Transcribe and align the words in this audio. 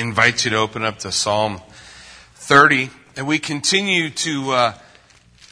invite 0.00 0.46
you 0.46 0.50
to 0.50 0.56
open 0.56 0.82
up 0.82 0.98
to 1.00 1.12
Psalm 1.12 1.60
30, 2.34 2.88
and 3.16 3.26
we 3.26 3.38
continue 3.38 4.08
to 4.08 4.50
uh, 4.52 4.74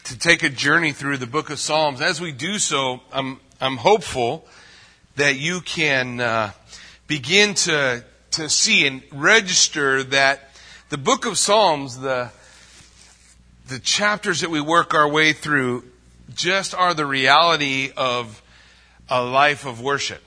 to 0.04 0.18
take 0.18 0.42
a 0.42 0.48
journey 0.48 0.92
through 0.92 1.18
the 1.18 1.26
book 1.26 1.50
of 1.50 1.58
Psalms. 1.58 2.00
As 2.00 2.18
we 2.18 2.32
do 2.32 2.58
so, 2.58 3.00
I'm 3.12 3.40
I'm 3.60 3.76
hopeful 3.76 4.46
that 5.16 5.36
you 5.36 5.60
can 5.60 6.20
uh, 6.20 6.52
begin 7.06 7.54
to 7.54 8.02
to 8.32 8.48
see 8.48 8.86
and 8.86 9.02
register 9.12 10.02
that 10.04 10.54
the 10.88 10.96
book 10.96 11.26
of 11.26 11.36
Psalms, 11.36 11.98
the 11.98 12.30
the 13.66 13.78
chapters 13.78 14.40
that 14.40 14.48
we 14.48 14.62
work 14.62 14.94
our 14.94 15.08
way 15.08 15.34
through, 15.34 15.84
just 16.34 16.74
are 16.74 16.94
the 16.94 17.04
reality 17.04 17.92
of 17.98 18.42
a 19.10 19.22
life 19.22 19.66
of 19.66 19.82
worship. 19.82 20.22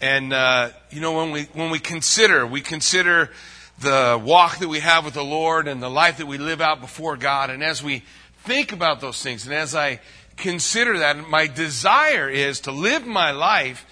And 0.00 0.32
uh, 0.32 0.70
you 0.90 1.00
know, 1.00 1.12
when 1.12 1.30
we 1.30 1.44
when 1.54 1.70
we 1.70 1.78
consider, 1.78 2.46
we 2.46 2.60
consider 2.60 3.30
the 3.78 4.20
walk 4.22 4.58
that 4.58 4.68
we 4.68 4.80
have 4.80 5.04
with 5.04 5.14
the 5.14 5.24
Lord 5.24 5.68
and 5.68 5.82
the 5.82 5.90
life 5.90 6.18
that 6.18 6.26
we 6.26 6.38
live 6.38 6.60
out 6.60 6.80
before 6.80 7.16
God. 7.16 7.50
And 7.50 7.62
as 7.62 7.82
we 7.82 8.02
think 8.44 8.72
about 8.72 9.00
those 9.00 9.22
things, 9.22 9.46
and 9.46 9.54
as 9.54 9.74
I 9.74 10.00
consider 10.36 10.98
that, 10.98 11.28
my 11.28 11.46
desire 11.46 12.28
is 12.28 12.60
to 12.60 12.72
live 12.72 13.06
my 13.06 13.30
life 13.30 13.86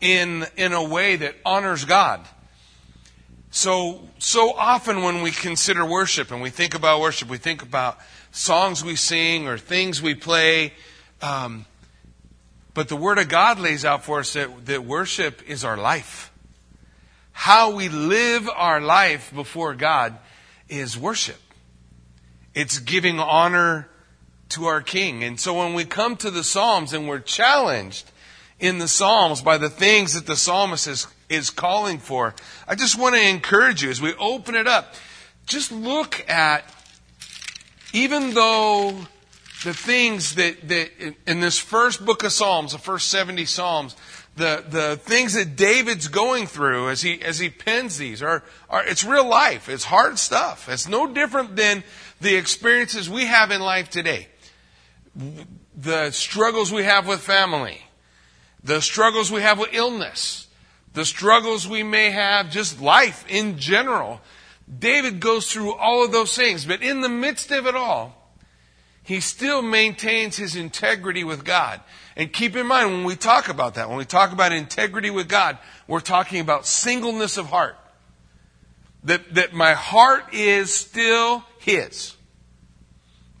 in 0.00 0.46
in 0.56 0.72
a 0.72 0.82
way 0.82 1.16
that 1.16 1.34
honors 1.44 1.84
God. 1.84 2.20
So 3.50 4.08
so 4.18 4.52
often 4.54 5.02
when 5.02 5.22
we 5.22 5.32
consider 5.32 5.84
worship 5.84 6.30
and 6.30 6.40
we 6.40 6.50
think 6.50 6.74
about 6.74 7.00
worship, 7.00 7.28
we 7.28 7.38
think 7.38 7.62
about 7.62 7.98
songs 8.30 8.84
we 8.84 8.94
sing 8.94 9.48
or 9.48 9.58
things 9.58 10.00
we 10.00 10.14
play. 10.14 10.72
Um, 11.20 11.66
but 12.78 12.86
the 12.86 12.94
Word 12.94 13.18
of 13.18 13.28
God 13.28 13.58
lays 13.58 13.84
out 13.84 14.04
for 14.04 14.20
us 14.20 14.34
that, 14.34 14.66
that 14.66 14.84
worship 14.84 15.42
is 15.48 15.64
our 15.64 15.76
life. 15.76 16.30
How 17.32 17.72
we 17.72 17.88
live 17.88 18.48
our 18.48 18.80
life 18.80 19.34
before 19.34 19.74
God 19.74 20.16
is 20.68 20.96
worship. 20.96 21.40
It's 22.54 22.78
giving 22.78 23.18
honor 23.18 23.88
to 24.50 24.66
our 24.66 24.80
King. 24.80 25.24
And 25.24 25.40
so 25.40 25.58
when 25.58 25.74
we 25.74 25.86
come 25.86 26.14
to 26.18 26.30
the 26.30 26.44
Psalms 26.44 26.92
and 26.92 27.08
we're 27.08 27.18
challenged 27.18 28.12
in 28.60 28.78
the 28.78 28.86
Psalms 28.86 29.42
by 29.42 29.58
the 29.58 29.70
things 29.70 30.14
that 30.14 30.26
the 30.26 30.36
psalmist 30.36 30.86
is, 30.86 31.08
is 31.28 31.50
calling 31.50 31.98
for, 31.98 32.32
I 32.68 32.76
just 32.76 32.96
want 32.96 33.16
to 33.16 33.28
encourage 33.28 33.82
you 33.82 33.90
as 33.90 34.00
we 34.00 34.14
open 34.14 34.54
it 34.54 34.68
up, 34.68 34.94
just 35.46 35.72
look 35.72 36.24
at, 36.30 36.62
even 37.92 38.34
though 38.34 39.08
the 39.64 39.74
things 39.74 40.36
that, 40.36 40.68
that 40.68 40.90
in 41.26 41.40
this 41.40 41.58
first 41.58 42.04
book 42.04 42.22
of 42.22 42.32
Psalms, 42.32 42.72
the 42.72 42.78
first 42.78 43.08
70 43.08 43.44
Psalms, 43.44 43.96
the, 44.36 44.64
the 44.68 44.96
things 44.96 45.34
that 45.34 45.56
David's 45.56 46.06
going 46.06 46.46
through 46.46 46.90
as 46.90 47.02
he, 47.02 47.20
as 47.22 47.40
he 47.40 47.50
pens 47.50 47.98
these 47.98 48.22
are, 48.22 48.44
are, 48.70 48.84
it's 48.86 49.04
real 49.04 49.26
life. 49.26 49.68
It's 49.68 49.84
hard 49.84 50.18
stuff. 50.18 50.68
It's 50.68 50.88
no 50.88 51.12
different 51.12 51.56
than 51.56 51.82
the 52.20 52.36
experiences 52.36 53.10
we 53.10 53.26
have 53.26 53.50
in 53.50 53.60
life 53.60 53.90
today. 53.90 54.28
The 55.76 56.12
struggles 56.12 56.72
we 56.72 56.84
have 56.84 57.08
with 57.08 57.20
family, 57.20 57.82
the 58.62 58.80
struggles 58.80 59.32
we 59.32 59.42
have 59.42 59.58
with 59.58 59.70
illness, 59.72 60.46
the 60.94 61.04
struggles 61.04 61.66
we 61.66 61.82
may 61.82 62.10
have 62.10 62.50
just 62.50 62.80
life 62.80 63.24
in 63.28 63.58
general. 63.58 64.20
David 64.78 65.18
goes 65.18 65.50
through 65.50 65.74
all 65.74 66.04
of 66.04 66.12
those 66.12 66.36
things, 66.36 66.64
but 66.64 66.82
in 66.82 67.00
the 67.00 67.08
midst 67.08 67.50
of 67.50 67.66
it 67.66 67.74
all, 67.74 68.17
he 69.08 69.20
still 69.20 69.62
maintains 69.62 70.36
his 70.36 70.54
integrity 70.54 71.24
with 71.24 71.42
God. 71.42 71.80
And 72.14 72.30
keep 72.30 72.54
in 72.54 72.66
mind 72.66 72.90
when 72.90 73.04
we 73.04 73.16
talk 73.16 73.48
about 73.48 73.76
that, 73.76 73.88
when 73.88 73.96
we 73.96 74.04
talk 74.04 74.32
about 74.32 74.52
integrity 74.52 75.08
with 75.08 75.30
God, 75.30 75.56
we're 75.86 76.00
talking 76.00 76.40
about 76.40 76.66
singleness 76.66 77.38
of 77.38 77.46
heart. 77.46 77.78
That, 79.04 79.34
that 79.34 79.54
my 79.54 79.72
heart 79.72 80.34
is 80.34 80.74
still 80.74 81.42
His. 81.58 82.16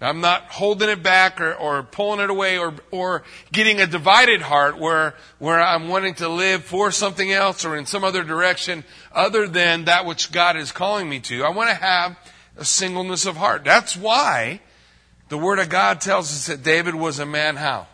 I'm 0.00 0.22
not 0.22 0.44
holding 0.44 0.88
it 0.88 1.02
back 1.02 1.38
or, 1.38 1.52
or 1.52 1.82
pulling 1.82 2.20
it 2.20 2.30
away 2.30 2.56
or, 2.56 2.72
or 2.90 3.24
getting 3.52 3.78
a 3.78 3.86
divided 3.86 4.40
heart 4.40 4.78
where, 4.78 5.16
where 5.38 5.60
I'm 5.60 5.88
wanting 5.88 6.14
to 6.14 6.30
live 6.30 6.64
for 6.64 6.90
something 6.90 7.30
else 7.30 7.66
or 7.66 7.76
in 7.76 7.84
some 7.84 8.04
other 8.04 8.24
direction 8.24 8.84
other 9.12 9.46
than 9.46 9.84
that 9.84 10.06
which 10.06 10.32
God 10.32 10.56
is 10.56 10.72
calling 10.72 11.10
me 11.10 11.20
to. 11.20 11.44
I 11.44 11.50
want 11.50 11.68
to 11.68 11.74
have 11.74 12.16
a 12.56 12.64
singleness 12.64 13.26
of 13.26 13.36
heart. 13.36 13.64
That's 13.64 13.94
why 13.94 14.62
the 15.28 15.38
Word 15.38 15.58
of 15.58 15.68
God 15.68 16.00
tells 16.00 16.30
us 16.30 16.46
that 16.46 16.62
David 16.62 16.94
was 16.94 17.18
a 17.18 17.26
man 17.26 17.56
how? 17.56 17.86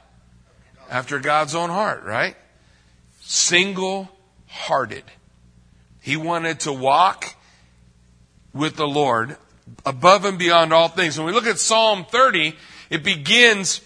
After 0.91 1.19
God's 1.19 1.55
own 1.55 1.71
heart, 1.71 2.05
right? 2.05 2.37
Single 3.21 4.09
hearted. 4.47 5.05
He 6.01 6.17
wanted 6.17 6.61
to 6.61 6.73
walk 6.73 7.35
with 8.53 8.77
the 8.77 8.87
Lord 8.87 9.37
above 9.85 10.25
and 10.25 10.39
beyond 10.39 10.73
all 10.73 10.89
things. 10.89 11.19
When 11.19 11.27
we 11.27 11.33
look 11.33 11.47
at 11.47 11.59
Psalm 11.59 12.05
30, 12.05 12.55
it 12.91 13.03
begins, 13.03 13.81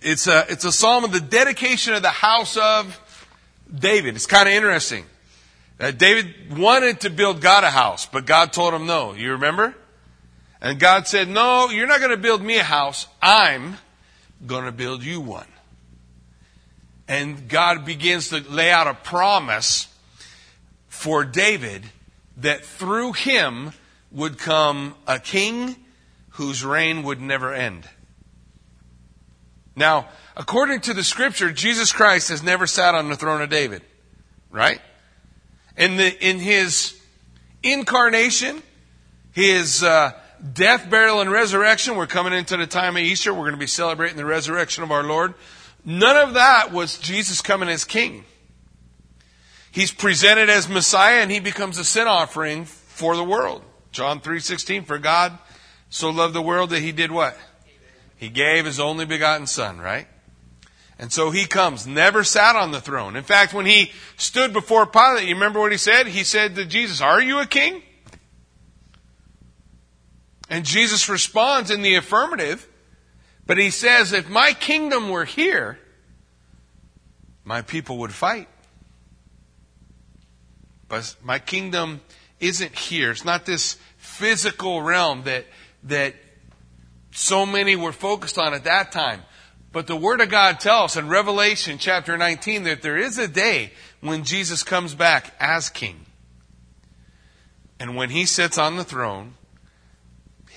it's 0.00 0.26
a, 0.26 0.46
it's 0.48 0.64
a 0.64 0.72
psalm 0.72 1.04
of 1.04 1.12
the 1.12 1.20
dedication 1.20 1.94
of 1.94 2.02
the 2.02 2.08
house 2.08 2.56
of 2.56 2.98
David. 3.72 4.16
It's 4.16 4.26
kind 4.26 4.48
of 4.48 4.54
interesting. 4.54 5.04
Uh, 5.78 5.92
David 5.92 6.58
wanted 6.58 7.00
to 7.02 7.10
build 7.10 7.40
God 7.40 7.62
a 7.62 7.70
house, 7.70 8.06
but 8.06 8.26
God 8.26 8.52
told 8.52 8.74
him 8.74 8.86
no. 8.86 9.12
You 9.12 9.32
remember? 9.32 9.76
And 10.60 10.78
God 10.78 11.06
said, 11.06 11.28
No, 11.28 11.68
you're 11.70 11.86
not 11.86 12.00
going 12.00 12.10
to 12.10 12.16
build 12.16 12.42
me 12.42 12.58
a 12.58 12.64
house. 12.64 13.06
I'm 13.22 13.76
going 14.46 14.64
to 14.64 14.72
build 14.72 15.04
you 15.04 15.20
one. 15.20 15.46
And 17.06 17.48
God 17.48 17.84
begins 17.84 18.28
to 18.30 18.40
lay 18.50 18.70
out 18.70 18.86
a 18.86 18.94
promise 18.94 19.88
for 20.88 21.24
David 21.24 21.84
that 22.36 22.64
through 22.64 23.12
him 23.12 23.72
would 24.10 24.38
come 24.38 24.94
a 25.06 25.18
king 25.18 25.76
whose 26.30 26.64
reign 26.64 27.02
would 27.02 27.20
never 27.20 27.52
end. 27.52 27.88
Now, 29.74 30.08
according 30.36 30.80
to 30.82 30.94
the 30.94 31.04
scripture, 31.04 31.52
Jesus 31.52 31.92
Christ 31.92 32.28
has 32.28 32.42
never 32.42 32.66
sat 32.66 32.94
on 32.94 33.08
the 33.08 33.16
throne 33.16 33.42
of 33.42 33.48
David, 33.48 33.82
right? 34.50 34.80
In, 35.76 35.96
the, 35.96 36.26
in 36.26 36.38
his 36.38 37.00
incarnation, 37.62 38.62
his 39.32 39.82
uh, 39.82 40.12
death, 40.54 40.88
burial, 40.88 41.20
and 41.20 41.30
resurrection. 41.30 41.96
We're 41.96 42.06
coming 42.06 42.32
into 42.32 42.56
the 42.56 42.66
time 42.66 42.96
of 42.96 43.02
Easter. 43.02 43.32
We're 43.32 43.40
going 43.40 43.52
to 43.52 43.58
be 43.58 43.66
celebrating 43.66 44.16
the 44.16 44.24
resurrection 44.24 44.82
of 44.82 44.90
our 44.90 45.02
Lord. 45.02 45.34
None 45.84 46.16
of 46.16 46.34
that 46.34 46.72
was 46.72 46.98
Jesus 46.98 47.40
coming 47.40 47.68
as 47.68 47.84
king. 47.84 48.24
He's 49.70 49.92
presented 49.92 50.50
as 50.50 50.68
Messiah 50.68 51.20
and 51.22 51.30
he 51.30 51.40
becomes 51.40 51.78
a 51.78 51.84
sin 51.84 52.06
offering 52.06 52.64
for 52.64 53.16
the 53.16 53.24
world. 53.24 53.62
John 53.92 54.20
3:16 54.20 54.84
for 54.84 54.98
God 54.98 55.38
so 55.90 56.10
loved 56.10 56.34
the 56.34 56.42
world 56.42 56.70
that 56.70 56.80
he 56.80 56.92
did 56.92 57.10
what? 57.10 57.38
He 58.16 58.28
gave 58.28 58.64
his 58.64 58.80
only 58.80 59.04
begotten 59.04 59.46
son, 59.46 59.78
right? 59.78 60.08
And 60.98 61.12
so 61.12 61.30
he 61.30 61.44
comes, 61.44 61.86
never 61.86 62.24
sat 62.24 62.56
on 62.56 62.72
the 62.72 62.80
throne. 62.80 63.14
In 63.14 63.22
fact, 63.22 63.54
when 63.54 63.66
he 63.66 63.92
stood 64.16 64.52
before 64.52 64.84
Pilate, 64.84 65.28
you 65.28 65.34
remember 65.34 65.60
what 65.60 65.70
he 65.70 65.78
said? 65.78 66.08
He 66.08 66.24
said 66.24 66.56
to 66.56 66.64
Jesus, 66.64 67.00
Are 67.00 67.22
you 67.22 67.38
a 67.38 67.46
king? 67.46 67.82
And 70.50 70.64
Jesus 70.64 71.08
responds 71.08 71.70
in 71.70 71.82
the 71.82 71.96
affirmative, 71.96 72.66
but 73.46 73.58
he 73.58 73.70
says, 73.70 74.12
if 74.12 74.28
my 74.28 74.52
kingdom 74.52 75.10
were 75.10 75.24
here, 75.24 75.78
my 77.44 77.62
people 77.62 77.98
would 77.98 78.12
fight. 78.12 78.48
But 80.88 81.16
my 81.22 81.38
kingdom 81.38 82.00
isn't 82.40 82.74
here. 82.74 83.10
It's 83.10 83.24
not 83.24 83.46
this 83.46 83.76
physical 83.96 84.82
realm 84.82 85.24
that, 85.24 85.46
that 85.84 86.14
so 87.10 87.44
many 87.44 87.76
were 87.76 87.92
focused 87.92 88.38
on 88.38 88.54
at 88.54 88.64
that 88.64 88.92
time. 88.92 89.22
But 89.72 89.86
the 89.86 89.96
Word 89.96 90.20
of 90.20 90.30
God 90.30 90.60
tells 90.60 90.92
us 90.92 90.96
in 90.96 91.08
Revelation 91.08 91.78
chapter 91.78 92.16
19 92.16 92.64
that 92.64 92.82
there 92.82 92.96
is 92.96 93.18
a 93.18 93.28
day 93.28 93.72
when 94.00 94.24
Jesus 94.24 94.62
comes 94.62 94.94
back 94.94 95.34
as 95.38 95.68
King. 95.68 96.06
And 97.78 97.96
when 97.96 98.10
He 98.10 98.24
sits 98.24 98.56
on 98.58 98.76
the 98.76 98.84
throne, 98.84 99.34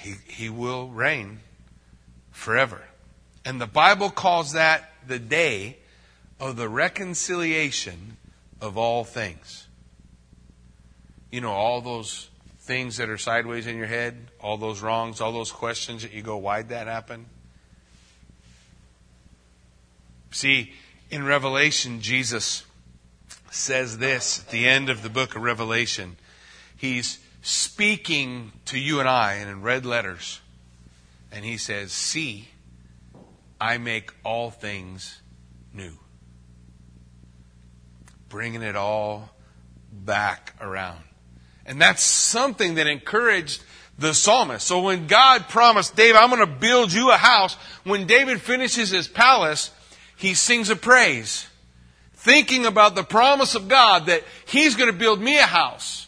he, 0.01 0.15
he 0.27 0.49
will 0.49 0.87
reign 0.89 1.39
forever. 2.31 2.81
And 3.45 3.61
the 3.61 3.67
Bible 3.67 4.09
calls 4.09 4.53
that 4.53 4.91
the 5.07 5.19
day 5.19 5.77
of 6.39 6.55
the 6.55 6.67
reconciliation 6.67 8.17
of 8.59 8.77
all 8.77 9.03
things. 9.03 9.67
You 11.31 11.41
know, 11.41 11.51
all 11.51 11.81
those 11.81 12.29
things 12.61 12.97
that 12.97 13.09
are 13.09 13.17
sideways 13.17 13.67
in 13.67 13.77
your 13.77 13.87
head, 13.87 14.15
all 14.39 14.57
those 14.57 14.81
wrongs, 14.81 15.21
all 15.21 15.31
those 15.31 15.51
questions 15.51 16.01
that 16.01 16.13
you 16.13 16.23
go, 16.23 16.37
why'd 16.37 16.69
that 16.69 16.87
happen? 16.87 17.27
See, 20.31 20.73
in 21.11 21.25
Revelation, 21.25 22.01
Jesus 22.01 22.63
says 23.51 23.99
this 23.99 24.39
at 24.39 24.49
the 24.49 24.67
end 24.67 24.89
of 24.89 25.03
the 25.03 25.09
book 25.09 25.35
of 25.35 25.43
Revelation. 25.43 26.17
He's 26.75 27.19
speaking 27.41 28.51
to 28.65 28.79
you 28.79 28.99
and 28.99 29.09
I 29.09 29.33
and 29.35 29.49
in 29.49 29.61
red 29.61 29.85
letters. 29.85 30.39
And 31.31 31.45
he 31.45 31.57
says, 31.57 31.91
See, 31.91 32.49
I 33.59 33.77
make 33.77 34.13
all 34.23 34.51
things 34.51 35.21
new. 35.73 35.93
Bringing 38.29 38.61
it 38.61 38.75
all 38.75 39.29
back 39.91 40.55
around. 40.61 41.03
And 41.65 41.79
that's 41.79 42.01
something 42.01 42.75
that 42.75 42.87
encouraged 42.87 43.63
the 43.97 44.13
psalmist. 44.13 44.65
So 44.65 44.81
when 44.81 45.07
God 45.07 45.47
promised 45.47 45.95
David, 45.95 46.15
I'm 46.15 46.29
going 46.29 46.41
to 46.41 46.47
build 46.47 46.91
you 46.91 47.11
a 47.11 47.17
house, 47.17 47.55
when 47.83 48.07
David 48.07 48.41
finishes 48.41 48.89
his 48.89 49.07
palace, 49.07 49.69
he 50.17 50.33
sings 50.33 50.69
a 50.69 50.75
praise, 50.75 51.47
thinking 52.13 52.65
about 52.65 52.95
the 52.95 53.03
promise 53.03 53.55
of 53.55 53.67
God 53.67 54.07
that 54.07 54.23
he's 54.45 54.75
going 54.75 54.91
to 54.91 54.97
build 54.97 55.21
me 55.21 55.37
a 55.37 55.43
house, 55.43 56.07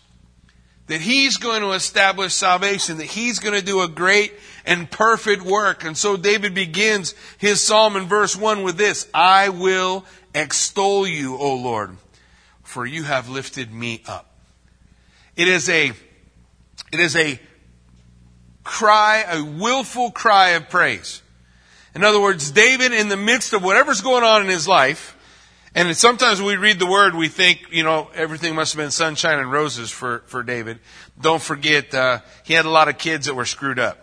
that 0.87 1.01
he's 1.01 1.37
going 1.37 1.61
to 1.61 1.71
establish 1.71 2.33
salvation, 2.33 2.97
that 2.97 3.05
he's 3.05 3.39
going 3.39 3.57
to 3.57 3.65
do 3.65 3.81
a 3.81 3.87
great 3.87 4.33
and 4.65 4.89
perfect 4.89 5.43
work. 5.43 5.83
And 5.85 5.97
so 5.97 6.17
David 6.17 6.53
begins 6.53 7.15
his 7.37 7.61
psalm 7.61 7.95
in 7.95 8.05
verse 8.05 8.35
1 8.35 8.63
with 8.63 8.77
this 8.77 9.07
I 9.13 9.49
will 9.49 10.05
extol 10.33 11.07
you, 11.07 11.37
O 11.37 11.55
Lord, 11.55 11.97
for 12.63 12.85
you 12.85 13.03
have 13.03 13.29
lifted 13.29 13.73
me 13.73 14.01
up. 14.07 14.29
It 15.35 15.47
is 15.47 15.69
a, 15.69 15.91
it 16.91 16.99
is 16.99 17.15
a 17.15 17.39
cry, 18.63 19.25
a 19.27 19.43
willful 19.43 20.11
cry 20.11 20.49
of 20.49 20.69
praise. 20.69 21.21
In 21.95 22.03
other 22.03 22.19
words, 22.19 22.51
David, 22.51 22.91
in 22.91 23.07
the 23.07 23.17
midst 23.17 23.53
of 23.53 23.63
whatever's 23.63 24.01
going 24.01 24.23
on 24.23 24.41
in 24.41 24.49
his 24.49 24.67
life, 24.67 25.15
and 25.75 25.95
sometimes 25.97 26.41
we 26.41 26.55
read 26.55 26.77
the 26.77 26.85
word, 26.85 27.15
we 27.15 27.29
think, 27.29 27.67
you 27.71 27.83
know, 27.83 28.09
everything 28.13 28.53
must 28.53 28.73
have 28.73 28.77
been 28.77 28.91
sunshine 28.91 29.39
and 29.39 29.51
roses 29.51 29.89
for, 29.89 30.23
for 30.27 30.43
David. 30.43 30.79
Don't 31.19 31.41
forget, 31.41 31.93
uh, 31.95 32.19
he 32.43 32.53
had 32.53 32.65
a 32.65 32.69
lot 32.69 32.89
of 32.89 32.97
kids 32.99 33.25
that 33.25 33.33
were 33.33 33.45
screwed 33.45 33.79
up. 33.79 33.97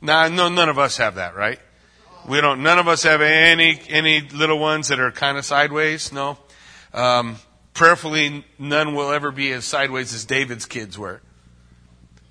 Now, 0.00 0.28
no, 0.28 0.48
none 0.48 0.68
of 0.68 0.78
us 0.78 0.96
have 0.96 1.16
that, 1.16 1.36
right? 1.36 1.58
We 2.26 2.40
don't, 2.40 2.62
none 2.62 2.78
of 2.78 2.88
us 2.88 3.02
have 3.02 3.20
any, 3.20 3.80
any 3.88 4.22
little 4.22 4.58
ones 4.58 4.88
that 4.88 4.98
are 4.98 5.10
kind 5.10 5.36
of 5.36 5.44
sideways, 5.44 6.10
no. 6.10 6.38
Um, 6.94 7.36
prayerfully, 7.74 8.44
none 8.58 8.94
will 8.94 9.12
ever 9.12 9.30
be 9.30 9.52
as 9.52 9.66
sideways 9.66 10.14
as 10.14 10.24
David's 10.24 10.64
kids 10.64 10.98
were. 10.98 11.20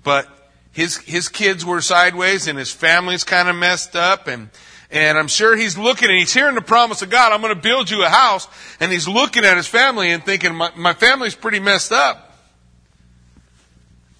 But 0.02 0.28
his, 0.72 0.96
his 0.96 1.28
kids 1.28 1.64
were 1.64 1.80
sideways 1.80 2.48
and 2.48 2.58
his 2.58 2.72
family's 2.72 3.22
kind 3.22 3.48
of 3.48 3.54
messed 3.54 3.94
up 3.94 4.26
and, 4.26 4.50
and 4.94 5.18
I'm 5.18 5.26
sure 5.26 5.56
he's 5.56 5.76
looking 5.76 6.08
and 6.08 6.16
he's 6.16 6.32
hearing 6.32 6.54
the 6.54 6.62
promise 6.62 7.02
of 7.02 7.10
God, 7.10 7.32
I'm 7.32 7.40
going 7.40 7.52
to 7.52 7.60
build 7.60 7.90
you 7.90 8.04
a 8.04 8.08
house. 8.08 8.46
And 8.78 8.92
he's 8.92 9.08
looking 9.08 9.44
at 9.44 9.56
his 9.56 9.66
family 9.66 10.12
and 10.12 10.24
thinking, 10.24 10.54
my, 10.54 10.70
my 10.76 10.94
family's 10.94 11.34
pretty 11.34 11.58
messed 11.58 11.90
up. 11.90 12.32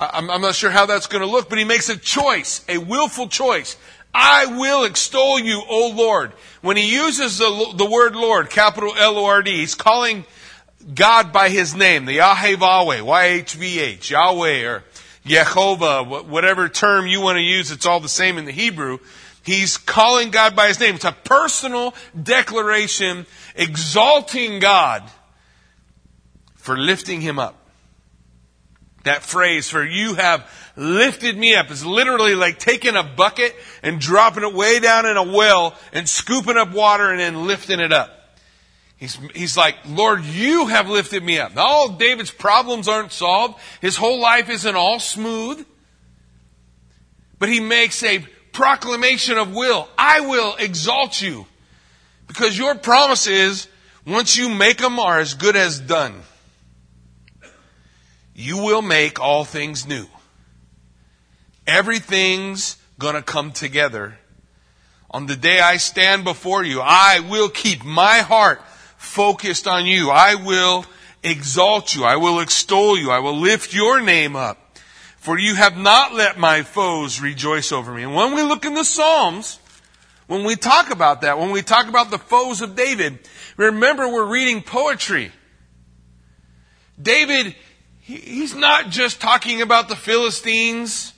I'm, 0.01 0.29
I'm 0.29 0.41
not 0.41 0.57
sure 0.57 0.71
how 0.71 0.87
that's 0.87 1.07
going 1.07 1.23
to 1.23 1.31
look, 1.31 1.49
but 1.49 1.59
he 1.59 1.65
makes 1.65 1.89
a 1.91 1.97
choice, 1.97 2.65
a 2.69 2.79
willful 2.79 3.29
choice. 3.29 3.77
I 4.13 4.47
will 4.47 4.83
extol 4.83 5.39
you, 5.39 5.63
O 5.69 5.93
Lord. 5.95 6.33
When 6.61 6.77
he 6.77 6.93
uses 6.93 7.39
the, 7.39 7.73
the 7.77 7.87
word 7.87 8.17
Lord, 8.17 8.51
capital 8.51 8.95
L-O-R-D, 8.97 9.53
he's 9.53 9.77
calling 9.77 10.25
God 10.93 11.33
by 11.33 11.51
his 11.51 11.77
name, 11.77 12.05
the 12.05 12.15
Yahweh, 12.15 13.01
Y-H-V-H, 13.01 14.11
Yahweh, 14.11 14.67
or 14.67 14.85
Yehovah, 15.25 16.27
whatever 16.27 16.69
term 16.69 17.07
you 17.07 17.21
want 17.21 17.37
to 17.37 17.43
use, 17.43 17.71
it's 17.71 17.87
all 17.87 18.01
the 18.01 18.09
same 18.09 18.39
in 18.39 18.45
the 18.45 18.53
Hebrew. 18.53 18.99
He's 19.45 19.77
calling 19.77 20.31
God 20.31 20.57
by 20.57 20.69
his 20.69 20.81
name. 20.81 20.95
It's 20.95 21.05
a 21.05 21.13
personal 21.13 21.95
declaration 22.21 23.27
exalting 23.55 24.59
God 24.59 25.03
for 26.57 26.79
lifting 26.79 27.21
him 27.21 27.39
up. 27.39 27.55
That 29.05 29.23
phrase, 29.23 29.69
for 29.69 29.85
you 29.85 30.15
have 30.15 30.51
lifted 30.77 31.37
me 31.37 31.55
up, 31.55 31.71
is 31.71 31.85
literally 31.85 32.35
like 32.35 32.59
taking 32.59 32.97
a 32.97 33.03
bucket 33.03 33.55
and 33.83 34.01
dropping 34.01 34.45
it 34.45 34.55
way 34.55 34.81
down 34.81 35.05
in 35.05 35.19
a 35.19 35.23
well 35.23 35.77
and 35.93 36.09
scooping 36.09 36.57
up 36.57 36.73
water 36.73 37.11
and 37.11 37.21
then 37.21 37.47
lifting 37.47 37.81
it 37.81 37.93
up. 37.93 38.11
He's, 38.97 39.19
he's 39.35 39.57
like, 39.59 39.77
Lord, 39.87 40.25
you 40.25 40.69
have 40.69 40.89
lifted 40.89 41.23
me 41.23 41.39
up. 41.39 41.55
Now, 41.55 41.67
all 41.67 41.89
David's 41.91 42.31
problems 42.31 42.89
aren't 42.89 43.13
solved. 43.13 43.61
His 43.83 43.97
whole 43.97 44.21
life 44.23 44.49
isn't 44.49 44.75
all 44.75 44.99
smooth. 45.01 45.67
But 47.39 47.51
he 47.51 47.61
makes 47.61 48.03
a 48.03 48.25
proclamation 48.55 49.37
of 49.37 49.55
will. 49.55 49.89
I 49.99 50.21
will 50.21 50.55
exalt 50.57 51.21
you. 51.21 51.47
Because 52.27 52.57
your 52.57 52.75
promise 52.75 53.27
is, 53.27 53.69
once 54.07 54.37
you 54.37 54.49
make 54.49 54.79
them, 54.79 54.99
are 54.99 55.19
as 55.19 55.35
good 55.35 55.57
as 55.57 55.79
done. 55.79 56.23
You 58.35 58.59
will 58.59 58.83
make 58.83 59.21
all 59.21 59.45
things 59.45 59.87
new. 59.87 60.07
Everything's 61.67 62.77
gonna 62.99 63.23
come 63.23 63.53
together. 63.53 64.19
On 65.11 65.27
the 65.27 65.37
day 65.37 65.61
I 65.61 65.77
stand 65.77 66.25
before 66.25 66.65
you, 66.65 66.81
I 66.81 67.21
will 67.21 67.49
keep 67.49 67.85
my 67.85 68.19
heart 68.19 68.61
focused 68.97 69.69
on 69.69 69.87
you. 69.87 70.11
I 70.11 70.35
will 70.35 70.85
exalt 71.23 71.95
you. 71.95 72.05
I 72.05 72.17
will 72.17 72.41
extol 72.41 72.99
you. 72.99 73.11
I 73.11 73.21
will 73.21 73.37
lift 73.37 73.73
your 73.73 74.01
name 74.01 74.35
up. 74.35 74.59
For 75.25 75.39
you 75.39 75.55
have 75.55 75.77
not 75.77 76.13
let 76.13 76.39
my 76.39 76.63
foes 76.63 77.19
rejoice 77.21 77.73
over 77.73 77.93
me. 77.93 78.03
And 78.03 78.15
when 78.15 78.35
we 78.35 78.43
look 78.43 78.67
in 78.67 78.75
the 78.75 78.85
Psalms, 78.85 79.59
when 80.27 80.45
we 80.45 80.55
talk 80.55 80.91
about 80.91 81.23
that, 81.23 81.39
when 81.39 81.51
we 81.51 81.63
talk 81.63 81.89
about 81.89 82.11
the 82.11 82.19
foes 82.19 82.61
of 82.61 82.77
David, 82.77 83.19
remember 83.57 84.07
we're 84.07 84.31
reading 84.31 84.61
poetry. 84.63 85.33
David, 87.01 87.57
he's 88.01 88.55
not 88.55 88.91
just 88.91 89.19
talking 89.21 89.63
about 89.63 89.89
the 89.89 89.97
Philistines 89.97 91.15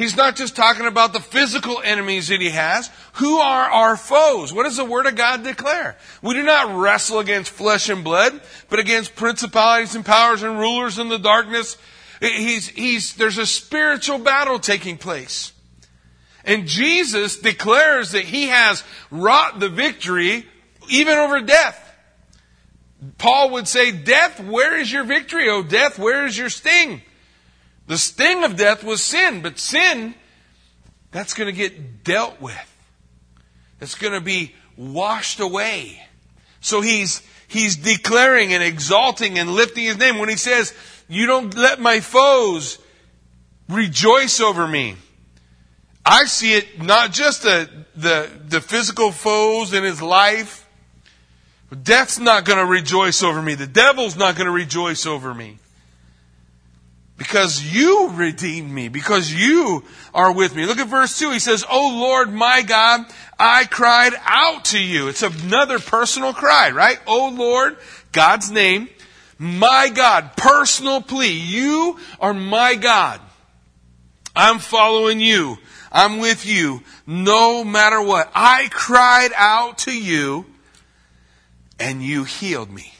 He's 0.00 0.16
not 0.16 0.34
just 0.34 0.56
talking 0.56 0.86
about 0.86 1.12
the 1.12 1.20
physical 1.20 1.82
enemies 1.84 2.28
that 2.28 2.40
he 2.40 2.48
has. 2.48 2.88
Who 3.16 3.36
are 3.36 3.70
our 3.70 3.98
foes? 3.98 4.50
What 4.50 4.62
does 4.62 4.78
the 4.78 4.84
Word 4.86 5.04
of 5.04 5.14
God 5.14 5.44
declare? 5.44 5.98
We 6.22 6.32
do 6.32 6.42
not 6.42 6.74
wrestle 6.74 7.18
against 7.18 7.50
flesh 7.50 7.90
and 7.90 8.02
blood, 8.02 8.40
but 8.70 8.78
against 8.78 9.14
principalities 9.14 9.94
and 9.94 10.02
powers 10.02 10.42
and 10.42 10.58
rulers 10.58 10.98
in 10.98 11.10
the 11.10 11.18
darkness. 11.18 11.76
He's, 12.20 12.68
he's, 12.68 13.14
there's 13.14 13.38
a 13.38 13.46
spiritual 13.46 14.18
battle 14.18 14.58
taking 14.58 14.98
place. 14.98 15.52
And 16.44 16.66
Jesus 16.66 17.38
declares 17.38 18.12
that 18.12 18.24
he 18.24 18.48
has 18.48 18.84
wrought 19.10 19.58
the 19.58 19.68
victory 19.68 20.46
even 20.88 21.16
over 21.16 21.40
death. 21.40 21.86
Paul 23.16 23.50
would 23.50 23.66
say, 23.66 23.92
Death, 23.92 24.40
where 24.40 24.78
is 24.78 24.92
your 24.92 25.04
victory? 25.04 25.48
Oh, 25.48 25.62
death, 25.62 25.98
where 25.98 26.26
is 26.26 26.36
your 26.36 26.50
sting? 26.50 27.02
The 27.86 27.96
sting 27.96 28.44
of 28.44 28.56
death 28.56 28.84
was 28.84 29.02
sin, 29.02 29.40
but 29.40 29.58
sin, 29.58 30.14
that's 31.10 31.34
going 31.34 31.46
to 31.46 31.56
get 31.56 32.04
dealt 32.04 32.40
with. 32.40 32.54
It's 33.80 33.94
going 33.94 34.12
to 34.12 34.20
be 34.20 34.54
washed 34.76 35.40
away. 35.40 36.00
So 36.60 36.82
he's, 36.82 37.22
he's 37.48 37.76
declaring 37.76 38.52
and 38.52 38.62
exalting 38.62 39.38
and 39.38 39.50
lifting 39.50 39.84
his 39.84 39.96
name 39.96 40.18
when 40.18 40.28
he 40.28 40.36
says, 40.36 40.74
you 41.10 41.26
don't 41.26 41.56
let 41.56 41.80
my 41.80 42.00
foes 42.00 42.78
rejoice 43.68 44.40
over 44.40 44.66
me. 44.66 44.94
I 46.06 46.24
see 46.24 46.54
it 46.54 46.80
not 46.80 47.12
just 47.12 47.42
the, 47.42 47.68
the, 47.96 48.30
the 48.48 48.60
physical 48.60 49.10
foes 49.10 49.72
in 49.72 49.84
his 49.84 50.00
life. 50.00 50.66
Death's 51.82 52.18
not 52.18 52.44
going 52.44 52.58
to 52.58 52.64
rejoice 52.64 53.22
over 53.22 53.42
me. 53.42 53.54
The 53.54 53.66
devil's 53.66 54.16
not 54.16 54.36
going 54.36 54.46
to 54.46 54.52
rejoice 54.52 55.04
over 55.04 55.34
me. 55.34 55.58
Because 57.16 57.62
you 57.62 58.10
redeemed 58.12 58.70
me, 58.70 58.88
because 58.88 59.32
you 59.32 59.84
are 60.14 60.32
with 60.32 60.56
me. 60.56 60.64
Look 60.64 60.78
at 60.78 60.88
verse 60.88 61.18
2. 61.18 61.32
He 61.32 61.38
says, 61.38 61.64
Oh 61.68 61.98
Lord 62.00 62.32
my 62.32 62.62
God, 62.62 63.04
I 63.38 63.66
cried 63.66 64.14
out 64.24 64.66
to 64.66 64.78
you. 64.78 65.08
It's 65.08 65.22
another 65.22 65.78
personal 65.78 66.32
cry, 66.32 66.70
right? 66.70 66.98
Oh 67.06 67.34
Lord, 67.36 67.76
God's 68.12 68.50
name, 68.50 68.88
my 69.42 69.88
God, 69.88 70.36
personal 70.36 71.00
plea. 71.00 71.32
You 71.32 71.98
are 72.20 72.34
my 72.34 72.74
God. 72.74 73.22
I'm 74.36 74.58
following 74.58 75.18
you. 75.18 75.56
I'm 75.90 76.18
with 76.18 76.44
you 76.44 76.82
no 77.06 77.64
matter 77.64 78.02
what. 78.02 78.30
I 78.34 78.68
cried 78.70 79.30
out 79.34 79.78
to 79.78 79.98
you 79.98 80.44
and 81.78 82.02
you 82.02 82.24
healed 82.24 82.70
me. 82.70 82.92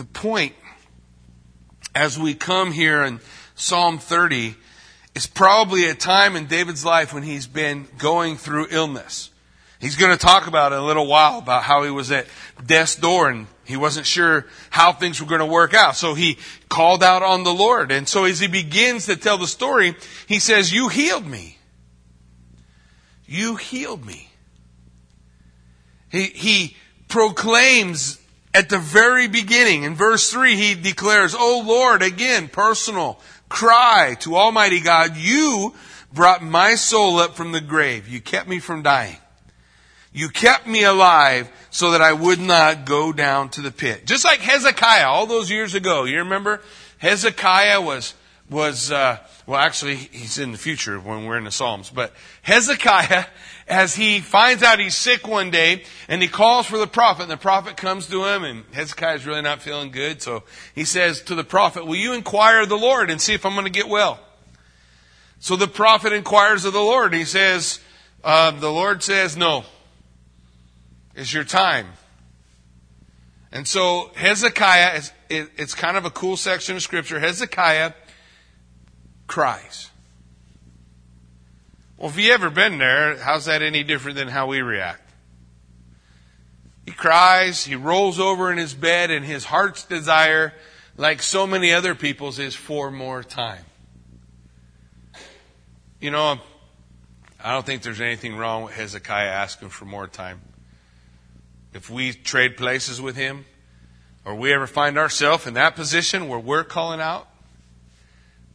the 0.00 0.04
point 0.04 0.54
as 1.94 2.18
we 2.18 2.32
come 2.32 2.72
here 2.72 3.02
in 3.02 3.20
Psalm 3.54 3.98
30 3.98 4.54
is 5.14 5.26
probably 5.26 5.90
a 5.90 5.94
time 5.94 6.36
in 6.36 6.46
David's 6.46 6.86
life 6.86 7.12
when 7.12 7.22
he's 7.22 7.46
been 7.46 7.86
going 7.98 8.38
through 8.38 8.68
illness. 8.70 9.28
He's 9.80 9.96
going 9.96 10.12
to 10.12 10.18
talk 10.18 10.46
about 10.46 10.72
it 10.72 10.76
in 10.76 10.82
a 10.82 10.86
little 10.86 11.06
while 11.06 11.38
about 11.38 11.62
how 11.62 11.84
he 11.84 11.90
was 11.90 12.12
at 12.12 12.26
death's 12.64 12.96
door 12.96 13.30
and 13.30 13.46
he 13.64 13.78
wasn't 13.78 14.06
sure 14.06 14.46
how 14.68 14.92
things 14.92 15.20
were 15.20 15.26
going 15.26 15.40
to 15.40 15.46
work 15.46 15.72
out. 15.72 15.96
So 15.96 16.12
he 16.12 16.36
called 16.68 17.02
out 17.02 17.22
on 17.22 17.44
the 17.44 17.54
Lord. 17.54 17.90
And 17.90 18.06
so 18.06 18.24
as 18.24 18.40
he 18.40 18.46
begins 18.46 19.06
to 19.06 19.16
tell 19.16 19.38
the 19.38 19.46
story, 19.46 19.94
he 20.26 20.38
says, 20.38 20.72
You 20.72 20.88
healed 20.88 21.26
me. 21.26 21.56
You 23.26 23.56
healed 23.56 24.04
me. 24.04 24.28
He, 26.10 26.24
he 26.24 26.76
proclaims 27.08 28.20
at 28.52 28.68
the 28.68 28.78
very 28.78 29.28
beginning, 29.28 29.84
in 29.84 29.94
verse 29.94 30.30
3, 30.30 30.56
he 30.56 30.74
declares, 30.74 31.34
Oh 31.38 31.62
Lord, 31.64 32.02
again, 32.02 32.48
personal 32.48 33.20
cry 33.48 34.16
to 34.20 34.36
Almighty 34.36 34.80
God, 34.80 35.16
you 35.16 35.74
brought 36.12 36.42
my 36.42 36.74
soul 36.74 37.18
up 37.18 37.34
from 37.34 37.52
the 37.52 37.60
grave. 37.60 38.08
You 38.08 38.20
kept 38.20 38.48
me 38.48 38.58
from 38.58 38.82
dying. 38.82 39.16
You 40.12 40.28
kept 40.28 40.66
me 40.66 40.82
alive 40.82 41.50
so 41.70 41.92
that 41.92 42.02
I 42.02 42.12
would 42.12 42.40
not 42.40 42.84
go 42.84 43.12
down 43.12 43.48
to 43.50 43.60
the 43.60 43.70
pit. 43.70 44.06
Just 44.06 44.24
like 44.24 44.40
Hezekiah 44.40 45.06
all 45.06 45.26
those 45.26 45.50
years 45.50 45.74
ago. 45.74 46.04
You 46.04 46.18
remember? 46.18 46.60
Hezekiah 46.98 47.80
was, 47.80 48.14
was, 48.50 48.90
uh, 48.90 49.18
well 49.46 49.60
actually 49.60 49.96
he's 49.96 50.38
in 50.38 50.52
the 50.52 50.58
future 50.58 50.98
when 50.98 51.24
we're 51.24 51.38
in 51.38 51.44
the 51.44 51.50
Psalms, 51.52 51.90
but 51.90 52.12
Hezekiah, 52.42 53.26
as 53.68 53.94
he 53.94 54.18
finds 54.18 54.64
out 54.64 54.80
he's 54.80 54.96
sick 54.96 55.28
one 55.28 55.52
day 55.52 55.84
and 56.08 56.20
he 56.20 56.26
calls 56.26 56.66
for 56.66 56.76
the 56.76 56.88
prophet 56.88 57.22
and 57.22 57.30
the 57.30 57.36
prophet 57.36 57.76
comes 57.76 58.08
to 58.08 58.24
him 58.24 58.42
and 58.42 58.64
Hezekiah's 58.72 59.26
really 59.26 59.42
not 59.42 59.62
feeling 59.62 59.92
good. 59.92 60.20
So 60.20 60.42
he 60.74 60.84
says 60.84 61.22
to 61.22 61.36
the 61.36 61.44
prophet, 61.44 61.86
will 61.86 61.96
you 61.96 62.14
inquire 62.14 62.62
of 62.62 62.68
the 62.68 62.76
Lord 62.76 63.10
and 63.10 63.20
see 63.20 63.34
if 63.34 63.46
I'm 63.46 63.52
going 63.52 63.64
to 63.64 63.70
get 63.70 63.88
well? 63.88 64.18
So 65.38 65.54
the 65.54 65.68
prophet 65.68 66.12
inquires 66.12 66.64
of 66.64 66.72
the 66.72 66.80
Lord. 66.80 67.14
He 67.14 67.24
says, 67.24 67.80
uh, 68.24 68.50
the 68.50 68.70
Lord 68.70 69.02
says, 69.02 69.36
no, 69.36 69.64
is 71.14 71.32
your 71.32 71.44
time. 71.44 71.86
And 73.52 73.66
so 73.66 74.10
Hezekiah, 74.14 74.96
is, 74.96 75.12
it, 75.28 75.50
it's 75.56 75.74
kind 75.74 75.96
of 75.96 76.04
a 76.04 76.10
cool 76.10 76.36
section 76.36 76.76
of 76.76 76.82
scripture. 76.82 77.18
Hezekiah 77.18 77.92
cries. 79.26 79.90
Well, 81.96 82.10
if 82.10 82.18
you 82.18 82.32
ever 82.32 82.48
been 82.48 82.78
there, 82.78 83.16
how's 83.18 83.46
that 83.46 83.62
any 83.62 83.82
different 83.82 84.16
than 84.16 84.28
how 84.28 84.46
we 84.46 84.60
react? 84.60 85.02
He 86.86 86.92
cries, 86.92 87.64
he 87.64 87.74
rolls 87.74 88.18
over 88.18 88.50
in 88.50 88.58
his 88.58 88.72
bed, 88.72 89.10
and 89.10 89.24
his 89.24 89.44
heart's 89.44 89.84
desire, 89.84 90.54
like 90.96 91.22
so 91.22 91.46
many 91.46 91.72
other 91.72 91.94
people's, 91.94 92.38
is 92.38 92.54
for 92.54 92.90
more 92.90 93.22
time. 93.22 93.64
You 96.00 96.10
know, 96.10 96.38
I 97.42 97.52
don't 97.52 97.66
think 97.66 97.82
there's 97.82 98.00
anything 98.00 98.36
wrong 98.36 98.64
with 98.64 98.74
Hezekiah 98.74 99.28
asking 99.28 99.68
for 99.68 99.84
more 99.84 100.06
time 100.06 100.40
if 101.72 101.88
we 101.88 102.12
trade 102.12 102.56
places 102.56 103.00
with 103.00 103.16
him, 103.16 103.44
or 104.24 104.34
we 104.34 104.52
ever 104.52 104.66
find 104.66 104.98
ourselves 104.98 105.46
in 105.46 105.54
that 105.54 105.74
position 105.74 106.28
where 106.28 106.38
we're 106.38 106.64
calling 106.64 107.00
out, 107.00 107.26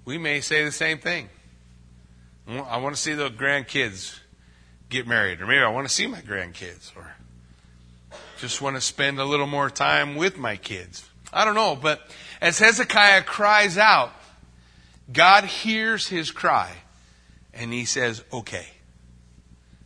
we 0.06 0.18
may 0.18 0.42
say 0.42 0.64
the 0.64 0.72
same 0.72 1.00
thing. 1.00 1.30
I 2.48 2.78
want 2.78 2.96
to 2.96 3.02
see 3.02 3.14
the 3.14 3.30
grandkids 3.30 4.20
get 4.90 5.08
married, 5.08 5.42
or 5.42 5.48
maybe 5.48 5.62
I 5.62 5.70
want 5.70 5.88
to 5.88 5.94
see 5.94 6.06
my 6.06 6.22
grandkids, 6.22 6.96
or 6.96 7.16
just 8.40 8.62
want 8.62 8.76
to 8.76 8.82
spend 8.82 9.20
a 9.20 9.26
little 9.26 9.48
more 9.48 9.70
time 9.70 10.16
with 10.16 10.38
my 10.38 10.56
kids. 10.56 11.10
I 11.34 11.44
don't 11.44 11.56
know, 11.56 11.76
but 11.76 12.02
as 12.42 12.60
Hezekiah 12.60 13.24
cries 13.24 13.78
out, 13.78 14.14
God 15.12 15.46
hears 15.46 16.08
his 16.08 16.30
cry, 16.32 16.72
and 17.54 17.74
he 17.74 17.86
says, 17.86 18.24
okay. 18.32 18.68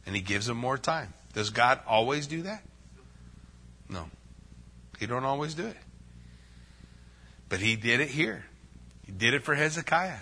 And 0.05 0.15
he 0.15 0.21
gives 0.21 0.49
him 0.49 0.57
more 0.57 0.77
time. 0.77 1.13
Does 1.33 1.51
God 1.51 1.79
always 1.87 2.27
do 2.27 2.41
that? 2.41 2.63
No. 3.89 4.05
He 4.99 5.07
don't 5.07 5.25
always 5.25 5.55
do 5.55 5.65
it. 5.65 5.77
But 7.47 7.59
he 7.59 7.75
did 7.75 7.99
it 7.99 8.09
here. 8.09 8.45
He 9.05 9.11
did 9.11 9.33
it 9.33 9.43
for 9.43 9.55
Hezekiah. 9.55 10.19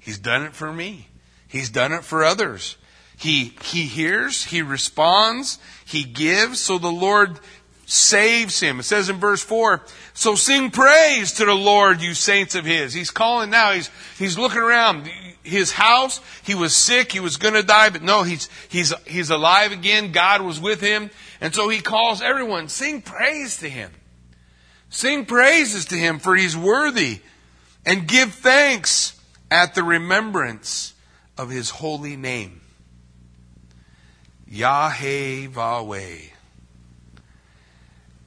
He's 0.00 0.18
done 0.18 0.42
it 0.42 0.54
for 0.54 0.72
me. 0.72 1.08
He's 1.46 1.70
done 1.70 1.92
it 1.92 2.04
for 2.04 2.24
others. 2.24 2.76
He, 3.16 3.52
he 3.64 3.82
hears, 3.82 4.44
he 4.44 4.62
responds, 4.62 5.58
he 5.84 6.04
gives, 6.04 6.60
so 6.60 6.78
the 6.78 6.90
Lord 6.90 7.40
saves 7.84 8.60
him. 8.60 8.80
It 8.80 8.84
says 8.84 9.08
in 9.08 9.16
verse 9.16 9.42
4, 9.42 9.82
so 10.14 10.34
sing 10.34 10.70
praise 10.70 11.32
to 11.34 11.44
the 11.44 11.54
Lord, 11.54 12.00
you 12.00 12.14
saints 12.14 12.54
of 12.54 12.64
his. 12.64 12.94
He's 12.94 13.10
calling 13.10 13.50
now, 13.50 13.72
he's, 13.72 13.90
he's 14.18 14.38
looking 14.38 14.60
around. 14.60 15.10
His 15.42 15.72
house, 15.72 16.20
he 16.44 16.54
was 16.54 16.76
sick, 16.76 17.10
he 17.10 17.20
was 17.20 17.38
gonna 17.38 17.62
die, 17.62 17.90
but 17.90 18.02
no, 18.02 18.22
he's, 18.22 18.48
he's, 18.68 18.92
he's 19.06 19.30
alive 19.30 19.72
again. 19.72 20.12
God 20.12 20.42
was 20.42 20.60
with 20.60 20.80
him. 20.80 21.10
And 21.40 21.54
so 21.54 21.68
he 21.68 21.80
calls 21.80 22.20
everyone, 22.20 22.68
sing 22.68 23.02
praise 23.02 23.58
to 23.58 23.68
him. 23.68 23.92
Sing 24.90 25.26
praises 25.26 25.86
to 25.86 25.94
him 25.94 26.18
for 26.18 26.34
he's 26.34 26.56
worthy 26.56 27.20
and 27.84 28.08
give 28.08 28.32
thanks 28.34 29.20
at 29.50 29.74
the 29.74 29.82
remembrance 29.82 30.94
of 31.36 31.50
his 31.50 31.70
holy 31.70 32.16
name. 32.16 32.60
Yahweh. 34.46 36.18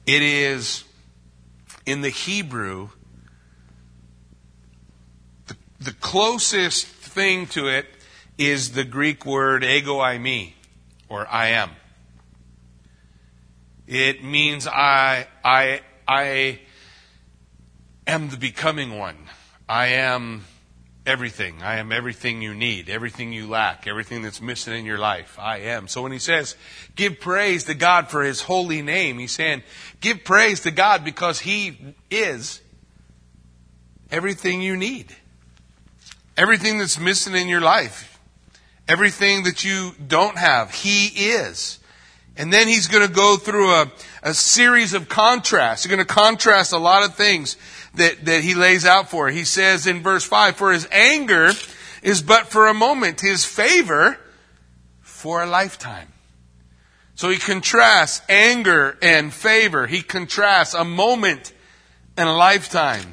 It 0.04 0.22
is 0.22 0.84
in 1.84 2.00
the 2.00 2.08
Hebrew, 2.08 2.88
the, 5.46 5.56
the 5.80 5.92
closest 5.92 6.86
thing 6.86 7.46
to 7.48 7.68
it 7.68 7.86
is 8.38 8.72
the 8.72 8.84
Greek 8.84 9.26
word 9.26 9.64
ego 9.64 9.98
eimi 9.98 10.52
or 11.08 11.26
I 11.28 11.48
am. 11.48 11.70
It 13.92 14.24
means 14.24 14.66
I, 14.66 15.26
I, 15.44 15.82
I 16.08 16.60
am 18.06 18.30
the 18.30 18.38
becoming 18.38 18.96
one. 18.96 19.18
I 19.68 19.88
am 19.88 20.46
everything. 21.04 21.62
I 21.62 21.76
am 21.76 21.92
everything 21.92 22.40
you 22.40 22.54
need, 22.54 22.88
everything 22.88 23.34
you 23.34 23.46
lack, 23.46 23.86
everything 23.86 24.22
that's 24.22 24.40
missing 24.40 24.72
in 24.72 24.86
your 24.86 24.96
life. 24.96 25.38
I 25.38 25.58
am. 25.58 25.88
So 25.88 26.00
when 26.00 26.10
he 26.10 26.18
says, 26.18 26.56
give 26.96 27.20
praise 27.20 27.64
to 27.64 27.74
God 27.74 28.08
for 28.08 28.22
his 28.22 28.40
holy 28.40 28.80
name, 28.80 29.18
he's 29.18 29.32
saying, 29.32 29.62
give 30.00 30.24
praise 30.24 30.60
to 30.60 30.70
God 30.70 31.04
because 31.04 31.40
he 31.40 31.94
is 32.10 32.62
everything 34.10 34.62
you 34.62 34.74
need. 34.74 35.14
Everything 36.34 36.78
that's 36.78 36.98
missing 36.98 37.34
in 37.34 37.46
your 37.46 37.60
life. 37.60 38.18
Everything 38.88 39.42
that 39.42 39.66
you 39.66 39.90
don't 40.08 40.38
have. 40.38 40.72
He 40.72 41.08
is. 41.08 41.78
And 42.36 42.52
then 42.52 42.66
he's 42.66 42.88
going 42.88 43.06
to 43.06 43.12
go 43.12 43.36
through 43.36 43.70
a, 43.70 43.92
a 44.22 44.34
series 44.34 44.94
of 44.94 45.08
contrasts. 45.08 45.84
He's 45.84 45.90
going 45.90 46.06
to 46.06 46.14
contrast 46.14 46.72
a 46.72 46.78
lot 46.78 47.04
of 47.04 47.14
things 47.14 47.56
that, 47.94 48.24
that 48.24 48.42
he 48.42 48.54
lays 48.54 48.86
out 48.86 49.10
for. 49.10 49.28
He 49.28 49.44
says 49.44 49.86
in 49.86 50.02
verse 50.02 50.24
5, 50.24 50.56
For 50.56 50.72
his 50.72 50.88
anger 50.90 51.50
is 52.02 52.22
but 52.22 52.46
for 52.46 52.68
a 52.68 52.74
moment, 52.74 53.20
his 53.20 53.44
favor 53.44 54.18
for 55.00 55.42
a 55.42 55.46
lifetime. 55.46 56.08
So 57.14 57.28
he 57.28 57.38
contrasts 57.38 58.22
anger 58.28 58.98
and 59.02 59.32
favor. 59.32 59.86
He 59.86 60.02
contrasts 60.02 60.74
a 60.74 60.84
moment 60.84 61.52
and 62.16 62.28
a 62.28 62.32
lifetime. 62.32 63.12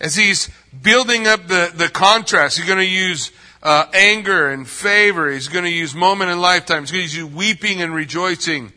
As 0.00 0.14
he's 0.14 0.50
building 0.82 1.26
up 1.26 1.46
the, 1.46 1.70
the 1.74 1.88
contrast, 1.88 2.56
he's 2.56 2.66
going 2.66 2.78
to 2.78 2.84
use 2.84 3.30
uh, 3.62 3.86
anger 3.92 4.50
and 4.50 4.68
favor. 4.68 5.30
He's 5.30 5.48
going 5.48 5.64
to 5.64 5.70
use 5.70 5.94
moment 5.94 6.30
and 6.30 6.40
lifetime. 6.40 6.82
He's 6.82 6.92
going 6.92 7.08
to 7.08 7.16
use 7.16 7.24
weeping 7.24 7.82
and 7.82 7.94
rejoicing. 7.94 8.72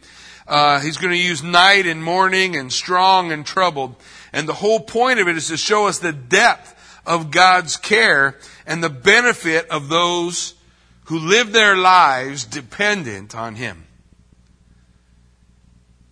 Uh, 0.47 0.79
he's 0.79 0.97
going 0.97 1.13
to 1.13 1.17
use 1.17 1.43
night 1.43 1.85
and 1.85 2.03
morning 2.03 2.55
and 2.55 2.71
strong 2.73 3.31
and 3.31 3.45
troubled. 3.45 3.95
And 4.33 4.47
the 4.47 4.53
whole 4.53 4.79
point 4.79 5.19
of 5.19 5.27
it 5.27 5.37
is 5.37 5.47
to 5.47 5.57
show 5.57 5.87
us 5.87 5.99
the 5.99 6.13
depth 6.13 6.99
of 7.05 7.31
God's 7.31 7.77
care 7.77 8.37
and 8.65 8.83
the 8.83 8.89
benefit 8.89 9.69
of 9.69 9.89
those 9.89 10.55
who 11.05 11.19
live 11.19 11.51
their 11.51 11.75
lives 11.75 12.45
dependent 12.45 13.35
on 13.35 13.55
Him. 13.55 13.85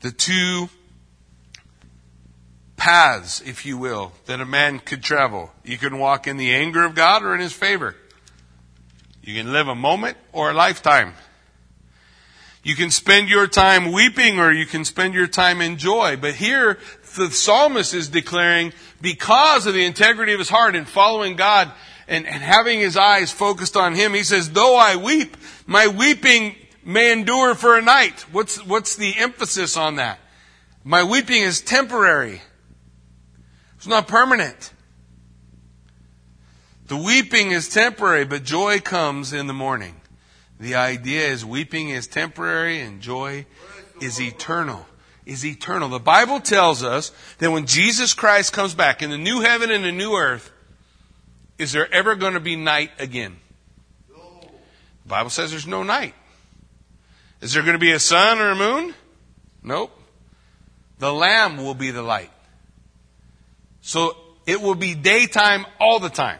The 0.01 0.11
two 0.11 0.69
paths, 2.75 3.41
if 3.41 3.65
you 3.65 3.77
will, 3.77 4.13
that 4.25 4.39
a 4.39 4.45
man 4.45 4.79
could 4.79 5.03
travel. 5.03 5.51
You 5.63 5.77
can 5.77 5.99
walk 5.99 6.27
in 6.27 6.37
the 6.37 6.53
anger 6.53 6.83
of 6.83 6.95
God 6.95 7.23
or 7.23 7.35
in 7.35 7.41
His 7.41 7.53
favor. 7.53 7.95
You 9.29 9.35
can 9.35 9.53
live 9.53 9.67
a 9.67 9.75
moment 9.75 10.17
or 10.31 10.49
a 10.49 10.55
lifetime. 10.55 11.13
You 12.63 12.75
can 12.75 12.89
spend 12.89 13.29
your 13.29 13.45
time 13.45 13.91
weeping 13.91 14.39
or 14.39 14.51
you 14.51 14.65
can 14.65 14.83
spend 14.83 15.13
your 15.13 15.27
time 15.27 15.61
in 15.61 15.77
joy. 15.77 16.17
But 16.17 16.33
here, 16.33 16.79
the 17.15 17.29
psalmist 17.29 17.93
is 17.93 18.09
declaring, 18.09 18.73
because 19.01 19.67
of 19.67 19.75
the 19.75 19.85
integrity 19.85 20.33
of 20.33 20.39
his 20.39 20.49
heart 20.49 20.75
and 20.75 20.89
following 20.89 21.35
God 21.35 21.71
and, 22.07 22.25
and 22.25 22.41
having 22.41 22.79
his 22.79 22.97
eyes 22.97 23.29
focused 23.29 23.77
on 23.77 23.93
Him, 23.93 24.15
he 24.15 24.23
says, 24.23 24.49
though 24.49 24.75
I 24.75 24.95
weep, 24.95 25.37
my 25.67 25.85
weeping 25.85 26.55
may 26.83 27.11
endure 27.11 27.53
for 27.53 27.77
a 27.77 27.83
night. 27.83 28.25
What's, 28.31 28.65
what's 28.65 28.95
the 28.95 29.13
emphasis 29.15 29.77
on 29.77 29.97
that? 29.97 30.17
My 30.83 31.03
weeping 31.03 31.43
is 31.43 31.61
temporary. 31.61 32.41
It's 33.75 33.85
not 33.85 34.07
permanent. 34.07 34.73
The 36.89 36.97
weeping 36.97 37.51
is 37.51 37.69
temporary, 37.69 38.25
but 38.25 38.43
joy 38.43 38.79
comes 38.79 39.31
in 39.31 39.45
the 39.45 39.53
morning. 39.53 40.01
The 40.59 40.73
idea 40.73 41.27
is 41.27 41.45
weeping 41.45 41.89
is 41.89 42.07
temporary 42.07 42.81
and 42.81 42.99
joy 42.99 43.45
is 44.01 44.19
eternal. 44.19 44.87
Is 45.23 45.45
eternal. 45.45 45.89
The 45.89 45.99
Bible 45.99 46.39
tells 46.39 46.83
us 46.83 47.11
that 47.37 47.51
when 47.51 47.67
Jesus 47.67 48.15
Christ 48.15 48.53
comes 48.53 48.73
back 48.73 49.03
in 49.03 49.11
the 49.11 49.19
new 49.19 49.41
heaven 49.41 49.69
and 49.69 49.83
the 49.83 49.91
new 49.91 50.15
earth, 50.15 50.51
is 51.59 51.71
there 51.71 51.93
ever 51.93 52.15
going 52.15 52.33
to 52.33 52.39
be 52.39 52.55
night 52.55 52.89
again? 52.97 53.37
The 54.07 55.09
Bible 55.09 55.29
says 55.29 55.51
there's 55.51 55.67
no 55.67 55.83
night. 55.83 56.15
Is 57.39 57.53
there 57.53 57.61
going 57.61 57.73
to 57.73 57.79
be 57.79 57.91
a 57.91 57.99
sun 57.99 58.39
or 58.39 58.49
a 58.49 58.55
moon? 58.55 58.95
Nope. 59.61 59.91
The 60.97 61.13
Lamb 61.13 61.57
will 61.57 61.75
be 61.75 61.91
the 61.91 62.01
light. 62.01 62.31
So 63.81 64.17
it 64.47 64.59
will 64.59 64.73
be 64.73 64.95
daytime 64.95 65.67
all 65.79 65.99
the 65.99 66.09
time. 66.09 66.39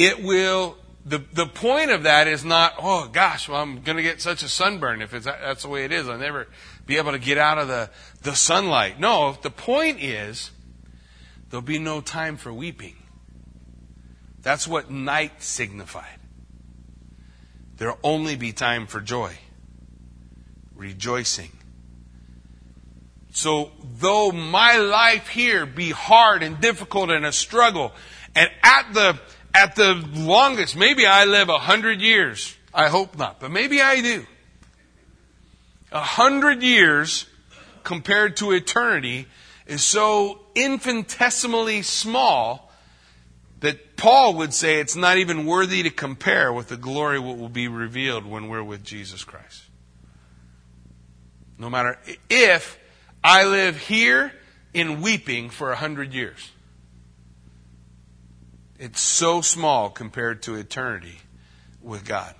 It 0.00 0.22
will 0.22 0.78
the, 1.04 1.18
the 1.18 1.46
point 1.46 1.90
of 1.90 2.04
that 2.04 2.26
is 2.26 2.42
not, 2.42 2.74
oh 2.78 3.08
gosh, 3.08 3.50
well, 3.50 3.60
I'm 3.60 3.82
going 3.82 3.96
to 3.96 4.02
get 4.02 4.20
such 4.22 4.42
a 4.42 4.48
sunburn 4.48 5.02
if 5.02 5.12
it's, 5.12 5.26
that's 5.26 5.62
the 5.62 5.68
way 5.68 5.84
it 5.84 5.92
is. 5.92 6.08
I'll 6.08 6.16
never 6.16 6.46
be 6.86 6.96
able 6.96 7.12
to 7.12 7.18
get 7.18 7.36
out 7.36 7.58
of 7.58 7.68
the, 7.68 7.90
the 8.22 8.34
sunlight. 8.34 8.98
No, 8.98 9.36
the 9.42 9.50
point 9.50 10.02
is 10.02 10.50
there'll 11.50 11.60
be 11.60 11.78
no 11.78 12.00
time 12.00 12.36
for 12.38 12.50
weeping. 12.50 12.96
That's 14.40 14.66
what 14.66 14.90
night 14.90 15.42
signified. 15.42 16.18
There'll 17.76 17.98
only 18.02 18.36
be 18.36 18.52
time 18.52 18.86
for 18.86 19.00
joy, 19.00 19.36
rejoicing. 20.74 21.50
So, 23.32 23.70
though 23.98 24.32
my 24.32 24.76
life 24.76 25.28
here 25.28 25.66
be 25.66 25.90
hard 25.90 26.42
and 26.42 26.58
difficult 26.60 27.10
and 27.10 27.26
a 27.26 27.32
struggle, 27.32 27.92
and 28.34 28.50
at 28.62 28.92
the 28.92 29.18
at 29.54 29.76
the 29.76 29.94
longest, 30.14 30.76
maybe 30.76 31.06
I 31.06 31.24
live 31.24 31.48
a 31.48 31.58
hundred 31.58 32.00
years. 32.00 32.56
I 32.72 32.88
hope 32.88 33.18
not, 33.18 33.40
but 33.40 33.50
maybe 33.50 33.80
I 33.80 34.00
do. 34.00 34.26
A 35.92 36.00
hundred 36.00 36.62
years 36.62 37.26
compared 37.82 38.36
to 38.36 38.52
eternity 38.52 39.26
is 39.66 39.82
so 39.82 40.40
infinitesimally 40.54 41.82
small 41.82 42.70
that 43.60 43.96
Paul 43.96 44.34
would 44.34 44.54
say 44.54 44.80
it's 44.80 44.96
not 44.96 45.18
even 45.18 45.46
worthy 45.46 45.82
to 45.82 45.90
compare 45.90 46.52
with 46.52 46.68
the 46.68 46.76
glory 46.76 47.18
what 47.18 47.36
will 47.36 47.48
be 47.48 47.68
revealed 47.68 48.24
when 48.24 48.48
we're 48.48 48.62
with 48.62 48.84
Jesus 48.84 49.24
Christ. 49.24 49.64
No 51.58 51.68
matter 51.68 51.98
if 52.30 52.78
I 53.22 53.44
live 53.44 53.76
here 53.76 54.32
in 54.72 55.02
weeping 55.02 55.50
for 55.50 55.72
a 55.72 55.76
hundred 55.76 56.14
years. 56.14 56.50
It's 58.80 59.02
so 59.02 59.42
small 59.42 59.90
compared 59.90 60.42
to 60.44 60.54
eternity 60.54 61.18
with 61.82 62.06
God. 62.06 62.34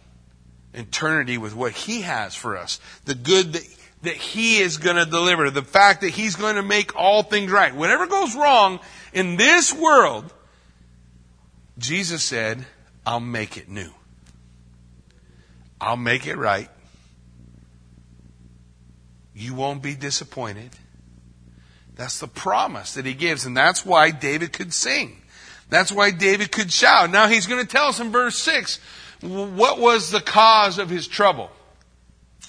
Eternity 0.72 1.36
with 1.36 1.54
what 1.54 1.72
He 1.72 2.00
has 2.00 2.34
for 2.34 2.56
us. 2.56 2.80
The 3.04 3.14
good 3.14 3.52
that, 3.52 3.76
that 4.02 4.16
He 4.16 4.56
is 4.60 4.78
going 4.78 4.96
to 4.96 5.04
deliver. 5.04 5.50
The 5.50 5.60
fact 5.60 6.00
that 6.00 6.08
He's 6.08 6.36
going 6.36 6.56
to 6.56 6.62
make 6.62 6.96
all 6.96 7.22
things 7.22 7.50
right. 7.50 7.74
Whatever 7.74 8.06
goes 8.06 8.34
wrong 8.34 8.80
in 9.12 9.36
this 9.36 9.70
world, 9.70 10.32
Jesus 11.76 12.22
said, 12.22 12.64
I'll 13.04 13.20
make 13.20 13.58
it 13.58 13.68
new. 13.68 13.90
I'll 15.78 15.98
make 15.98 16.26
it 16.26 16.36
right. 16.36 16.70
You 19.34 19.52
won't 19.52 19.82
be 19.82 19.94
disappointed. 19.94 20.70
That's 21.96 22.18
the 22.18 22.28
promise 22.28 22.94
that 22.94 23.04
he 23.04 23.12
gives, 23.12 23.44
and 23.44 23.54
that's 23.54 23.84
why 23.84 24.10
David 24.10 24.54
could 24.54 24.72
sing. 24.72 25.19
That's 25.70 25.92
why 25.92 26.10
David 26.10 26.52
could 26.52 26.70
shout. 26.70 27.10
Now 27.10 27.28
he's 27.28 27.46
going 27.46 27.64
to 27.64 27.70
tell 27.70 27.86
us 27.86 28.00
in 28.00 28.10
verse 28.10 28.36
6 28.38 28.80
what 29.22 29.78
was 29.78 30.10
the 30.10 30.20
cause 30.20 30.78
of 30.78 30.90
his 30.90 31.06
trouble. 31.06 31.50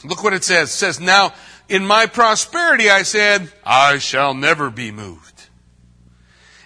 Look 0.04 0.24
what 0.24 0.34
it 0.34 0.44
says. 0.44 0.70
It 0.70 0.74
says, 0.74 1.00
Now 1.00 1.34
in 1.70 1.86
my 1.86 2.08
prosperity 2.08 2.90
I 2.90 3.04
said, 3.04 3.52
I 3.64 4.00
shall 4.00 4.34
never 4.34 4.70
be 4.70 4.92
moved. 4.92 5.48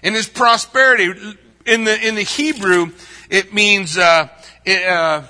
In 0.01 0.13
his 0.13 0.27
prosperity, 0.27 1.12
in 1.65 1.83
the, 1.83 2.07
in 2.07 2.15
the 2.15 2.24
Hebrew, 2.24 2.91
it 3.29 3.53
means 3.53 3.97
uh, 3.97 4.29
uh, 4.67 5.24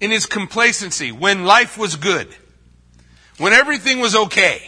in 0.00 0.10
his 0.10 0.26
complacency, 0.26 1.10
when 1.10 1.44
life 1.44 1.76
was 1.76 1.96
good, 1.96 2.28
when 3.38 3.52
everything 3.52 4.00
was 4.00 4.14
okay. 4.14 4.62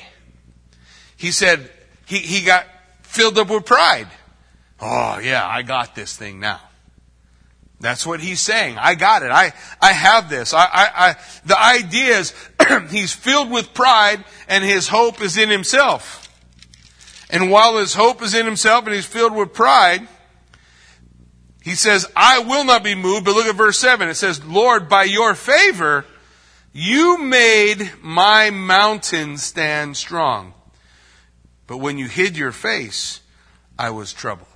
He 1.17 1.31
said, 1.31 1.71
he, 2.07 2.19
he 2.19 2.45
got 2.45 2.67
filled 3.03 3.39
up 3.39 3.51
with 3.51 3.67
pride. 3.67 4.09
Oh, 4.85 5.21
yeah, 5.21 5.47
I 5.47 5.63
got 5.63 5.95
this 5.95 6.17
thing 6.17 6.41
now. 6.41 6.61
That's 7.79 8.05
what 8.05 8.21
he's 8.21 8.41
saying. 8.41 8.79
I 8.79 8.97
got 8.97 9.23
it. 9.23 9.31
I, 9.31 9.53
I 9.81 9.93
have 9.93 10.29
this. 10.29 10.53
I, 10.53 10.65
I, 10.65 10.91
I 10.95 11.17
the 11.45 11.61
idea 11.61 12.19
is 12.19 12.35
he's 12.91 13.13
filled 13.13 13.51
with 13.51 13.75
pride 13.75 14.25
and 14.49 14.65
his 14.65 14.89
hope 14.89 15.21
is 15.21 15.37
in 15.37 15.51
himself. 15.51 16.29
And 17.31 17.51
while 17.51 17.79
his 17.79 17.95
hope 17.95 18.23
is 18.23 18.35
in 18.35 18.45
himself 18.45 18.85
and 18.85 18.95
he's 18.95 19.07
filled 19.07 19.35
with 19.35 19.53
pride, 19.53 20.07
he 21.63 21.75
says, 21.75 22.07
I 22.15 22.41
will 22.41 22.65
not 22.65 22.85
be 22.85 22.95
moved. 22.95 23.25
But 23.25 23.35
look 23.35 23.47
at 23.47 23.55
verse 23.55 23.79
7. 23.79 24.09
It 24.09 24.15
says, 24.15 24.45
Lord, 24.45 24.89
by 24.89 25.05
your 25.05 25.35
favor, 25.35 26.05
you 26.73 27.19
made 27.19 27.93
my 28.01 28.51
mountain 28.51 29.39
stand 29.39 29.97
strong. 29.97 30.55
But 31.67 31.79
when 31.79 31.99
you 31.99 32.07
hid 32.07 32.37
your 32.37 32.53
face, 32.53 33.21
I 33.79 33.91
was 33.91 34.13
troubled. 34.13 34.52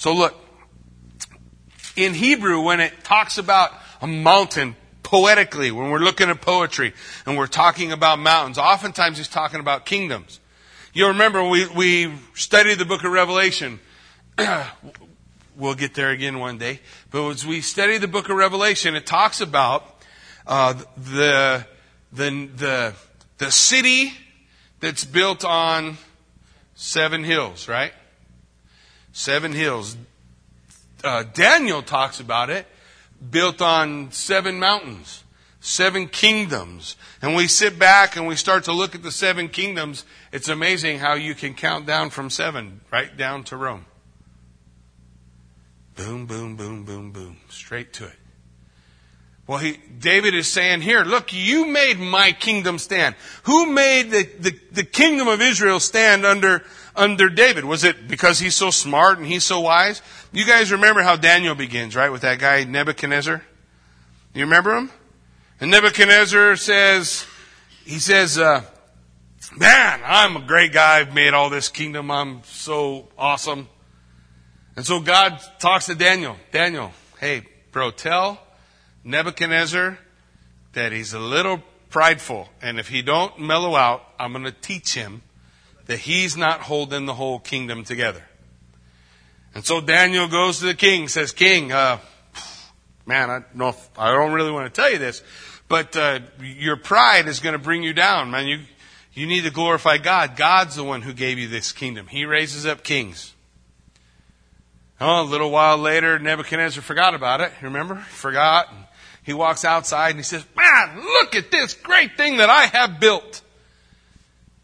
So 0.00 0.14
look, 0.14 0.34
in 1.94 2.14
Hebrew, 2.14 2.62
when 2.62 2.80
it 2.80 3.04
talks 3.04 3.36
about 3.36 3.70
a 4.00 4.06
mountain 4.06 4.74
poetically, 5.02 5.70
when 5.70 5.90
we're 5.90 5.98
looking 5.98 6.30
at 6.30 6.40
poetry 6.40 6.94
and 7.26 7.36
we're 7.36 7.46
talking 7.46 7.92
about 7.92 8.18
mountains, 8.18 8.56
oftentimes 8.56 9.18
he's 9.18 9.28
talking 9.28 9.60
about 9.60 9.84
kingdoms. 9.84 10.40
You 10.94 11.08
remember 11.08 11.46
we, 11.46 11.66
we 11.66 12.14
studied 12.32 12.78
the 12.78 12.86
book 12.86 13.04
of 13.04 13.12
Revelation. 13.12 13.78
we'll 15.58 15.74
get 15.74 15.92
there 15.92 16.08
again 16.08 16.38
one 16.38 16.56
day. 16.56 16.80
But 17.10 17.28
as 17.28 17.44
we 17.44 17.60
study 17.60 17.98
the 17.98 18.08
book 18.08 18.30
of 18.30 18.36
Revelation, 18.38 18.96
it 18.96 19.04
talks 19.04 19.42
about 19.42 19.84
uh, 20.46 20.82
the, 20.96 21.66
the, 22.10 22.48
the, 22.56 22.94
the 23.36 23.50
city 23.50 24.14
that's 24.80 25.04
built 25.04 25.44
on 25.44 25.98
seven 26.74 27.22
hills, 27.22 27.68
right? 27.68 27.92
Seven 29.12 29.52
hills. 29.52 29.96
Uh, 31.02 31.24
Daniel 31.32 31.82
talks 31.82 32.20
about 32.20 32.50
it, 32.50 32.66
built 33.30 33.60
on 33.60 34.12
seven 34.12 34.58
mountains, 34.58 35.24
seven 35.60 36.08
kingdoms. 36.08 36.96
And 37.22 37.34
we 37.34 37.46
sit 37.46 37.78
back 37.78 38.16
and 38.16 38.26
we 38.26 38.36
start 38.36 38.64
to 38.64 38.72
look 38.72 38.94
at 38.94 39.02
the 39.02 39.12
seven 39.12 39.48
kingdoms. 39.48 40.04
It's 40.32 40.48
amazing 40.48 40.98
how 40.98 41.14
you 41.14 41.34
can 41.34 41.54
count 41.54 41.86
down 41.86 42.10
from 42.10 42.30
seven 42.30 42.80
right 42.92 43.16
down 43.16 43.44
to 43.44 43.56
Rome. 43.56 43.86
Boom, 45.96 46.26
boom, 46.26 46.56
boom, 46.56 46.84
boom, 46.84 47.12
boom. 47.12 47.36
Straight 47.48 47.92
to 47.94 48.06
it. 48.06 48.16
Well, 49.46 49.58
he, 49.58 49.78
David 49.98 50.34
is 50.34 50.46
saying 50.46 50.82
here, 50.82 51.02
look, 51.02 51.32
you 51.32 51.66
made 51.66 51.98
my 51.98 52.30
kingdom 52.30 52.78
stand. 52.78 53.16
Who 53.42 53.66
made 53.66 54.10
the, 54.12 54.22
the, 54.38 54.60
the 54.70 54.84
kingdom 54.84 55.26
of 55.26 55.40
Israel 55.40 55.80
stand 55.80 56.24
under, 56.24 56.62
under 57.00 57.30
David? 57.30 57.64
Was 57.64 57.82
it 57.82 58.06
because 58.06 58.38
he's 58.38 58.54
so 58.54 58.70
smart 58.70 59.18
and 59.18 59.26
he's 59.26 59.42
so 59.42 59.60
wise? 59.60 60.02
You 60.32 60.46
guys 60.46 60.70
remember 60.70 61.02
how 61.02 61.16
Daniel 61.16 61.54
begins, 61.54 61.96
right? 61.96 62.10
With 62.10 62.20
that 62.22 62.38
guy 62.38 62.64
Nebuchadnezzar? 62.64 63.42
You 64.34 64.42
remember 64.42 64.76
him? 64.76 64.90
And 65.60 65.70
Nebuchadnezzar 65.70 66.56
says, 66.56 67.26
he 67.84 67.98
says, 67.98 68.38
uh, 68.38 68.62
man, 69.56 70.00
I'm 70.04 70.36
a 70.36 70.40
great 70.40 70.72
guy. 70.72 71.00
I've 71.00 71.14
made 71.14 71.34
all 71.34 71.50
this 71.50 71.68
kingdom. 71.68 72.10
I'm 72.10 72.42
so 72.44 73.08
awesome. 73.18 73.68
And 74.76 74.86
so 74.86 75.00
God 75.00 75.40
talks 75.58 75.86
to 75.86 75.94
Daniel. 75.94 76.36
Daniel, 76.52 76.92
hey, 77.18 77.42
bro, 77.72 77.90
tell 77.90 78.40
Nebuchadnezzar 79.04 79.98
that 80.74 80.92
he's 80.92 81.14
a 81.14 81.18
little 81.18 81.62
prideful. 81.88 82.48
And 82.62 82.78
if 82.78 82.88
he 82.88 83.02
don't 83.02 83.40
mellow 83.40 83.74
out, 83.74 84.04
I'm 84.18 84.32
going 84.32 84.44
to 84.44 84.52
teach 84.52 84.94
him 84.94 85.22
that 85.90 85.98
he's 85.98 86.36
not 86.36 86.60
holding 86.60 87.04
the 87.04 87.14
whole 87.14 87.40
kingdom 87.40 87.82
together. 87.82 88.22
And 89.56 89.64
so 89.64 89.80
Daniel 89.80 90.28
goes 90.28 90.60
to 90.60 90.66
the 90.66 90.74
king, 90.74 91.08
says, 91.08 91.32
King, 91.32 91.72
uh, 91.72 91.98
man, 93.06 93.28
I, 93.28 93.40
know 93.54 93.70
if, 93.70 93.90
I 93.98 94.12
don't 94.12 94.32
really 94.32 94.52
want 94.52 94.72
to 94.72 94.80
tell 94.80 94.88
you 94.88 94.98
this, 94.98 95.20
but 95.66 95.96
uh, 95.96 96.20
your 96.40 96.76
pride 96.76 97.26
is 97.26 97.40
going 97.40 97.54
to 97.54 97.58
bring 97.58 97.82
you 97.82 97.92
down, 97.92 98.30
man. 98.30 98.46
You, 98.46 98.60
you 99.14 99.26
need 99.26 99.42
to 99.42 99.50
glorify 99.50 99.98
God. 99.98 100.36
God's 100.36 100.76
the 100.76 100.84
one 100.84 101.02
who 101.02 101.12
gave 101.12 101.40
you 101.40 101.48
this 101.48 101.72
kingdom. 101.72 102.06
He 102.06 102.24
raises 102.24 102.66
up 102.66 102.84
kings. 102.84 103.34
Oh, 105.00 105.22
a 105.22 105.24
little 105.24 105.50
while 105.50 105.76
later, 105.76 106.20
Nebuchadnezzar 106.20 106.84
forgot 106.84 107.16
about 107.16 107.40
it. 107.40 107.50
Remember? 107.62 107.96
Forgot. 107.96 108.72
He 109.24 109.32
walks 109.32 109.64
outside 109.64 110.10
and 110.10 110.20
he 110.20 110.22
says, 110.22 110.44
Man, 110.56 111.00
look 111.00 111.34
at 111.34 111.50
this 111.50 111.74
great 111.74 112.16
thing 112.16 112.36
that 112.36 112.48
I 112.48 112.66
have 112.66 113.00
built. 113.00 113.42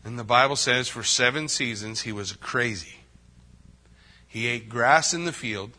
And 0.06 0.16
the 0.16 0.24
Bible 0.24 0.54
says 0.54 0.86
for 0.86 1.02
seven 1.02 1.48
seasons 1.48 2.02
he 2.02 2.12
was 2.12 2.30
crazy. 2.34 3.00
He 4.28 4.46
ate 4.46 4.68
grass 4.68 5.12
in 5.12 5.24
the 5.24 5.32
field. 5.32 5.72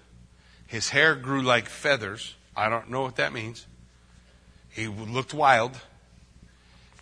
His 0.67 0.89
hair 0.89 1.15
grew 1.15 1.41
like 1.41 1.69
feathers. 1.69 2.35
I 2.53 2.67
don't 2.67 2.89
know 2.89 3.03
what 3.03 3.15
that 3.15 3.31
means. 3.31 3.65
He 4.67 4.87
looked 4.87 5.33
wild. 5.33 5.79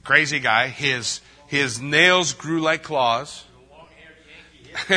Crazy 0.03 0.39
guy. 0.39 0.67
His, 0.67 1.19
his 1.47 1.81
nails 1.81 2.33
grew 2.33 2.61
like 2.61 2.83
claws. 2.83 3.43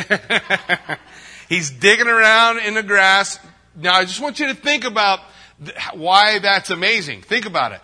He's 1.48 1.70
digging 1.70 2.08
around 2.08 2.58
in 2.58 2.74
the 2.74 2.82
grass. 2.82 3.38
Now, 3.74 3.94
I 3.94 4.04
just 4.04 4.20
want 4.20 4.38
you 4.38 4.48
to 4.48 4.54
think 4.54 4.84
about 4.84 5.20
why 5.94 6.40
that's 6.40 6.68
amazing. 6.68 7.22
Think 7.22 7.46
about 7.46 7.72
it. 7.72 7.80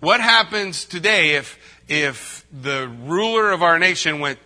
What 0.00 0.20
happens 0.20 0.84
today 0.84 1.36
if, 1.36 1.58
if 1.88 2.46
the 2.52 2.90
ruler 3.04 3.50
of 3.50 3.62
our 3.62 3.78
nation 3.78 4.20
went 4.20 4.38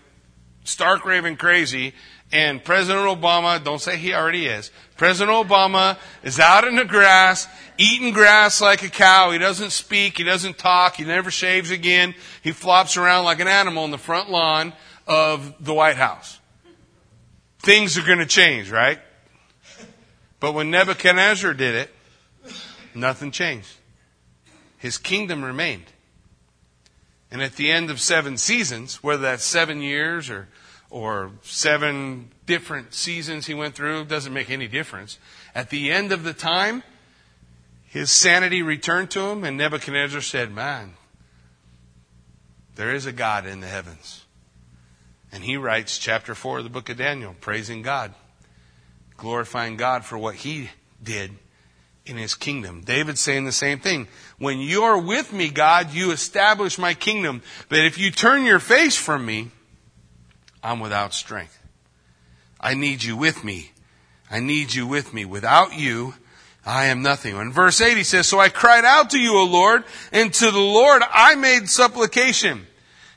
stark 0.64 1.04
raving 1.04 1.36
crazy, 1.36 1.92
and 2.30 2.64
President 2.64 3.04
Obama, 3.04 3.62
don't 3.62 3.80
say 3.80 3.98
he 3.98 4.14
already 4.14 4.46
is, 4.46 4.70
President 4.96 5.36
Obama 5.36 5.98
is 6.22 6.40
out 6.40 6.64
in 6.64 6.76
the 6.76 6.84
grass, 6.84 7.46
eating 7.76 8.12
grass 8.12 8.60
like 8.60 8.82
a 8.82 8.88
cow. 8.88 9.30
He 9.32 9.38
doesn't 9.38 9.70
speak, 9.70 10.16
he 10.16 10.24
doesn't 10.24 10.56
talk, 10.56 10.96
he 10.96 11.04
never 11.04 11.30
shaves 11.30 11.70
again. 11.70 12.14
He 12.42 12.52
flops 12.52 12.96
around 12.96 13.24
like 13.24 13.40
an 13.40 13.48
animal 13.48 13.84
in 13.84 13.90
the 13.90 13.98
front 13.98 14.30
lawn 14.30 14.72
of 15.06 15.54
the 15.60 15.74
White 15.74 15.96
House. 15.96 16.38
Things 17.58 17.98
are 17.98 18.06
going 18.06 18.18
to 18.18 18.26
change, 18.26 18.70
right? 18.70 18.98
But 20.40 20.52
when 20.54 20.70
Nebuchadnezzar 20.70 21.54
did 21.54 21.74
it, 21.74 21.90
nothing 22.94 23.30
changed. 23.30 23.68
His 24.78 24.98
kingdom 24.98 25.44
remained. 25.44 25.84
And 27.32 27.40
at 27.40 27.56
the 27.56 27.72
end 27.72 27.90
of 27.90 27.98
seven 27.98 28.36
seasons, 28.36 29.02
whether 29.02 29.22
that's 29.22 29.42
seven 29.42 29.80
years 29.80 30.28
or, 30.28 30.48
or 30.90 31.30
seven 31.40 32.30
different 32.44 32.92
seasons 32.92 33.46
he 33.46 33.54
went 33.54 33.74
through, 33.74 34.04
doesn't 34.04 34.34
make 34.34 34.50
any 34.50 34.68
difference. 34.68 35.18
At 35.54 35.70
the 35.70 35.90
end 35.90 36.12
of 36.12 36.24
the 36.24 36.34
time, 36.34 36.82
his 37.86 38.10
sanity 38.10 38.60
returned 38.60 39.10
to 39.12 39.20
him, 39.20 39.44
and 39.44 39.56
Nebuchadnezzar 39.56 40.20
said, 40.20 40.52
Man, 40.52 40.92
there 42.74 42.94
is 42.94 43.06
a 43.06 43.12
God 43.12 43.46
in 43.46 43.60
the 43.60 43.66
heavens. 43.66 44.26
And 45.32 45.42
he 45.42 45.56
writes 45.56 45.96
chapter 45.96 46.34
4 46.34 46.58
of 46.58 46.64
the 46.64 46.70
book 46.70 46.90
of 46.90 46.98
Daniel, 46.98 47.34
praising 47.40 47.80
God, 47.80 48.12
glorifying 49.16 49.78
God 49.78 50.04
for 50.04 50.18
what 50.18 50.34
he 50.34 50.68
did 51.02 51.30
in 52.04 52.16
his 52.16 52.34
kingdom. 52.34 52.82
David's 52.82 53.20
saying 53.20 53.44
the 53.44 53.52
same 53.52 53.78
thing. 53.78 54.08
When 54.38 54.58
you're 54.58 54.98
with 54.98 55.32
me, 55.32 55.50
God, 55.50 55.92
you 55.92 56.10
establish 56.10 56.78
my 56.78 56.94
kingdom. 56.94 57.42
But 57.68 57.80
if 57.80 57.98
you 57.98 58.10
turn 58.10 58.44
your 58.44 58.58
face 58.58 58.96
from 58.96 59.24
me, 59.24 59.50
I'm 60.62 60.80
without 60.80 61.14
strength. 61.14 61.58
I 62.60 62.74
need 62.74 63.02
you 63.02 63.16
with 63.16 63.44
me. 63.44 63.72
I 64.30 64.40
need 64.40 64.74
you 64.74 64.86
with 64.86 65.12
me. 65.12 65.24
Without 65.24 65.78
you, 65.78 66.14
I 66.64 66.86
am 66.86 67.02
nothing. 67.02 67.36
In 67.36 67.52
verse 67.52 67.80
8 67.80 67.96
he 67.96 68.04
says, 68.04 68.26
So 68.26 68.38
I 68.38 68.48
cried 68.48 68.84
out 68.84 69.10
to 69.10 69.18
you, 69.18 69.36
O 69.36 69.44
Lord, 69.44 69.84
and 70.12 70.32
to 70.34 70.50
the 70.50 70.58
Lord 70.58 71.02
I 71.10 71.34
made 71.34 71.68
supplication. 71.68 72.66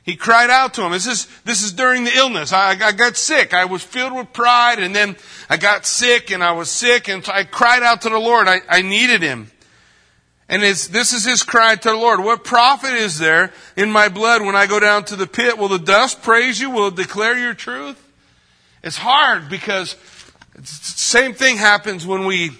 He 0.06 0.14
cried 0.14 0.50
out 0.50 0.74
to 0.74 0.82
him. 0.82 0.92
This 0.92 1.08
is, 1.08 1.26
this 1.44 1.64
is 1.64 1.72
during 1.72 2.04
the 2.04 2.16
illness. 2.16 2.52
I, 2.52 2.76
I 2.80 2.92
got 2.92 3.16
sick. 3.16 3.52
I 3.52 3.64
was 3.64 3.82
filled 3.82 4.14
with 4.14 4.32
pride 4.32 4.78
and 4.78 4.94
then 4.94 5.16
I 5.50 5.56
got 5.56 5.84
sick 5.84 6.30
and 6.30 6.44
I 6.44 6.52
was 6.52 6.70
sick 6.70 7.08
and 7.08 7.28
I 7.28 7.42
cried 7.42 7.82
out 7.82 8.02
to 8.02 8.08
the 8.08 8.18
Lord. 8.18 8.46
I, 8.46 8.60
I 8.68 8.82
needed 8.82 9.20
him. 9.20 9.50
And 10.48 10.62
this 10.62 11.12
is 11.12 11.24
his 11.24 11.42
cry 11.42 11.74
to 11.74 11.88
the 11.88 11.96
Lord. 11.96 12.20
What 12.20 12.44
profit 12.44 12.92
is 12.92 13.18
there 13.18 13.52
in 13.76 13.90
my 13.90 14.08
blood 14.08 14.42
when 14.42 14.54
I 14.54 14.68
go 14.68 14.78
down 14.78 15.04
to 15.06 15.16
the 15.16 15.26
pit? 15.26 15.58
Will 15.58 15.66
the 15.66 15.80
dust 15.80 16.22
praise 16.22 16.60
you? 16.60 16.70
Will 16.70 16.86
it 16.86 16.94
declare 16.94 17.36
your 17.36 17.54
truth? 17.54 18.00
It's 18.84 18.96
hard 18.96 19.48
because 19.48 19.96
same 20.62 21.34
thing 21.34 21.56
happens 21.56 22.06
when 22.06 22.26
we, 22.26 22.52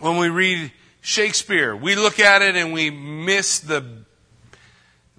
when 0.00 0.16
we 0.16 0.28
read 0.28 0.72
Shakespeare. 1.00 1.76
We 1.76 1.94
look 1.94 2.18
at 2.18 2.42
it 2.42 2.56
and 2.56 2.72
we 2.72 2.90
miss 2.90 3.60
the, 3.60 3.84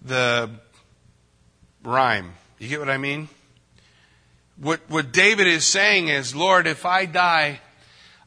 the 0.01 0.49
rhyme. 1.83 2.33
You 2.59 2.69
get 2.69 2.79
what 2.79 2.89
I 2.89 2.97
mean? 2.97 3.29
What, 4.57 4.81
what 4.87 5.11
David 5.11 5.47
is 5.47 5.65
saying 5.65 6.07
is, 6.07 6.35
Lord, 6.35 6.67
if 6.67 6.85
I 6.85 7.05
die, 7.05 7.59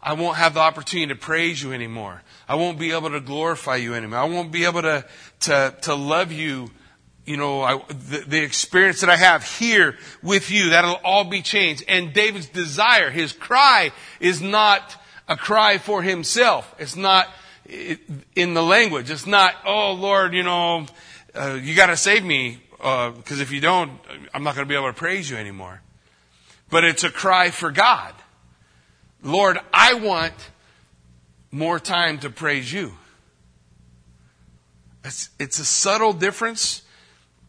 I 0.03 0.15
won't 0.15 0.37
have 0.37 0.55
the 0.55 0.61
opportunity 0.61 1.15
to 1.15 1.19
praise 1.19 1.63
you 1.63 1.73
anymore. 1.73 2.23
I 2.49 2.57
won't 2.57 2.79
be 2.79 2.93
able 2.93 3.11
to 3.11 3.21
glorify 3.21 3.77
you 3.77 3.95
anymore. 3.95 4.19
I 4.19 4.25
won't 4.25 4.51
be 4.51 4.65
able 4.65 4.83
to, 4.83 5.05
to, 5.41 5.75
to 5.83 5.95
love 5.95 6.33
you. 6.33 6.71
You 7.25 7.37
know, 7.37 7.63
I, 7.63 7.79
the, 7.89 8.25
the 8.27 8.43
experience 8.43 9.01
that 9.01 9.09
I 9.09 9.17
have 9.17 9.45
here 9.45 9.97
with 10.23 10.51
you, 10.51 10.71
that'll 10.71 11.01
all 11.05 11.25
be 11.25 11.41
changed. 11.41 11.85
And 11.89 12.13
David's 12.13 12.49
desire, 12.49 13.11
his 13.11 13.33
cry 13.33 13.93
is 14.21 14.43
not 14.43 15.01
a 15.27 15.37
cry 15.37 15.79
for 15.79 16.03
himself. 16.03 16.75
It's 16.79 16.97
not 16.97 17.29
in 18.37 18.53
the 18.53 18.63
language. 18.63 19.11
It's 19.11 19.27
not, 19.27 19.55
oh 19.65 19.93
Lord, 19.93 20.35
you 20.35 20.43
know, 20.43 20.87
uh, 21.35 21.59
you 21.63 21.75
gotta 21.75 21.97
save 21.97 22.25
me 22.25 22.61
because 22.85 23.39
uh, 23.39 23.43
if 23.43 23.51
you 23.51 23.63
don't, 23.63 23.93
I'm 24.35 24.43
not 24.43 24.55
going 24.55 24.67
to 24.67 24.69
be 24.69 24.75
able 24.75 24.89
to 24.89 24.93
praise 24.93 25.31
you 25.31 25.39
anymore. 25.39 25.81
But 26.69 26.85
it's 26.85 27.03
a 27.03 27.09
cry 27.09 27.49
for 27.49 27.71
God. 27.71 28.13
Lord, 29.23 29.59
I 29.73 29.95
want 29.95 30.35
more 31.51 31.81
time 31.81 32.19
to 32.19 32.29
praise 32.29 32.71
you. 32.71 32.93
It's, 35.03 35.31
it's 35.39 35.59
a 35.59 35.65
subtle 35.65 36.13
difference, 36.13 36.83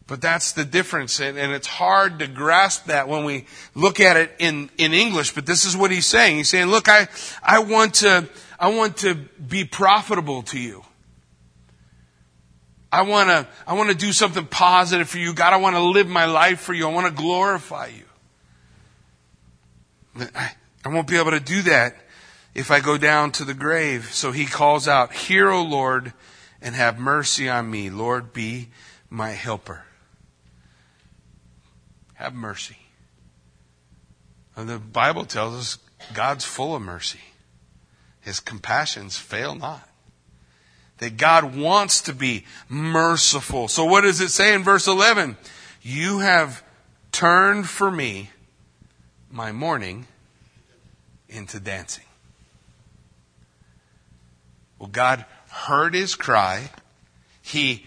but 0.06 0.22
that's 0.22 0.52
the 0.52 0.64
difference. 0.64 1.20
And, 1.20 1.36
and 1.36 1.52
it's 1.52 1.66
hard 1.66 2.20
to 2.20 2.26
grasp 2.26 2.86
that 2.86 3.06
when 3.06 3.24
we 3.24 3.44
look 3.74 4.00
at 4.00 4.16
it 4.16 4.34
in, 4.38 4.70
in 4.78 4.94
English. 4.94 5.34
But 5.34 5.44
this 5.44 5.66
is 5.66 5.76
what 5.76 5.90
he's 5.90 6.06
saying. 6.06 6.38
He's 6.38 6.48
saying, 6.48 6.68
look, 6.68 6.88
I, 6.88 7.08
I 7.42 7.58
want 7.58 7.96
to, 7.96 8.26
I 8.58 8.68
want 8.68 8.96
to 8.98 9.14
be 9.14 9.66
profitable 9.66 10.44
to 10.44 10.58
you. 10.58 10.82
I 12.96 13.02
want 13.02 13.28
to, 13.28 13.46
I 13.66 13.74
want 13.74 13.90
to 13.90 13.94
do 13.94 14.10
something 14.10 14.46
positive 14.46 15.06
for 15.06 15.18
you. 15.18 15.34
God, 15.34 15.52
I 15.52 15.58
want 15.58 15.76
to 15.76 15.82
live 15.82 16.08
my 16.08 16.24
life 16.24 16.60
for 16.60 16.72
you. 16.72 16.88
I 16.88 16.92
want 16.94 17.06
to 17.06 17.12
glorify 17.12 17.88
you. 17.88 18.04
I, 20.34 20.52
I 20.82 20.88
won't 20.88 21.06
be 21.06 21.18
able 21.18 21.32
to 21.32 21.40
do 21.40 21.60
that 21.62 21.94
if 22.54 22.70
I 22.70 22.80
go 22.80 22.96
down 22.96 23.32
to 23.32 23.44
the 23.44 23.52
grave. 23.52 24.14
So 24.14 24.32
he 24.32 24.46
calls 24.46 24.88
out, 24.88 25.12
Hear, 25.12 25.50
O 25.50 25.62
Lord, 25.62 26.14
and 26.62 26.74
have 26.74 26.98
mercy 26.98 27.50
on 27.50 27.70
me. 27.70 27.90
Lord, 27.90 28.32
be 28.32 28.68
my 29.10 29.32
helper. 29.32 29.84
Have 32.14 32.32
mercy. 32.32 32.78
And 34.56 34.70
the 34.70 34.78
Bible 34.78 35.26
tells 35.26 35.54
us 35.54 35.78
God's 36.14 36.46
full 36.46 36.74
of 36.74 36.80
mercy. 36.80 37.20
His 38.22 38.40
compassions 38.40 39.18
fail 39.18 39.54
not 39.54 39.86
that 40.98 41.16
God 41.16 41.56
wants 41.56 42.00
to 42.02 42.14
be 42.14 42.44
merciful. 42.68 43.68
So 43.68 43.84
what 43.84 44.02
does 44.02 44.20
it 44.20 44.30
say 44.30 44.54
in 44.54 44.62
verse 44.62 44.86
11? 44.86 45.36
You 45.82 46.20
have 46.20 46.62
turned 47.12 47.68
for 47.68 47.90
me 47.90 48.30
my 49.30 49.52
mourning 49.52 50.06
into 51.28 51.60
dancing. 51.60 52.04
Well, 54.78 54.88
God 54.88 55.24
heard 55.50 55.94
his 55.94 56.14
cry. 56.14 56.70
He 57.42 57.86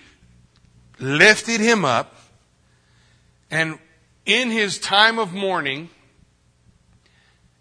lifted 0.99 1.59
him 1.59 1.85
up. 1.85 2.15
And 3.51 3.79
in 4.25 4.51
his 4.51 4.77
time 4.77 5.17
of 5.17 5.33
mourning, 5.33 5.89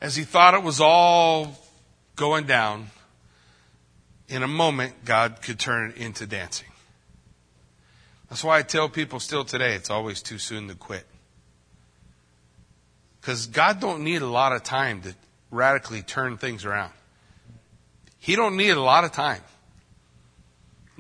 as 0.00 0.16
he 0.16 0.24
thought 0.24 0.54
it 0.54 0.62
was 0.62 0.80
all 0.80 1.56
going 2.16 2.44
down, 2.44 2.90
in 4.28 4.42
a 4.42 4.48
moment, 4.48 5.04
God 5.04 5.40
could 5.42 5.58
turn 5.58 5.90
it 5.90 5.96
into 5.96 6.26
dancing. 6.26 6.68
That's 8.28 8.44
why 8.44 8.58
I 8.58 8.62
tell 8.62 8.88
people 8.88 9.20
still 9.20 9.44
today 9.44 9.74
it's 9.74 9.90
always 9.90 10.20
too 10.20 10.38
soon 10.38 10.68
to 10.68 10.74
quit. 10.74 11.06
Because 13.20 13.46
God 13.46 13.80
don't 13.80 14.04
need 14.04 14.22
a 14.22 14.26
lot 14.26 14.52
of 14.52 14.62
time 14.62 15.00
to 15.02 15.14
radically 15.50 16.02
turn 16.02 16.36
things 16.36 16.64
around. 16.64 16.92
He 18.18 18.36
don't 18.36 18.56
need 18.56 18.70
a 18.70 18.80
lot 18.80 19.04
of 19.04 19.12
time. 19.12 19.40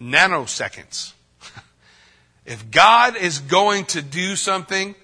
Nanoseconds. 0.00 1.12
if 2.46 2.70
God 2.70 3.16
is 3.16 3.40
going 3.40 3.84
to 3.86 4.00
do 4.00 4.36
something, 4.36 4.94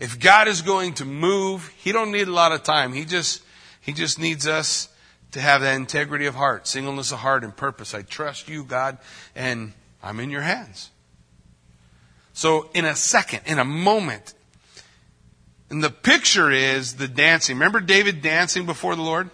if 0.00 0.20
God 0.20 0.48
is 0.48 0.60
going 0.60 0.94
to 0.94 1.04
move, 1.04 1.68
He 1.78 1.92
don't 1.92 2.12
need 2.12 2.28
a 2.28 2.32
lot 2.32 2.52
of 2.52 2.62
time. 2.62 2.92
He 2.92 3.04
just, 3.04 3.42
He 3.80 3.92
just 3.92 4.18
needs 4.18 4.46
us 4.46 4.88
to 5.34 5.40
have 5.40 5.62
that 5.62 5.74
integrity 5.74 6.26
of 6.26 6.36
heart, 6.36 6.64
singleness 6.68 7.10
of 7.10 7.18
heart, 7.18 7.42
and 7.42 7.56
purpose. 7.56 7.92
I 7.92 8.02
trust 8.02 8.48
you, 8.48 8.62
God, 8.62 8.98
and 9.34 9.72
I'm 10.00 10.20
in 10.20 10.30
your 10.30 10.42
hands. 10.42 10.90
So, 12.32 12.70
in 12.72 12.84
a 12.84 12.94
second, 12.94 13.40
in 13.44 13.58
a 13.58 13.64
moment, 13.64 14.32
and 15.70 15.82
the 15.82 15.90
picture 15.90 16.52
is 16.52 16.94
the 16.94 17.08
dancing. 17.08 17.56
Remember 17.56 17.80
David 17.80 18.22
dancing 18.22 18.64
before 18.64 18.94
the 18.94 19.02
Lord? 19.02 19.28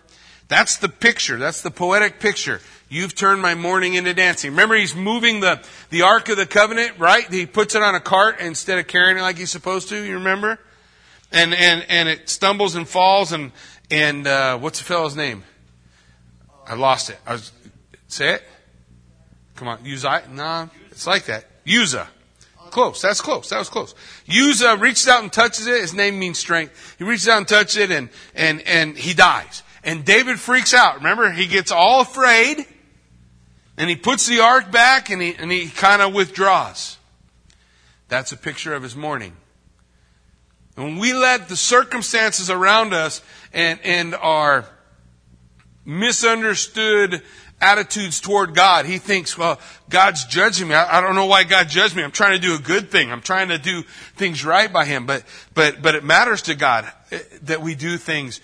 That's 0.48 0.78
the 0.78 0.88
picture. 0.88 1.36
That's 1.36 1.60
the 1.60 1.70
poetic 1.70 2.18
picture. 2.18 2.62
You've 2.88 3.14
turned 3.14 3.42
my 3.42 3.54
mourning 3.54 3.92
into 3.92 4.14
dancing. 4.14 4.52
Remember, 4.52 4.76
he's 4.76 4.96
moving 4.96 5.40
the, 5.40 5.62
the 5.90 6.02
Ark 6.02 6.30
of 6.30 6.38
the 6.38 6.46
Covenant, 6.46 6.98
right? 6.98 7.30
He 7.30 7.44
puts 7.44 7.74
it 7.74 7.82
on 7.82 7.94
a 7.94 8.00
cart 8.00 8.40
instead 8.40 8.78
of 8.78 8.86
carrying 8.86 9.18
it 9.18 9.20
like 9.20 9.36
he's 9.36 9.50
supposed 9.50 9.90
to. 9.90 10.02
You 10.02 10.14
remember? 10.14 10.58
And, 11.30 11.52
and, 11.52 11.84
and 11.90 12.08
it 12.08 12.30
stumbles 12.30 12.74
and 12.74 12.88
falls 12.88 13.32
and, 13.32 13.52
and, 13.90 14.26
uh, 14.26 14.56
what's 14.56 14.78
the 14.78 14.86
fellow's 14.86 15.14
name? 15.14 15.44
I 16.70 16.74
lost 16.74 17.10
it. 17.10 17.18
I 17.26 17.32
was, 17.32 17.50
say 18.06 18.34
it. 18.34 18.44
Come 19.56 19.66
on, 19.66 19.80
Uzziah? 19.84 20.22
No, 20.30 20.70
it's 20.92 21.04
like 21.04 21.24
that. 21.24 21.44
Uzzah. 21.68 22.08
Close. 22.70 23.02
That's 23.02 23.20
close. 23.20 23.50
That 23.50 23.58
was 23.58 23.68
close. 23.68 23.92
Uzzah 24.28 24.76
reaches 24.76 25.08
out 25.08 25.24
and 25.24 25.32
touches 25.32 25.66
it. 25.66 25.80
His 25.80 25.92
name 25.92 26.20
means 26.20 26.38
strength. 26.38 26.94
He 26.96 27.02
reaches 27.02 27.28
out 27.28 27.38
and 27.38 27.48
touches 27.48 27.76
it 27.76 27.90
and, 27.90 28.08
and, 28.36 28.62
and 28.62 28.96
he 28.96 29.14
dies. 29.14 29.64
And 29.82 30.04
David 30.04 30.38
freaks 30.38 30.72
out. 30.72 30.98
Remember, 30.98 31.32
he 31.32 31.48
gets 31.48 31.72
all 31.72 32.02
afraid 32.02 32.64
and 33.76 33.90
he 33.90 33.96
puts 33.96 34.28
the 34.28 34.38
ark 34.38 34.70
back 34.70 35.10
and 35.10 35.20
he, 35.20 35.34
and 35.34 35.50
he 35.50 35.68
kind 35.70 36.00
of 36.00 36.14
withdraws. 36.14 36.98
That's 38.06 38.30
a 38.30 38.36
picture 38.36 38.74
of 38.74 38.84
his 38.84 38.94
mourning. 38.94 39.32
When 40.76 40.98
we 40.98 41.14
let 41.14 41.48
the 41.48 41.56
circumstances 41.56 42.48
around 42.48 42.94
us 42.94 43.22
and, 43.52 43.80
and 43.82 44.14
our 44.14 44.66
misunderstood 45.84 47.22
attitudes 47.60 48.20
toward 48.20 48.54
God. 48.54 48.86
He 48.86 48.98
thinks, 48.98 49.36
well, 49.36 49.60
God's 49.88 50.24
judging 50.24 50.68
me. 50.68 50.74
I, 50.74 50.98
I, 50.98 51.00
don't 51.00 51.14
know 51.14 51.26
why 51.26 51.44
God 51.44 51.68
judged 51.68 51.94
me. 51.94 52.02
I'm 52.02 52.10
trying 52.10 52.40
to 52.40 52.46
do 52.46 52.54
a 52.54 52.58
good 52.58 52.90
thing. 52.90 53.12
I'm 53.12 53.20
trying 53.20 53.48
to 53.48 53.58
do 53.58 53.82
things 54.16 54.44
right 54.44 54.72
by 54.72 54.84
Him. 54.84 55.06
But, 55.06 55.24
but, 55.54 55.82
but 55.82 55.94
it 55.94 56.04
matters 56.04 56.42
to 56.42 56.54
God 56.54 56.90
eh, 57.10 57.20
that 57.42 57.60
we 57.60 57.74
do 57.74 57.96
things 57.96 58.40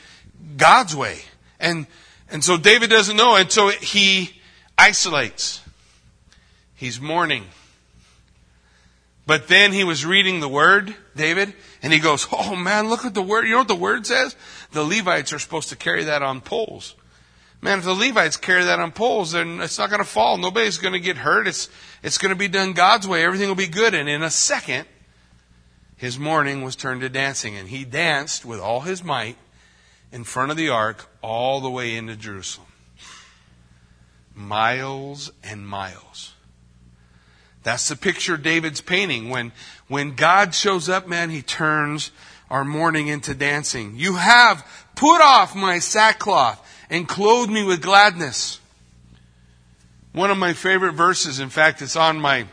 God's 0.57 0.95
way. 0.95 1.21
And, 1.59 1.87
and 2.31 2.45
so 2.45 2.57
David 2.57 2.91
doesn't 2.91 3.17
know. 3.17 3.37
And 3.37 3.51
so 3.51 3.69
he 3.69 4.31
isolates. 4.77 5.63
He's 6.75 7.01
mourning. 7.01 7.45
But 9.27 9.49
then 9.49 9.73
he 9.73 9.83
was 9.83 10.07
reading 10.07 10.39
the 10.39 10.49
word, 10.49 10.95
David, 11.17 11.53
and 11.83 11.93
he 11.93 11.99
goes, 11.99 12.29
Oh 12.31 12.55
man, 12.55 12.89
look 12.89 13.05
at 13.05 13.15
the 13.15 13.23
word. 13.23 13.47
You 13.47 13.53
know 13.53 13.59
what 13.59 13.69
the 13.69 13.75
word 13.75 14.07
says? 14.07 14.37
The 14.71 14.85
Levites 14.85 15.33
are 15.33 15.39
supposed 15.41 15.71
to 15.71 15.77
carry 15.77 16.05
that 16.05 16.23
on 16.23 16.41
poles. 16.41 16.95
Man, 17.61 17.79
if 17.79 17.85
the 17.85 17.95
Levites 17.95 18.37
carry 18.37 18.65
that 18.65 18.79
on 18.79 18.93
poles, 18.93 19.33
then 19.33 19.61
it's 19.61 19.79
not 19.79 19.91
going 19.91 20.03
to 20.03 20.09
fall. 20.09 20.37
Nobody's 20.37 20.79
going 20.79 20.93
to 20.93 21.01
get 21.01 21.17
hurt. 21.17 21.49
It's, 21.49 21.69
it's 22.03 22.19
going 22.19 22.31
to 22.31 22.39
be 22.39 22.49
done 22.49 22.75
God's 22.75 23.09
way. 23.09 23.25
Everything 23.25 23.49
will 23.49 23.55
be 23.55 23.67
good. 23.67 23.95
And 23.95 24.09
in 24.09 24.23
a 24.23 24.31
second, 24.31 24.87
his 25.97 26.19
mourning 26.19 26.63
was 26.63 26.77
turned 26.77 27.01
to 27.01 27.09
dancing. 27.09 27.57
And 27.57 27.69
he 27.69 27.85
danced 27.85 28.45
with 28.45 28.61
all 28.61 28.81
his 28.81 29.03
might 29.03 29.37
in 30.13 30.25
front 30.25 30.51
of 30.51 30.57
the 30.57 30.69
ark 30.69 31.09
all 31.23 31.61
the 31.61 31.71
way 31.71 31.97
into 31.97 32.15
Jerusalem. 32.15 32.69
Miles 34.35 35.33
and 35.43 35.67
miles. 35.67 36.35
That's 37.63 37.89
the 37.89 37.97
picture 37.97 38.37
David's 38.37 38.81
painting. 38.81 39.31
When, 39.31 39.51
when 39.89 40.15
God 40.15 40.55
shows 40.55 40.89
up, 40.89 41.09
man, 41.09 41.31
he 41.31 41.43
turns 41.43 42.13
our 42.51 42.65
mourning 42.65 43.09
into 43.09 43.35
dancing. 43.35 43.95
You 43.97 44.17
have 44.17 44.65
put 44.95 45.21
off 45.21 45.57
my 45.57 45.79
sackcloth 45.79 46.63
and 46.91 47.09
clothe 47.09 47.51
me 47.51 47.65
with 47.65 47.83
gladness. 47.83 48.61
One 50.13 50.31
of 50.31 50.39
my 50.39 50.53
favorite 50.53 50.93
verses, 50.93 51.41
in 51.41 51.51
fact, 51.51 51.83
it's 51.83 51.97
on 51.97 52.21
my 52.21 52.47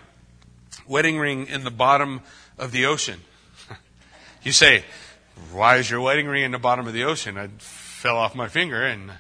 wedding 0.88 1.18
ring 1.18 1.48
in 1.48 1.64
the 1.64 1.72
bottom 1.72 2.22
of 2.58 2.72
the 2.72 2.86
ocean. 2.86 3.22
you 4.44 4.52
say, 4.52 4.84
why 5.52 5.78
is 5.78 5.90
your 5.90 6.02
wedding 6.02 6.28
ring 6.28 6.44
in 6.44 6.52
the 6.52 6.60
bottom 6.60 6.88
of 6.88 6.94
the 6.94 7.06
ocean? 7.06 7.38
I 7.38 7.48
fell 7.60 8.18
off 8.18 8.36
my 8.36 8.48
finger 8.48 8.84
and 8.84 9.12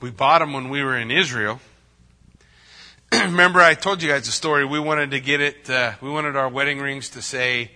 we 0.00 0.10
bought 0.10 0.38
them 0.38 0.52
when 0.52 0.68
we 0.68 0.82
were 0.82 0.96
in 0.96 1.10
Israel. 1.10 1.60
Remember 3.12 3.60
I 3.60 3.74
told 3.74 4.02
you 4.02 4.08
guys 4.08 4.26
the 4.26 4.32
story. 4.32 4.64
We 4.64 4.80
wanted 4.80 5.10
to 5.10 5.20
get 5.20 5.40
it, 5.40 5.68
uh, 5.68 5.92
we 6.00 6.10
wanted 6.10 6.36
our 6.36 6.48
wedding 6.48 6.80
rings 6.80 7.10
to 7.10 7.22
say, 7.22 7.72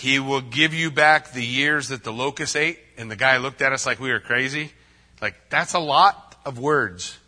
he 0.00 0.18
will 0.18 0.40
give 0.40 0.72
you 0.72 0.90
back 0.90 1.32
the 1.32 1.44
years 1.44 1.88
that 1.88 2.04
the 2.04 2.12
locust 2.12 2.56
ate. 2.56 2.78
And 2.96 3.10
the 3.10 3.16
guy 3.16 3.36
looked 3.36 3.60
at 3.60 3.74
us 3.74 3.84
like 3.84 4.00
we 4.00 4.10
were 4.10 4.18
crazy. 4.18 4.72
Like, 5.20 5.34
that's 5.50 5.74
a 5.74 5.78
lot 5.78 6.36
of 6.46 6.58
words 6.58 7.18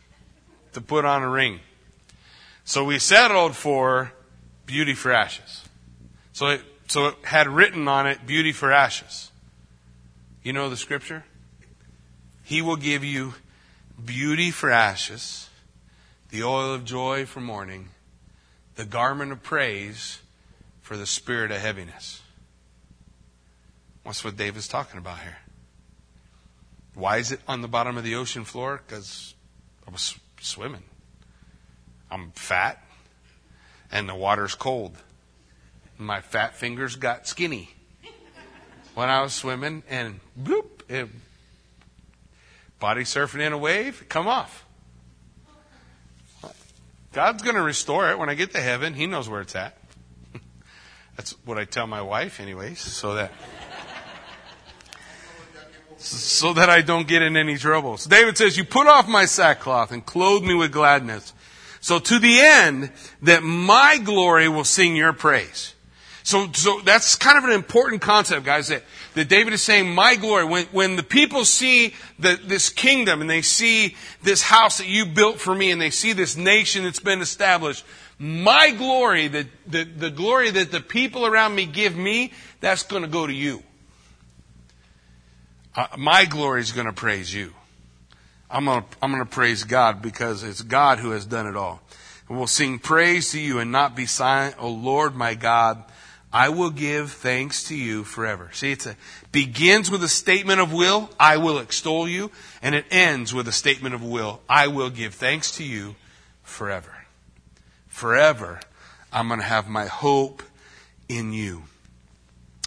to 0.73 0.81
put 0.81 1.05
on 1.05 1.23
a 1.23 1.29
ring. 1.29 1.61
So 2.65 2.87
we 2.87 2.99
settled 2.99 3.55
for 3.55 4.15
beauty 4.65 4.95
for 4.95 5.13
ashes. 5.13 5.69
So 6.33 6.47
it, 6.47 6.63
so 6.87 7.09
it 7.09 7.17
had 7.25 7.47
written 7.47 7.89
on 7.89 8.07
it 8.07 8.27
beauty 8.27 8.53
for 8.53 8.73
ashes. 8.73 9.31
You 10.43 10.55
know 10.55 10.71
the 10.71 10.79
scripture? 10.79 11.25
He 12.43 12.63
will 12.63 12.77
give 12.77 13.05
you 13.05 13.35
beauty 14.03 14.51
for 14.51 14.71
ashes, 14.71 15.51
the 16.31 16.43
oil 16.43 16.73
of 16.73 16.87
joy 16.87 17.27
for 17.27 17.43
mourning, 17.43 17.91
the 18.77 18.87
garment 18.87 19.31
of 19.31 19.43
praise 19.43 20.23
for 20.81 20.97
the 20.97 21.07
spirit 21.07 21.51
of 21.51 21.59
heaviness. 21.59 22.22
That's 24.05 24.25
what 24.25 24.37
David's 24.37 24.69
talking 24.69 24.99
about 24.99 25.21
here. 25.21 25.39
Why 26.95 27.19
is 27.19 27.33
it 27.33 27.41
on 27.49 27.63
the 27.63 27.69
bottom 27.69 27.97
of 27.97 28.05
the 28.05 28.17
ocean 28.17 28.45
floor? 28.45 28.81
Because 28.87 29.35
I 29.87 29.91
was 29.91 30.19
swimming. 30.41 30.83
I'm 32.11 32.33
fat, 32.33 32.83
and 33.91 34.09
the 34.09 34.15
water's 34.15 34.55
cold. 34.55 34.97
My 35.97 36.21
fat 36.21 36.55
fingers 36.55 36.97
got 36.97 37.27
skinny 37.27 37.71
when 38.95 39.09
I 39.09 39.23
was 39.23 39.33
swimming, 39.33 39.83
and 39.89 40.21
bloop, 40.39 40.67
it, 40.89 41.09
body 42.79 43.03
surfing 43.03 43.41
in 43.41 43.53
a 43.53 43.59
wave, 43.59 44.05
come 44.09 44.29
off. 44.29 44.67
God's 47.13 47.43
going 47.43 47.57
to 47.57 47.63
restore 47.63 48.11
it 48.11 48.19
when 48.19 48.29
I 48.29 48.35
get 48.35 48.53
to 48.53 48.61
heaven. 48.61 48.95
He 48.95 49.07
knows 49.07 49.29
where 49.29 49.43
it's 49.43 49.55
at. 49.55 49.77
That's 51.17 51.33
what 51.45 51.59
I 51.59 51.65
tell 51.65 51.87
my 51.87 52.03
wife, 52.03 52.41
anyways, 52.41 52.81
so 52.81 53.15
that 53.15 53.33
so 56.05 56.53
that 56.53 56.69
I 56.69 56.83
don't 56.83 57.07
get 57.07 57.23
in 57.23 57.37
any 57.37 57.57
trouble. 57.57 57.97
So 57.97 58.11
David 58.11 58.37
says, 58.37 58.57
you 58.57 58.65
put 58.65 58.87
off 58.87 59.09
my 59.09 59.25
sackcloth 59.25 59.93
and 59.93 60.05
clothe 60.05 60.43
me 60.43 60.55
with 60.55 60.73
gladness. 60.73 61.33
So 61.81 61.99
to 61.99 62.19
the 62.19 62.41
end 62.41 62.93
that 63.23 63.43
my 63.43 63.99
glory 63.99 64.49
will 64.49 64.65
sing 64.65 64.97
your 64.97 65.13
praise. 65.13 65.75
So, 66.25 66.53
so 66.53 66.81
that's 66.85 67.17
kind 67.17 67.37
of 67.37 67.45
an 67.45 67.51
important 67.51 68.01
concept, 68.01 68.45
guys, 68.45 68.69
that, 68.69 68.85
that 69.15 69.29
David 69.29 69.53
is 69.53 69.63
saying, 69.63 69.93
my 69.93 70.15
glory. 70.15 70.45
When, 70.45 70.67
when 70.67 70.97
the 70.97 71.03
people 71.03 71.45
see 71.45 71.95
the, 72.19 72.39
this 72.45 72.69
kingdom 72.69 73.21
and 73.21 73.29
they 73.29 73.43
see 73.43 73.97
this 74.23 74.43
house 74.43 74.79
that 74.79 74.87
you 74.87 75.05
built 75.05 75.41
for 75.41 75.55
me 75.55 75.73
and 75.73 75.81
they 75.81 75.91
see 75.91 76.13
this 76.13 76.37
nation 76.37 76.85
that's 76.85 77.01
been 77.01 77.21
established, 77.21 77.85
my 78.19 78.71
glory, 78.71 79.27
the, 79.27 79.49
the, 79.67 79.83
the 79.83 80.11
glory 80.11 80.51
that 80.51 80.71
the 80.71 80.81
people 80.81 81.27
around 81.27 81.57
me 81.57 81.67
give 81.67 81.97
me, 81.97 82.33
that's 82.61 82.85
going 82.85 83.03
to 83.03 83.09
go 83.09 83.27
to 83.27 83.33
you. 83.33 83.65
Uh, 85.75 85.87
my 85.97 86.27
glory 86.27 86.61
is 86.61 86.73
going 86.73 86.87
to 86.87 86.93
praise 86.93 87.33
you. 87.33 87.53
I'm 88.51 88.67
going 88.67 88.83
to, 88.83 88.89
I'm 89.01 89.11
going 89.11 89.25
to 89.25 89.31
praise 89.31 89.65
God 89.65 90.03
because 90.03 90.43
it's 90.43 90.61
God 90.61 90.99
who 90.99 91.13
has 91.13 91.25
done 91.25 91.47
it 91.47 91.57
all. 91.57 91.81
And 92.29 92.37
we'll 92.37 92.47
sing 92.47 92.79
praise 92.79 93.33
to 93.33 93.41
you 93.41 93.59
and 93.59 93.73
not 93.73 93.97
be 93.97 94.05
silent. 94.05 94.57
O 94.59 94.69
Lord, 94.69 95.15
my 95.15 95.35
God, 95.35 95.83
I 96.31 96.51
will 96.51 96.71
give 96.71 97.13
thanks 97.13 97.65
to 97.65 97.75
you 97.75 98.05
forever. 98.05 98.51
See, 98.53 98.73
it 98.73 98.87
begins 99.33 99.91
with 99.91 100.03
a 100.03 100.09
statement 100.09 100.61
of 100.61 100.73
will. 100.73 101.11
I 101.19 101.39
will 101.39 101.59
extol 101.59 102.07
you. 102.07 102.31
And 102.61 102.75
it 102.75 102.85
ends 102.91 103.33
with 103.33 103.49
a 103.49 103.53
statement 103.53 103.95
of 103.95 104.03
will. 104.03 104.43
I 104.49 104.67
will 104.67 104.91
give 104.91 105.15
thanks 105.15 105.53
to 105.57 105.65
you 105.65 105.97
forever. 106.43 106.93
Forever, 107.89 108.61
I'm 109.11 109.29
going 109.29 109.41
to 109.41 109.47
have 109.47 109.69
my 109.69 109.87
hope 109.87 110.43
in 111.09 111.33
you. 111.33 111.65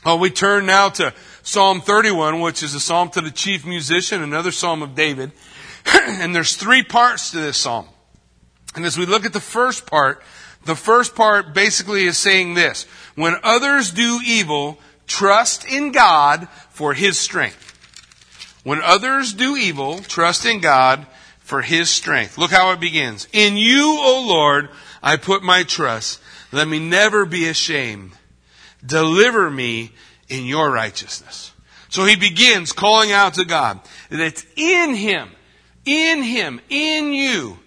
Oh, 0.08 0.18
we 0.18 0.30
turn 0.30 0.68
now 0.68 0.90
to 0.90 1.16
Psalm 1.42 1.82
31, 1.82 2.40
which 2.40 2.62
is 2.62 2.76
a 2.76 2.80
psalm 2.80 3.10
to 3.10 3.22
the 3.22 3.32
chief 3.32 3.66
musician, 3.66 4.22
another 4.22 4.52
psalm 4.52 4.84
of 4.84 4.94
David. 4.94 5.32
and 5.86 6.36
there's 6.36 6.56
three 6.56 6.84
parts 6.84 7.32
to 7.32 7.38
this 7.38 7.58
psalm. 7.58 7.88
And 8.76 8.86
as 8.86 9.00
we 9.00 9.08
look 9.08 9.26
at 9.26 9.34
the 9.34 9.40
first 9.40 9.88
part, 9.88 10.22
the 10.66 10.76
first 10.76 11.16
part 11.16 11.56
basically 11.56 12.04
is 12.04 12.20
saying 12.20 12.54
this. 12.54 12.86
When 13.16 13.36
others 13.42 13.90
do 13.90 14.20
evil, 14.24 14.78
trust 15.08 15.66
in 15.66 15.92
God 15.92 16.50
for 16.70 16.94
His 16.94 17.18
strength. 17.18 17.72
When 18.64 18.82
others 18.84 19.34
do 19.34 19.56
evil, 19.56 20.00
trust 20.00 20.46
in 20.46 20.60
God 20.60 21.08
for 21.40 21.64
His 21.64 21.90
strength. 21.90 22.38
Look 22.38 22.52
how 22.52 22.72
it 22.72 22.80
begins. 22.80 23.28
In 23.34 23.58
you, 23.58 23.98
O 24.00 24.24
Lord, 24.28 24.70
I 25.02 25.18
put 25.18 25.42
my 25.42 25.64
trust. 25.64 26.22
Let 26.52 26.68
me 26.68 26.78
never 26.78 27.26
be 27.26 27.48
ashamed. 27.48 28.12
Deliver 28.86 29.50
me 29.50 29.92
in 30.30 30.46
your 30.46 30.72
righteousness. 30.72 31.52
So 31.90 32.06
he 32.06 32.16
begins 32.16 32.72
calling 32.72 33.12
out 33.12 33.36
to 33.36 33.46
God 33.46 33.80
that 34.10 34.20
it's 34.20 34.46
in 34.56 34.96
him, 34.96 35.30
in 35.86 36.24
him, 36.24 36.60
in 36.70 37.14
you, 37.14 37.60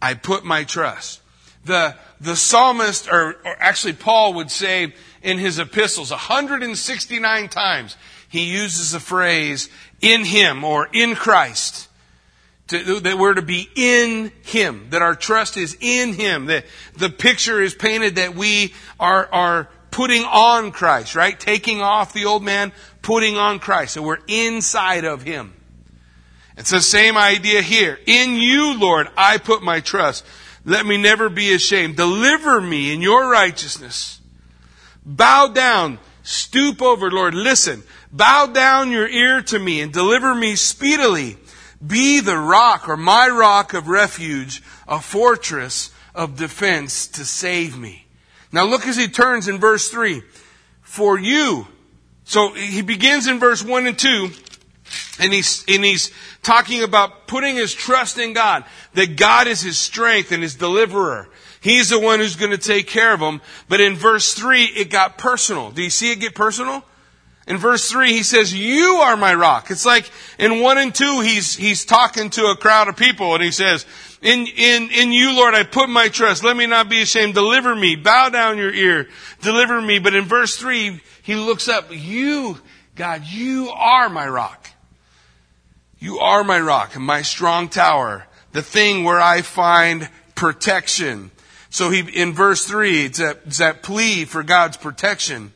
I 0.00 0.14
put 0.14 0.44
my 0.44 0.64
trust. 0.64 1.20
The, 1.64 1.96
the 2.20 2.34
psalmist, 2.34 3.08
or, 3.08 3.36
or 3.44 3.56
actually 3.58 3.92
Paul 3.92 4.34
would 4.34 4.50
say 4.50 4.94
in 5.22 5.38
his 5.38 5.58
epistles, 5.58 6.10
169 6.10 7.48
times, 7.48 7.96
he 8.28 8.44
uses 8.44 8.92
the 8.92 9.00
phrase 9.00 9.68
in 10.00 10.24
him 10.24 10.64
or 10.64 10.88
in 10.92 11.14
Christ. 11.14 11.88
To, 12.68 13.00
that 13.00 13.18
we're 13.18 13.34
to 13.34 13.42
be 13.42 13.68
in 13.74 14.32
Him, 14.44 14.86
that 14.90 15.02
our 15.02 15.14
trust 15.14 15.58
is 15.58 15.76
in 15.80 16.14
Him, 16.14 16.46
that 16.46 16.64
the 16.96 17.10
picture 17.10 17.60
is 17.60 17.74
painted 17.74 18.16
that 18.16 18.34
we 18.34 18.72
are, 18.98 19.28
are 19.30 19.68
putting 19.92 20.24
on 20.24 20.72
Christ, 20.72 21.14
right? 21.14 21.38
Taking 21.38 21.80
off 21.80 22.12
the 22.12 22.24
old 22.24 22.42
man, 22.42 22.72
putting 23.02 23.36
on 23.36 23.60
Christ. 23.60 23.94
So 23.94 24.02
we're 24.02 24.18
inside 24.26 25.04
of 25.04 25.22
Him. 25.22 25.52
It's 26.56 26.70
the 26.70 26.80
same 26.80 27.16
idea 27.16 27.62
here. 27.62 27.98
In 28.06 28.34
you, 28.34 28.76
Lord, 28.78 29.08
I 29.16 29.38
put 29.38 29.62
my 29.62 29.80
trust. 29.80 30.24
Let 30.64 30.84
me 30.86 30.96
never 30.96 31.28
be 31.28 31.54
ashamed. 31.54 31.96
Deliver 31.96 32.60
me 32.60 32.92
in 32.92 33.00
your 33.00 33.30
righteousness. 33.30 34.20
Bow 35.04 35.48
down, 35.48 35.98
stoop 36.22 36.82
over, 36.82 37.10
Lord, 37.10 37.34
listen. 37.34 37.82
Bow 38.12 38.46
down 38.46 38.90
your 38.90 39.08
ear 39.08 39.42
to 39.42 39.58
me 39.58 39.80
and 39.80 39.92
deliver 39.92 40.34
me 40.34 40.54
speedily. 40.56 41.36
Be 41.84 42.20
the 42.20 42.38
rock 42.38 42.88
or 42.88 42.96
my 42.96 43.28
rock 43.28 43.74
of 43.74 43.88
refuge, 43.88 44.62
a 44.86 45.00
fortress 45.00 45.90
of 46.14 46.36
defense 46.36 47.08
to 47.08 47.24
save 47.24 47.76
me. 47.76 48.01
Now 48.52 48.64
look 48.64 48.86
as 48.86 48.96
he 48.96 49.08
turns 49.08 49.48
in 49.48 49.58
verse 49.58 49.88
3. 49.88 50.22
for 50.82 51.18
you. 51.18 51.66
So 52.24 52.52
he 52.52 52.82
begins 52.82 53.26
in 53.26 53.38
verse 53.38 53.64
1 53.64 53.86
and 53.86 53.98
2, 53.98 54.30
and 55.20 55.32
he's, 55.32 55.64
and 55.66 55.82
he's 55.82 56.12
talking 56.42 56.82
about 56.82 57.26
putting 57.26 57.56
his 57.56 57.74
trust 57.74 58.18
in 58.18 58.34
God, 58.34 58.64
that 58.92 59.16
God 59.16 59.46
is 59.46 59.62
his 59.62 59.78
strength 59.78 60.32
and 60.32 60.42
his 60.42 60.54
deliverer. 60.54 61.28
He's 61.60 61.88
the 61.90 61.98
one 61.98 62.18
who's 62.18 62.36
going 62.36 62.50
to 62.50 62.58
take 62.58 62.88
care 62.88 63.14
of 63.14 63.20
him. 63.20 63.40
But 63.68 63.80
in 63.80 63.94
verse 63.94 64.34
3, 64.34 64.64
it 64.64 64.90
got 64.90 65.16
personal. 65.16 65.70
Do 65.70 65.82
you 65.82 65.90
see 65.90 66.12
it 66.12 66.20
get 66.20 66.34
personal? 66.34 66.84
In 67.46 67.56
verse 67.56 67.90
3, 67.90 68.10
he 68.10 68.22
says, 68.22 68.54
You 68.54 68.96
are 69.02 69.16
my 69.16 69.34
rock. 69.34 69.70
It's 69.70 69.86
like 69.86 70.10
in 70.38 70.60
1 70.60 70.78
and 70.78 70.94
2, 70.94 71.20
he's, 71.20 71.56
he's 71.56 71.84
talking 71.84 72.30
to 72.30 72.46
a 72.46 72.56
crowd 72.56 72.88
of 72.88 72.96
people 72.96 73.34
and 73.34 73.42
he 73.42 73.50
says, 73.50 73.86
in, 74.22 74.46
in, 74.46 74.90
in 74.90 75.12
you, 75.12 75.34
Lord, 75.34 75.54
I 75.54 75.64
put 75.64 75.88
my 75.88 76.08
trust. 76.08 76.44
Let 76.44 76.56
me 76.56 76.66
not 76.66 76.88
be 76.88 77.02
ashamed. 77.02 77.34
Deliver 77.34 77.74
me. 77.74 77.96
Bow 77.96 78.28
down 78.28 78.56
your 78.56 78.72
ear. 78.72 79.08
Deliver 79.40 79.80
me. 79.80 79.98
But 79.98 80.14
in 80.14 80.24
verse 80.24 80.56
3, 80.56 81.00
he 81.22 81.34
looks 81.34 81.68
up. 81.68 81.86
You, 81.90 82.58
God, 82.94 83.24
you 83.24 83.70
are 83.70 84.08
my 84.08 84.28
rock. 84.28 84.70
You 85.98 86.20
are 86.20 86.44
my 86.44 86.60
rock 86.60 86.94
and 86.94 87.04
my 87.04 87.22
strong 87.22 87.68
tower. 87.68 88.26
The 88.52 88.62
thing 88.62 89.02
where 89.02 89.20
I 89.20 89.42
find 89.42 90.08
protection. 90.36 91.32
So 91.70 91.90
he, 91.90 92.00
in 92.00 92.32
verse 92.32 92.64
3, 92.64 93.06
it's 93.06 93.18
that, 93.18 93.40
it's 93.46 93.58
that 93.58 93.82
plea 93.82 94.24
for 94.24 94.44
God's 94.44 94.76
protection. 94.76 95.52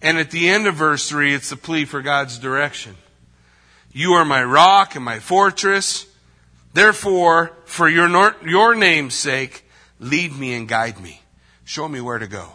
And 0.00 0.16
at 0.16 0.30
the 0.30 0.48
end 0.48 0.68
of 0.68 0.76
verse 0.76 1.08
3, 1.08 1.34
it's 1.34 1.50
the 1.50 1.56
plea 1.56 1.86
for 1.86 2.02
God's 2.02 2.38
direction. 2.38 2.94
You 3.90 4.12
are 4.12 4.24
my 4.24 4.44
rock 4.44 4.94
and 4.94 5.04
my 5.04 5.18
fortress. 5.18 6.06
Therefore, 6.76 7.56
for 7.64 7.88
your, 7.88 8.36
your 8.46 8.74
name's 8.74 9.14
sake, 9.14 9.64
lead 9.98 10.36
me 10.36 10.52
and 10.52 10.68
guide 10.68 11.00
me. 11.00 11.22
Show 11.64 11.88
me 11.88 12.02
where 12.02 12.18
to 12.18 12.26
go. 12.26 12.50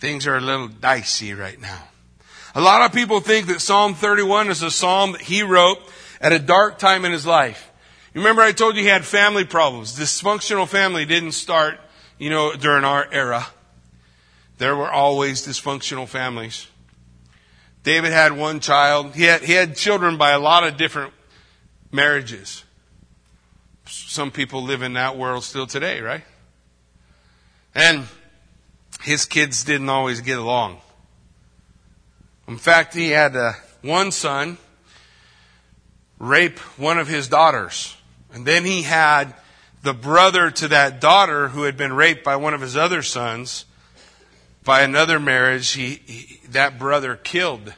Things 0.00 0.26
are 0.26 0.34
a 0.34 0.40
little 0.40 0.66
dicey 0.66 1.34
right 1.34 1.60
now. 1.60 1.84
A 2.52 2.60
lot 2.60 2.82
of 2.82 2.92
people 2.92 3.20
think 3.20 3.46
that 3.46 3.60
Psalm 3.60 3.94
31 3.94 4.50
is 4.50 4.64
a 4.64 4.72
psalm 4.72 5.12
that 5.12 5.20
he 5.20 5.44
wrote 5.44 5.78
at 6.20 6.32
a 6.32 6.40
dark 6.40 6.80
time 6.80 7.04
in 7.04 7.12
his 7.12 7.24
life. 7.24 7.70
You 8.12 8.22
remember 8.22 8.42
I 8.42 8.50
told 8.50 8.74
you 8.74 8.82
he 8.82 8.88
had 8.88 9.04
family 9.04 9.44
problems. 9.44 9.96
Dysfunctional 9.96 10.66
family 10.66 11.04
didn't 11.04 11.32
start, 11.32 11.78
you 12.18 12.28
know, 12.28 12.54
during 12.54 12.82
our 12.82 13.06
era. 13.12 13.46
There 14.58 14.74
were 14.74 14.90
always 14.90 15.46
dysfunctional 15.46 16.08
families. 16.08 16.66
David 17.84 18.10
had 18.10 18.32
one 18.32 18.58
child. 18.58 19.14
He 19.14 19.22
had, 19.22 19.44
he 19.44 19.52
had 19.52 19.76
children 19.76 20.18
by 20.18 20.32
a 20.32 20.40
lot 20.40 20.64
of 20.64 20.76
different 20.76 21.12
marriages. 21.92 22.63
Some 23.86 24.30
people 24.30 24.62
live 24.62 24.82
in 24.82 24.94
that 24.94 25.16
world 25.16 25.44
still 25.44 25.66
today, 25.66 26.00
right? 26.00 26.24
And 27.74 28.06
his 29.02 29.24
kids 29.24 29.64
didn't 29.64 29.88
always 29.88 30.20
get 30.20 30.38
along. 30.38 30.78
In 32.48 32.56
fact, 32.56 32.94
he 32.94 33.10
had 33.10 33.36
uh, 33.36 33.52
one 33.82 34.10
son 34.10 34.58
rape 36.18 36.58
one 36.78 36.98
of 36.98 37.08
his 37.08 37.28
daughters. 37.28 37.96
And 38.32 38.46
then 38.46 38.64
he 38.64 38.82
had 38.82 39.34
the 39.82 39.94
brother 39.94 40.50
to 40.50 40.68
that 40.68 41.00
daughter 41.00 41.48
who 41.48 41.64
had 41.64 41.76
been 41.76 41.92
raped 41.92 42.24
by 42.24 42.36
one 42.36 42.54
of 42.54 42.60
his 42.60 42.76
other 42.76 43.02
sons 43.02 43.64
by 44.64 44.80
another 44.82 45.20
marriage. 45.20 45.72
He, 45.72 46.00
he 46.06 46.40
that 46.48 46.78
brother 46.78 47.16
killed 47.16 47.74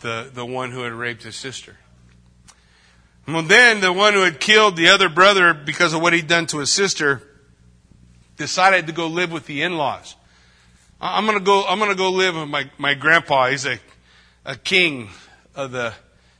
the, 0.00 0.30
the 0.32 0.44
one 0.44 0.70
who 0.70 0.82
had 0.82 0.92
raped 0.92 1.22
his 1.22 1.36
sister. 1.36 1.76
Well, 3.26 3.42
then 3.42 3.80
the 3.80 3.92
one 3.92 4.14
who 4.14 4.22
had 4.22 4.40
killed 4.40 4.76
the 4.76 4.88
other 4.88 5.08
brother 5.08 5.54
because 5.54 5.92
of 5.92 6.02
what 6.02 6.12
he'd 6.12 6.26
done 6.26 6.46
to 6.48 6.58
his 6.58 6.70
sister 6.70 7.22
decided 8.36 8.86
to 8.86 8.92
go 8.92 9.06
live 9.06 9.30
with 9.30 9.46
the 9.46 9.62
in-laws. 9.62 10.16
I'm 11.00 11.26
gonna 11.26 11.40
go, 11.40 11.64
I'm 11.66 11.78
gonna 11.78 11.94
go 11.94 12.10
live 12.10 12.34
with 12.34 12.48
my, 12.48 12.70
my 12.76 12.94
grandpa. 12.94 13.48
He's 13.48 13.66
a, 13.66 13.78
a 14.44 14.56
king 14.56 15.10
of 15.54 15.72
the 15.72 15.94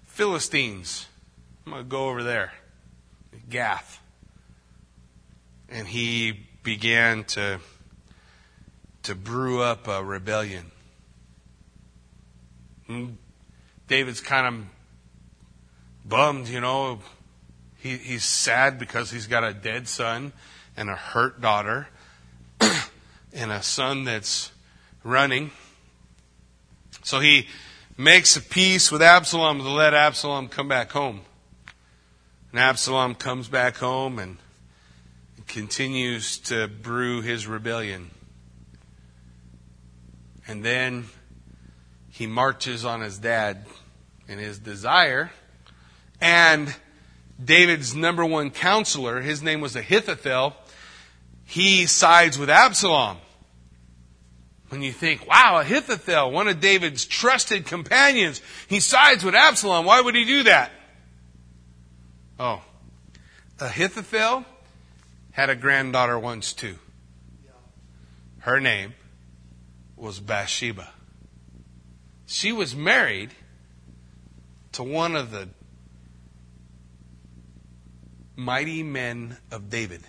Philistines. 0.07 1.07
I'm 1.65 1.73
gonna 1.73 1.85
go 1.85 2.09
over 2.09 2.23
there. 2.23 2.53
Gath. 3.49 4.01
And 5.69 5.87
he 5.87 6.47
began 6.63 7.25
to, 7.25 7.61
to 9.05 9.15
brew 9.15 9.63
up 9.63 9.87
a 9.87 10.03
rebellion. 10.03 10.71
And 12.89 13.17
David's 13.89 14.21
kind 14.21 14.47
of 14.47 14.65
bummed, 16.11 16.49
you 16.49 16.61
know. 16.61 16.99
He, 17.79 17.97
he's 17.97 18.25
sad 18.25 18.79
because 18.79 19.11
he's 19.11 19.27
got 19.27 19.43
a 19.43 19.55
dead 19.55 19.89
son 19.89 20.35
and 20.77 20.91
a 20.91 20.97
hurt 20.97 21.41
daughter 21.41 21.89
and 23.33 23.51
a 23.51 23.63
son 23.63 24.05
that's 24.05 24.53
running. 25.03 25.51
So 27.03 27.21
he 27.21 27.47
makes 27.97 28.37
a 28.37 28.43
peace 28.43 28.93
with 28.93 29.01
Absalom 29.01 29.59
to 29.59 29.71
let 29.71 29.95
Absalom 29.95 30.49
come 30.49 30.69
back 30.69 30.91
home. 30.91 31.23
And 32.51 32.61
Absalom 32.61 33.15
comes 33.15 33.49
back 33.49 33.77
home 33.77 34.19
and 34.19 34.37
continues 35.47 36.39
to 36.39 36.69
brew 36.69 37.23
his 37.23 37.47
rebellion. 37.47 38.11
And 40.47 40.63
then 40.65 41.07
he 42.11 42.27
marches 42.27 42.85
on 42.85 43.01
his 43.01 43.19
dad 43.19 43.65
in 44.29 44.39
his 44.39 44.59
desire 44.59 45.31
and 46.21 46.75
David's 47.43 47.95
number 47.95 48.25
one 48.25 48.51
counselor, 48.51 49.21
his 49.21 49.43
name 49.43 49.61
was 49.61 49.77
Ahithophel, 49.77 50.55
he 51.45 51.87
sides 51.87 52.39
with 52.39 52.51
Absalom. 52.51 53.19
When 54.69 54.83
you 54.83 54.93
think, 54.93 55.27
wow, 55.27 55.59
Ahithophel, 55.59 56.31
one 56.31 56.47
of 56.47 56.61
David's 56.61 57.05
trusted 57.05 57.67
companions, 57.67 58.41
he 58.69 58.79
sides 58.79 59.25
with 59.25 59.35
Absalom. 59.35 59.85
Why 59.85 60.01
would 60.01 60.15
he 60.15 60.25
do 60.25 60.45
that? 60.45 60.71
Oh, 62.39 62.63
Ahithophel 63.59 64.45
had 65.33 65.51
a 65.51 65.57
granddaughter 65.57 66.19
once 66.19 66.53
too. 66.53 66.77
Her 68.39 68.61
name 68.61 68.95
was 69.97 70.21
Bathsheba. 70.21 70.89
She 72.27 72.53
was 72.53 72.75
married 72.75 73.31
to 74.73 74.83
one 74.83 75.17
of 75.17 75.31
the 75.31 75.49
mighty 78.41 78.83
men 78.83 79.37
of 79.51 79.71
David. 79.71 80.03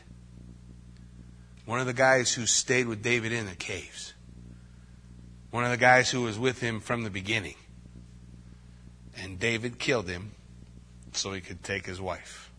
One 1.66 1.80
of 1.80 1.86
the 1.86 1.94
guys 1.94 2.34
who 2.34 2.46
stayed 2.46 2.88
with 2.88 3.04
David 3.04 3.32
in 3.32 3.46
the 3.46 3.56
caves. 3.56 4.14
One 5.52 5.64
of 5.64 5.70
the 5.70 5.78
guys 5.78 6.10
who 6.10 6.22
was 6.22 6.40
with 6.40 6.62
him 6.62 6.80
from 6.80 7.04
the 7.04 7.10
beginning. 7.10 7.56
And 9.22 9.40
David 9.40 9.78
killed 9.78 10.10
him 10.10 10.32
so 11.12 11.34
he 11.34 11.42
could 11.42 11.64
take 11.64 11.86
his 11.86 12.00
wife. 12.00 12.50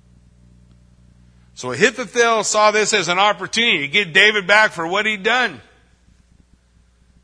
So 1.55 1.73
Ahithophel 1.73 2.45
saw 2.45 2.71
this 2.71 2.93
as 2.93 3.09
an 3.09 3.19
opportunity 3.19 3.81
to 3.81 3.89
get 3.89 4.13
David 4.13 4.47
back 4.47 4.73
for 4.73 4.87
what 4.87 5.07
he'd 5.07 5.23
done. 5.23 5.61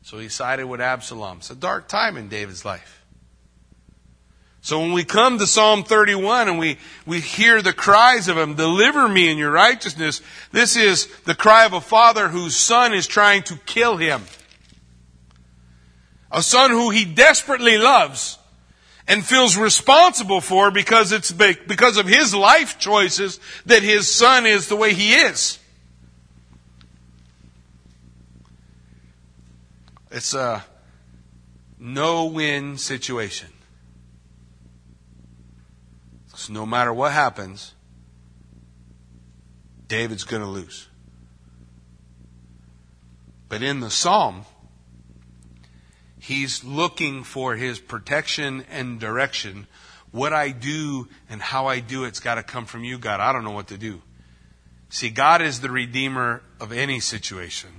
So 0.01 0.17
he 0.17 0.29
sided 0.29 0.65
with 0.65 0.81
Absalom. 0.81 1.37
It's 1.37 1.51
a 1.51 1.55
dark 1.55 1.87
time 1.87 2.17
in 2.17 2.29
David's 2.29 2.65
life. 2.65 2.98
So 4.61 4.79
when 4.79 4.91
we 4.91 5.03
come 5.03 5.39
to 5.39 5.47
Psalm 5.47 5.83
31 5.83 6.49
and 6.49 6.59
we, 6.59 6.77
we 7.05 7.21
hear 7.21 7.61
the 7.61 7.73
cries 7.73 8.27
of 8.27 8.37
him, 8.37 8.55
deliver 8.55 9.07
me 9.07 9.29
in 9.29 9.37
your 9.37 9.51
righteousness, 9.51 10.21
this 10.51 10.75
is 10.75 11.07
the 11.23 11.35
cry 11.35 11.65
of 11.65 11.73
a 11.73 11.81
father 11.81 12.27
whose 12.27 12.55
son 12.55 12.93
is 12.93 13.07
trying 13.07 13.43
to 13.43 13.55
kill 13.65 13.97
him. 13.97 14.23
A 16.31 16.43
son 16.43 16.71
who 16.71 16.89
he 16.89 17.05
desperately 17.05 17.77
loves 17.77 18.37
and 19.07 19.25
feels 19.25 19.57
responsible 19.57 20.41
for 20.41 20.69
because 20.69 21.11
it's 21.11 21.31
because 21.31 21.97
of 21.97 22.05
his 22.05 22.35
life 22.35 22.77
choices 22.77 23.39
that 23.65 23.81
his 23.81 24.13
son 24.13 24.45
is 24.45 24.67
the 24.67 24.75
way 24.75 24.93
he 24.93 25.13
is. 25.13 25.57
It's 30.11 30.35
a 30.35 30.63
no-win 31.79 32.77
situation. 32.77 33.47
No 36.47 36.65
matter 36.65 36.93
what 36.93 37.11
happens, 37.11 37.73
David's 39.87 40.23
going 40.23 40.43
to 40.43 40.47
lose. 40.47 40.87
But 43.49 43.63
in 43.63 43.79
the 43.79 43.89
psalm, 43.89 44.45
he's 46.19 46.63
looking 46.63 47.23
for 47.23 47.55
his 47.55 47.79
protection 47.79 48.63
and 48.69 48.99
direction. 48.99 49.65
What 50.11 50.33
I 50.33 50.51
do 50.51 51.07
and 51.29 51.41
how 51.41 51.65
I 51.65 51.79
do 51.79 52.03
it's 52.03 52.19
got 52.19 52.35
to 52.35 52.43
come 52.43 52.65
from 52.65 52.83
you, 52.83 52.99
God. 52.99 53.19
I 53.19 53.33
don't 53.33 53.43
know 53.43 53.51
what 53.51 53.67
to 53.69 53.77
do. 53.77 54.03
See, 54.89 55.09
God 55.09 55.41
is 55.41 55.61
the 55.61 55.69
redeemer 55.69 56.43
of 56.59 56.71
any 56.71 56.99
situation. 56.99 57.78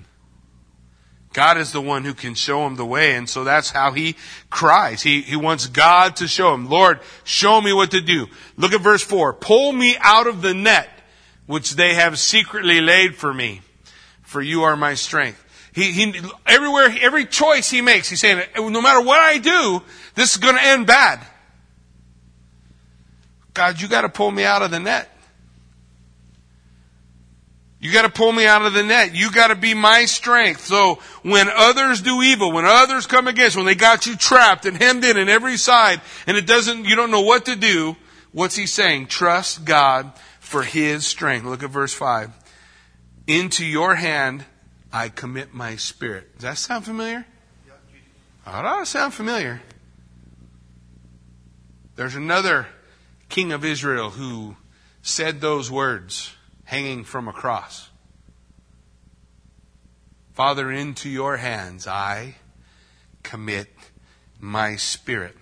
God 1.32 1.58
is 1.58 1.70
the 1.70 1.80
one 1.80 2.04
who 2.04 2.12
can 2.12 2.34
show 2.34 2.66
him 2.66 2.74
the 2.74 2.84
way. 2.84 3.14
And 3.14 3.28
so 3.28 3.44
that's 3.44 3.70
how 3.70 3.92
he 3.92 4.16
cries. 4.50 5.02
He, 5.02 5.22
he 5.22 5.36
wants 5.36 5.68
God 5.68 6.16
to 6.16 6.26
show 6.26 6.52
him, 6.52 6.68
Lord, 6.68 6.98
show 7.22 7.60
me 7.60 7.72
what 7.72 7.92
to 7.92 8.00
do. 8.00 8.26
Look 8.56 8.72
at 8.72 8.80
verse 8.80 9.02
four. 9.02 9.32
Pull 9.32 9.72
me 9.72 9.96
out 10.00 10.26
of 10.26 10.42
the 10.42 10.54
net 10.54 10.88
which 11.46 11.76
they 11.76 11.94
have 11.94 12.18
secretly 12.18 12.80
laid 12.80 13.14
for 13.14 13.32
me, 13.32 13.60
for 14.22 14.40
you 14.42 14.62
are 14.62 14.76
my 14.76 14.94
strength. 14.94 15.44
He, 15.72 15.92
he, 15.92 16.20
everywhere, 16.46 16.92
every 17.00 17.26
choice 17.26 17.70
he 17.70 17.80
makes, 17.80 18.08
he's 18.08 18.20
saying, 18.20 18.42
no 18.56 18.82
matter 18.82 19.00
what 19.00 19.20
I 19.20 19.38
do, 19.38 19.82
this 20.16 20.32
is 20.32 20.36
going 20.38 20.56
to 20.56 20.62
end 20.62 20.88
bad. 20.88 21.24
God, 23.54 23.80
you 23.80 23.86
got 23.86 24.02
to 24.02 24.08
pull 24.08 24.30
me 24.32 24.44
out 24.44 24.62
of 24.62 24.70
the 24.72 24.80
net. 24.80 25.08
You 27.80 27.90
got 27.92 28.02
to 28.02 28.10
pull 28.10 28.30
me 28.30 28.44
out 28.46 28.60
of 28.60 28.74
the 28.74 28.82
net. 28.82 29.14
You 29.14 29.32
got 29.32 29.48
to 29.48 29.54
be 29.54 29.72
my 29.72 30.04
strength. 30.04 30.66
So 30.66 30.98
when 31.22 31.48
others 31.48 32.02
do 32.02 32.20
evil, 32.22 32.52
when 32.52 32.66
others 32.66 33.06
come 33.06 33.26
against, 33.26 33.56
when 33.56 33.64
they 33.64 33.74
got 33.74 34.04
you 34.04 34.16
trapped 34.16 34.66
and 34.66 34.76
hemmed 34.76 35.02
in 35.02 35.16
on 35.16 35.30
every 35.30 35.56
side, 35.56 36.02
and 36.26 36.36
it 36.36 36.46
doesn't, 36.46 36.84
you 36.84 36.94
don't 36.94 37.10
know 37.10 37.22
what 37.22 37.46
to 37.46 37.56
do, 37.56 37.96
what's 38.32 38.54
he 38.54 38.66
saying? 38.66 39.06
Trust 39.06 39.64
God 39.64 40.12
for 40.40 40.62
his 40.62 41.06
strength. 41.06 41.46
Look 41.46 41.62
at 41.62 41.70
verse 41.70 41.94
5. 41.94 42.30
Into 43.26 43.64
your 43.64 43.94
hand 43.94 44.44
I 44.92 45.08
commit 45.08 45.54
my 45.54 45.76
spirit. 45.76 46.34
Does 46.34 46.42
that 46.42 46.58
sound 46.58 46.84
familiar? 46.84 47.24
Ought 48.46 48.80
to 48.80 48.86
sound 48.86 49.14
familiar. 49.14 49.62
There's 51.96 52.14
another 52.14 52.66
king 53.28 53.52
of 53.52 53.64
Israel 53.64 54.10
who 54.10 54.56
said 55.02 55.40
those 55.40 55.70
words 55.70 56.34
hanging 56.70 57.02
from 57.02 57.26
a 57.26 57.32
cross. 57.32 57.88
Father, 60.34 60.70
into 60.70 61.08
your 61.08 61.36
hands 61.36 61.88
I 61.88 62.36
commit 63.24 63.66
my 64.38 64.76
spirit. 64.76 65.36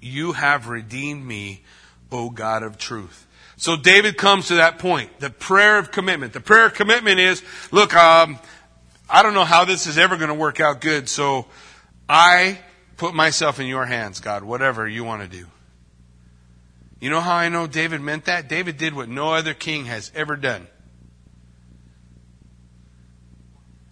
You 0.00 0.32
have 0.32 0.68
redeemed 0.68 1.26
me, 1.26 1.62
O 2.10 2.30
God 2.30 2.62
of 2.62 2.78
truth. 2.78 3.26
So 3.58 3.76
David 3.76 4.16
comes 4.16 4.48
to 4.48 4.54
that 4.54 4.78
point, 4.78 5.20
the 5.20 5.28
prayer 5.28 5.76
of 5.76 5.90
commitment. 5.90 6.32
The 6.32 6.40
prayer 6.40 6.64
of 6.64 6.72
commitment 6.72 7.20
is, 7.20 7.42
look, 7.70 7.94
um, 7.94 8.38
I 9.10 9.22
don't 9.22 9.34
know 9.34 9.44
how 9.44 9.66
this 9.66 9.86
is 9.86 9.98
ever 9.98 10.16
going 10.16 10.28
to 10.28 10.34
work 10.34 10.58
out 10.58 10.80
good, 10.80 11.06
so 11.06 11.44
I 12.08 12.60
put 12.96 13.14
myself 13.14 13.60
in 13.60 13.66
your 13.66 13.84
hands, 13.84 14.20
God, 14.20 14.42
whatever 14.42 14.88
you 14.88 15.04
want 15.04 15.20
to 15.20 15.28
do. 15.28 15.44
You 17.00 17.10
know 17.10 17.20
how 17.20 17.34
I 17.34 17.48
know 17.48 17.66
David 17.66 18.00
meant 18.00 18.26
that? 18.26 18.48
David 18.48 18.78
did 18.78 18.94
what 18.94 19.08
no 19.08 19.34
other 19.34 19.54
king 19.54 19.86
has 19.86 20.10
ever 20.14 20.36
done. 20.36 20.66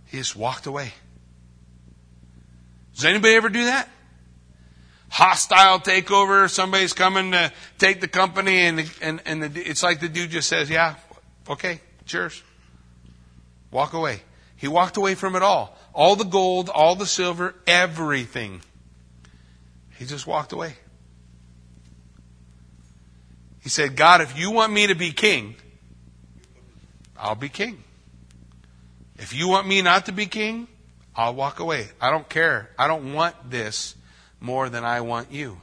He 0.07 0.19
just 0.19 0.37
walked 0.37 0.67
away. 0.67 0.93
Does 2.95 3.05
anybody 3.05 3.35
ever 3.35 3.49
do 3.49 3.65
that? 3.65 3.89
Hostile 5.09 5.81
takeover, 5.81 6.49
somebody's 6.49 6.93
coming 6.93 7.33
to 7.33 7.53
take 7.79 8.01
the 8.01 8.09
company, 8.09 8.61
and, 8.61 8.91
and, 9.03 9.21
and 9.27 9.43
the, 9.43 9.61
it's 9.61 9.83
like 9.83 10.01
the 10.01 10.09
dude 10.09 10.31
just 10.31 10.49
says, 10.49 10.71
Yeah, 10.71 10.95
okay, 11.49 11.81
cheers. 12.07 12.43
Walk 13.71 13.95
away. 13.95 14.23
He 14.57 14.69
walked 14.69 14.97
away 14.97 15.15
from 15.15 15.35
it 15.35 15.43
all. 15.43 15.77
All 15.95 16.15
the 16.15 16.25
gold, 16.25 16.69
all 16.69 16.95
the 16.95 17.07
silver, 17.07 17.55
everything. 17.67 18.63
He 19.99 20.05
just 20.05 20.27
walked 20.27 20.53
away. 20.53 20.75
He 23.63 23.69
said, 23.69 23.97
God, 23.97 24.21
if 24.21 24.39
you 24.39 24.51
want 24.51 24.73
me 24.73 24.89
to 24.89 24.95
be 24.95 25.13
king, 25.13 25.55
I'll 27.17 27.37
be 27.37 27.49
king. 27.49 27.83
If 29.17 29.33
you 29.33 29.49
want 29.49 29.69
me 29.69 29.83
not 29.83 30.07
to 30.07 30.13
be 30.13 30.27
king, 30.27 30.67
I'll 31.15 31.35
walk 31.35 31.61
away. 31.61 31.89
I 32.01 32.11
don't 32.11 32.29
care. 32.29 32.71
I 32.77 32.89
don't 32.89 33.13
want 33.13 33.37
this 33.51 33.95
more 34.41 34.69
than 34.69 34.85
I 34.85 35.03
want 35.03 35.31
you. 35.31 35.61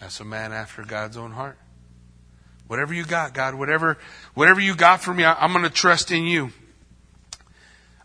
That's 0.00 0.18
a 0.18 0.24
man 0.24 0.52
after 0.52 0.82
God's 0.82 1.16
own 1.16 1.30
heart. 1.30 1.58
Whatever 2.66 2.92
you 2.92 3.04
got, 3.04 3.32
God, 3.32 3.54
whatever, 3.54 3.98
whatever 4.34 4.60
you 4.60 4.74
got 4.74 5.00
for 5.00 5.14
me, 5.14 5.24
I'm 5.24 5.52
going 5.52 5.64
to 5.64 5.70
trust 5.70 6.10
in 6.10 6.24
you. 6.24 6.50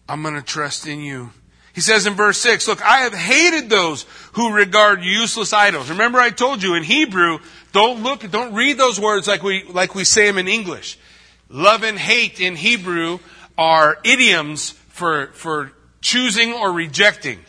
I'm 0.08 0.22
going 0.22 0.36
to 0.36 0.42
trust 0.42 0.86
in 0.86 1.00
you. 1.00 1.32
He 1.74 1.82
says 1.82 2.05
in 2.05 2.13
verse 2.13 2.39
6, 2.39 2.67
look, 2.67 2.84
I 2.84 2.99
have 2.99 3.13
hated 3.13 3.70
those 3.70 4.05
who 4.34 4.53
regard 4.53 5.03
useless 5.03 5.53
idols. 5.53 5.89
Remember 5.89 6.20
I 6.20 6.30
told 6.30 6.63
you 6.63 6.76
in 6.76 6.84
Hebrew, 6.84 7.39
don't 7.72 8.03
look, 8.03 8.30
don't 8.32 8.53
read 8.53 8.78
those 8.78 8.99
words 8.99 9.28
like 9.28 9.43
we, 9.43 9.63
like 9.63 9.95
we 9.95 10.03
say 10.03 10.26
them 10.26 10.38
in 10.38 10.47
English. 10.47 10.97
Love 11.49 11.84
and 11.84 11.97
hate 11.97 12.39
in 12.39 12.55
Hebrew 12.55 13.20
are 13.57 13.97
idioms 14.03 14.72
for, 14.89 15.28
for 15.28 15.72
choosing 16.01 16.53
or 16.53 16.72
rejecting. 16.72 17.39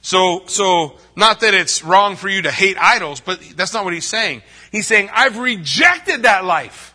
So, 0.00 0.44
so, 0.46 0.96
not 1.16 1.40
that 1.40 1.54
it's 1.54 1.82
wrong 1.84 2.16
for 2.16 2.28
you 2.28 2.42
to 2.42 2.50
hate 2.50 2.78
idols, 2.78 3.20
but 3.20 3.40
that's 3.56 3.74
not 3.74 3.84
what 3.84 3.92
he's 3.92 4.06
saying. 4.06 4.42
He's 4.70 4.86
saying, 4.86 5.10
I've 5.12 5.38
rejected 5.38 6.22
that 6.22 6.44
life. 6.44 6.94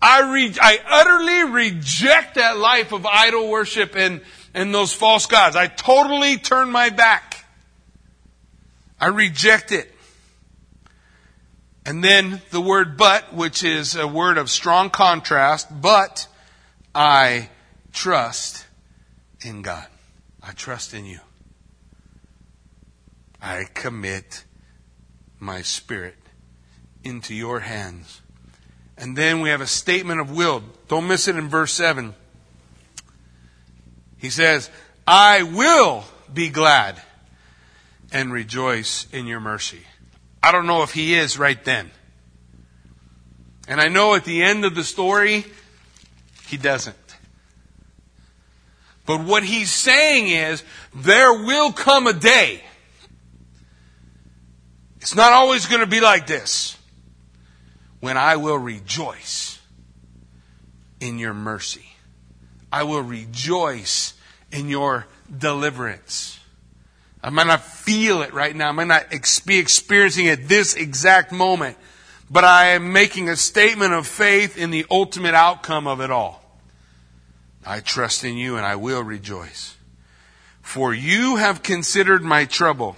I, 0.00 0.32
re- 0.32 0.56
I 0.60 0.80
utterly 0.88 1.52
reject 1.52 2.34
that 2.34 2.58
life 2.58 2.92
of 2.92 3.06
idol 3.06 3.48
worship 3.48 3.94
and, 3.96 4.22
and 4.54 4.72
those 4.72 4.92
false 4.92 5.26
gods. 5.26 5.56
I 5.56 5.66
totally 5.66 6.38
turn 6.38 6.70
my 6.70 6.90
back. 6.90 7.44
I 9.00 9.08
reject 9.08 9.72
it. 9.72 9.90
And 11.84 12.02
then 12.02 12.40
the 12.50 12.60
word 12.60 12.96
but, 12.96 13.34
which 13.34 13.62
is 13.62 13.94
a 13.94 14.06
word 14.06 14.38
of 14.38 14.48
strong 14.48 14.88
contrast, 14.88 15.68
but 15.82 16.26
I 16.94 17.50
trust 17.92 18.64
in 19.44 19.60
God. 19.60 19.86
I 20.42 20.52
trust 20.52 20.94
in 20.94 21.04
you. 21.04 21.20
I 23.42 23.64
commit 23.74 24.44
my 25.38 25.60
spirit 25.60 26.16
into 27.02 27.34
your 27.34 27.60
hands. 27.60 28.22
And 28.96 29.16
then 29.18 29.40
we 29.40 29.50
have 29.50 29.60
a 29.60 29.66
statement 29.66 30.20
of 30.20 30.34
will. 30.34 30.62
Don't 30.88 31.06
miss 31.06 31.28
it 31.28 31.36
in 31.36 31.48
verse 31.48 31.72
7. 31.72 32.14
He 34.24 34.30
says, 34.30 34.70
I 35.06 35.42
will 35.42 36.02
be 36.32 36.48
glad 36.48 36.98
and 38.10 38.32
rejoice 38.32 39.06
in 39.12 39.26
your 39.26 39.38
mercy. 39.38 39.82
I 40.42 40.50
don't 40.50 40.66
know 40.66 40.82
if 40.82 40.94
he 40.94 41.14
is 41.14 41.38
right 41.38 41.62
then. 41.62 41.90
And 43.68 43.82
I 43.82 43.88
know 43.88 44.14
at 44.14 44.24
the 44.24 44.42
end 44.42 44.64
of 44.64 44.74
the 44.74 44.82
story, 44.82 45.44
he 46.46 46.56
doesn't. 46.56 46.96
But 49.04 49.22
what 49.22 49.44
he's 49.44 49.70
saying 49.70 50.28
is, 50.28 50.64
there 50.94 51.44
will 51.44 51.70
come 51.72 52.06
a 52.06 52.14
day. 52.14 52.62
It's 55.02 55.14
not 55.14 55.34
always 55.34 55.66
going 55.66 55.82
to 55.82 55.86
be 55.86 56.00
like 56.00 56.26
this. 56.26 56.78
When 58.00 58.16
I 58.16 58.36
will 58.36 58.56
rejoice 58.56 59.60
in 60.98 61.18
your 61.18 61.34
mercy. 61.34 61.93
I 62.74 62.82
will 62.82 63.02
rejoice 63.02 64.14
in 64.50 64.68
your 64.68 65.06
deliverance. 65.38 66.40
I 67.22 67.30
might 67.30 67.46
not 67.46 67.62
feel 67.62 68.20
it 68.22 68.34
right 68.34 68.54
now. 68.54 68.70
I 68.70 68.72
might 68.72 68.88
not 68.88 69.06
be 69.46 69.60
experiencing 69.60 70.26
it 70.26 70.48
this 70.48 70.74
exact 70.74 71.30
moment, 71.30 71.76
but 72.28 72.42
I 72.42 72.70
am 72.70 72.92
making 72.92 73.28
a 73.28 73.36
statement 73.36 73.92
of 73.92 74.08
faith 74.08 74.58
in 74.58 74.72
the 74.72 74.86
ultimate 74.90 75.34
outcome 75.34 75.86
of 75.86 76.00
it 76.00 76.10
all. 76.10 76.42
I 77.64 77.78
trust 77.78 78.24
in 78.24 78.36
you 78.36 78.56
and 78.56 78.66
I 78.66 78.74
will 78.74 79.04
rejoice. 79.04 79.76
For 80.60 80.92
you 80.92 81.36
have 81.36 81.62
considered 81.62 82.24
my 82.24 82.44
trouble. 82.44 82.96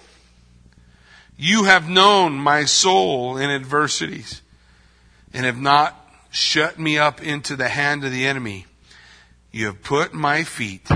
You 1.37 1.65
have 1.65 1.87
known 1.87 2.33
my 2.33 2.65
soul 2.65 3.37
in 3.37 3.51
adversities 3.51 4.41
and 5.35 5.45
have 5.45 5.61
not 5.61 5.95
shut 6.31 6.79
me 6.79 6.97
up 6.97 7.23
into 7.23 7.57
the 7.57 7.69
hand 7.69 8.05
of 8.05 8.11
the 8.11 8.27
enemy. 8.27 8.65
You 9.57 9.69
have 9.69 9.83
put 9.83 10.13
my 10.13 10.45
feet 10.45 10.87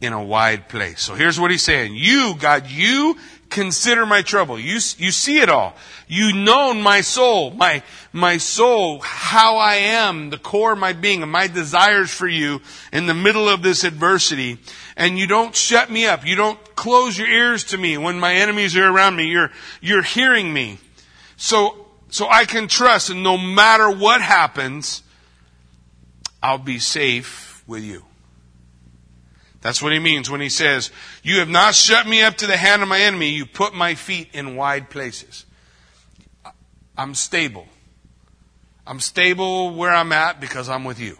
in 0.00 0.12
a 0.12 0.20
wide 0.20 0.68
place. 0.68 1.00
So 1.00 1.14
here's 1.14 1.38
what 1.38 1.52
he's 1.52 1.62
saying. 1.62 1.94
You, 1.94 2.34
God, 2.36 2.66
you 2.68 3.16
consider 3.48 4.04
my 4.04 4.22
trouble. 4.22 4.58
You, 4.58 4.80
you 4.98 5.12
see 5.12 5.38
it 5.38 5.48
all. 5.48 5.76
You 6.08 6.32
know 6.32 6.74
my 6.74 7.02
soul, 7.02 7.52
my, 7.52 7.84
my 8.12 8.38
soul, 8.38 8.98
how 9.02 9.56
I 9.58 9.74
am, 9.74 10.30
the 10.30 10.36
core 10.36 10.72
of 10.72 10.80
my 10.80 10.94
being 10.94 11.22
and 11.22 11.30
my 11.30 11.46
desires 11.46 12.10
for 12.10 12.26
you 12.26 12.60
in 12.92 13.06
the 13.06 13.14
middle 13.14 13.48
of 13.48 13.62
this 13.62 13.84
adversity. 13.84 14.58
And 14.96 15.16
you 15.16 15.28
don't 15.28 15.54
shut 15.54 15.88
me 15.88 16.04
up. 16.06 16.26
You 16.26 16.34
don't 16.34 16.58
close 16.74 17.16
your 17.16 17.28
ears 17.28 17.62
to 17.66 17.78
me 17.78 17.98
when 17.98 18.18
my 18.18 18.34
enemies 18.34 18.76
are 18.76 18.88
around 18.88 19.14
me. 19.14 19.28
You're, 19.28 19.52
you're 19.80 20.02
hearing 20.02 20.52
me. 20.52 20.78
So, 21.36 21.86
so 22.10 22.28
I 22.28 22.46
can 22.46 22.66
trust 22.66 23.10
and 23.10 23.22
no 23.22 23.38
matter 23.38 23.88
what 23.88 24.20
happens, 24.20 25.04
I'll 26.42 26.58
be 26.58 26.80
safe 26.80 27.51
with 27.66 27.82
you. 27.82 28.04
That's 29.60 29.80
what 29.80 29.92
he 29.92 30.00
means 30.00 30.28
when 30.28 30.40
he 30.40 30.48
says, 30.48 30.90
You 31.22 31.38
have 31.38 31.48
not 31.48 31.74
shut 31.74 32.06
me 32.06 32.22
up 32.22 32.36
to 32.38 32.46
the 32.46 32.56
hand 32.56 32.82
of 32.82 32.88
my 32.88 33.00
enemy. 33.00 33.28
You 33.30 33.46
put 33.46 33.74
my 33.74 33.94
feet 33.94 34.28
in 34.32 34.56
wide 34.56 34.90
places. 34.90 35.46
I'm 36.96 37.14
stable. 37.14 37.66
I'm 38.86 38.98
stable 38.98 39.74
where 39.74 39.92
I'm 39.92 40.12
at 40.12 40.40
because 40.40 40.68
I'm 40.68 40.84
with 40.84 40.98
you. 40.98 41.16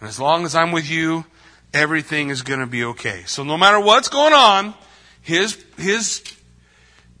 And 0.00 0.08
as 0.08 0.18
long 0.18 0.44
as 0.44 0.54
I'm 0.54 0.72
with 0.72 0.88
you, 0.90 1.26
everything 1.74 2.30
is 2.30 2.42
going 2.42 2.60
to 2.60 2.66
be 2.66 2.84
okay. 2.84 3.24
So 3.26 3.44
no 3.44 3.58
matter 3.58 3.78
what's 3.78 4.08
going 4.08 4.32
on, 4.32 4.74
his, 5.20 5.62
his, 5.76 6.22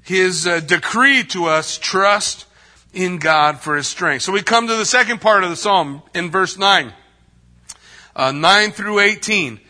his 0.02 0.46
uh, 0.46 0.60
decree 0.60 1.24
to 1.24 1.46
us, 1.46 1.76
trust 1.76 2.46
in 2.94 3.18
God 3.18 3.60
for 3.60 3.76
his 3.76 3.86
strength. 3.86 4.22
So 4.22 4.32
we 4.32 4.42
come 4.42 4.66
to 4.66 4.76
the 4.76 4.86
second 4.86 5.20
part 5.20 5.44
of 5.44 5.50
the 5.50 5.56
psalm 5.56 6.02
in 6.14 6.30
verse 6.30 6.56
9. 6.56 6.92
Uh, 8.18 8.32
9 8.32 8.72
through 8.72 8.98
18. 8.98 9.60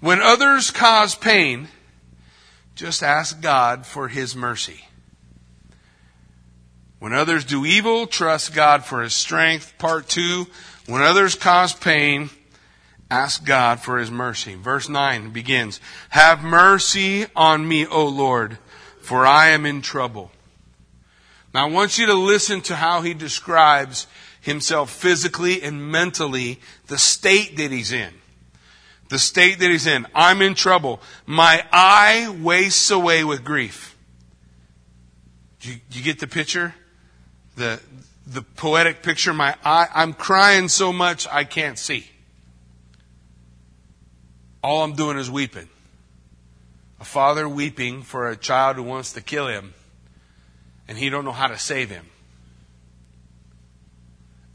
When 0.00 0.22
others 0.22 0.70
cause 0.70 1.14
pain, 1.14 1.68
just 2.76 3.02
ask 3.02 3.42
God 3.42 3.84
for 3.84 4.08
His 4.08 4.36
mercy. 4.36 4.84
When 7.00 7.12
others 7.12 7.44
do 7.44 7.66
evil, 7.66 8.06
trust 8.06 8.54
God 8.54 8.84
for 8.84 9.02
His 9.02 9.14
strength. 9.14 9.74
Part 9.78 10.08
2. 10.08 10.46
When 10.86 11.02
others 11.02 11.34
cause 11.34 11.74
pain, 11.74 12.30
ask 13.10 13.44
God 13.44 13.80
for 13.80 13.98
His 13.98 14.10
mercy. 14.10 14.54
Verse 14.54 14.88
9 14.88 15.30
begins, 15.30 15.80
Have 16.10 16.42
mercy 16.42 17.26
on 17.34 17.66
me, 17.66 17.86
O 17.86 18.06
Lord, 18.06 18.58
for 19.00 19.26
I 19.26 19.48
am 19.48 19.66
in 19.66 19.82
trouble. 19.82 20.30
Now 21.52 21.66
I 21.66 21.70
want 21.70 21.98
you 21.98 22.06
to 22.06 22.14
listen 22.14 22.60
to 22.62 22.76
how 22.76 23.00
he 23.00 23.14
describes 23.14 24.06
himself 24.46 24.90
physically 24.90 25.60
and 25.60 25.90
mentally, 25.90 26.60
the 26.86 26.96
state 26.96 27.56
that 27.56 27.72
he's 27.72 27.92
in. 27.92 28.14
The 29.08 29.18
state 29.18 29.58
that 29.58 29.70
he's 29.70 29.88
in. 29.88 30.06
I'm 30.14 30.40
in 30.40 30.54
trouble. 30.54 31.00
My 31.26 31.64
eye 31.72 32.34
wastes 32.40 32.90
away 32.92 33.24
with 33.24 33.44
grief. 33.44 33.96
Do 35.60 35.70
you, 35.70 35.80
you 35.90 36.02
get 36.02 36.20
the 36.20 36.28
picture? 36.28 36.74
The, 37.56 37.80
the 38.24 38.42
poetic 38.42 39.02
picture. 39.02 39.34
My 39.34 39.56
eye, 39.64 39.88
I'm 39.92 40.12
crying 40.12 40.68
so 40.68 40.92
much 40.92 41.26
I 41.26 41.42
can't 41.42 41.76
see. 41.76 42.08
All 44.62 44.84
I'm 44.84 44.94
doing 44.94 45.18
is 45.18 45.28
weeping. 45.28 45.68
A 47.00 47.04
father 47.04 47.48
weeping 47.48 48.02
for 48.02 48.28
a 48.28 48.36
child 48.36 48.76
who 48.76 48.84
wants 48.84 49.12
to 49.14 49.20
kill 49.20 49.48
him, 49.48 49.74
and 50.86 50.96
he 50.96 51.10
don't 51.10 51.24
know 51.24 51.32
how 51.32 51.48
to 51.48 51.58
save 51.58 51.90
him. 51.90 52.06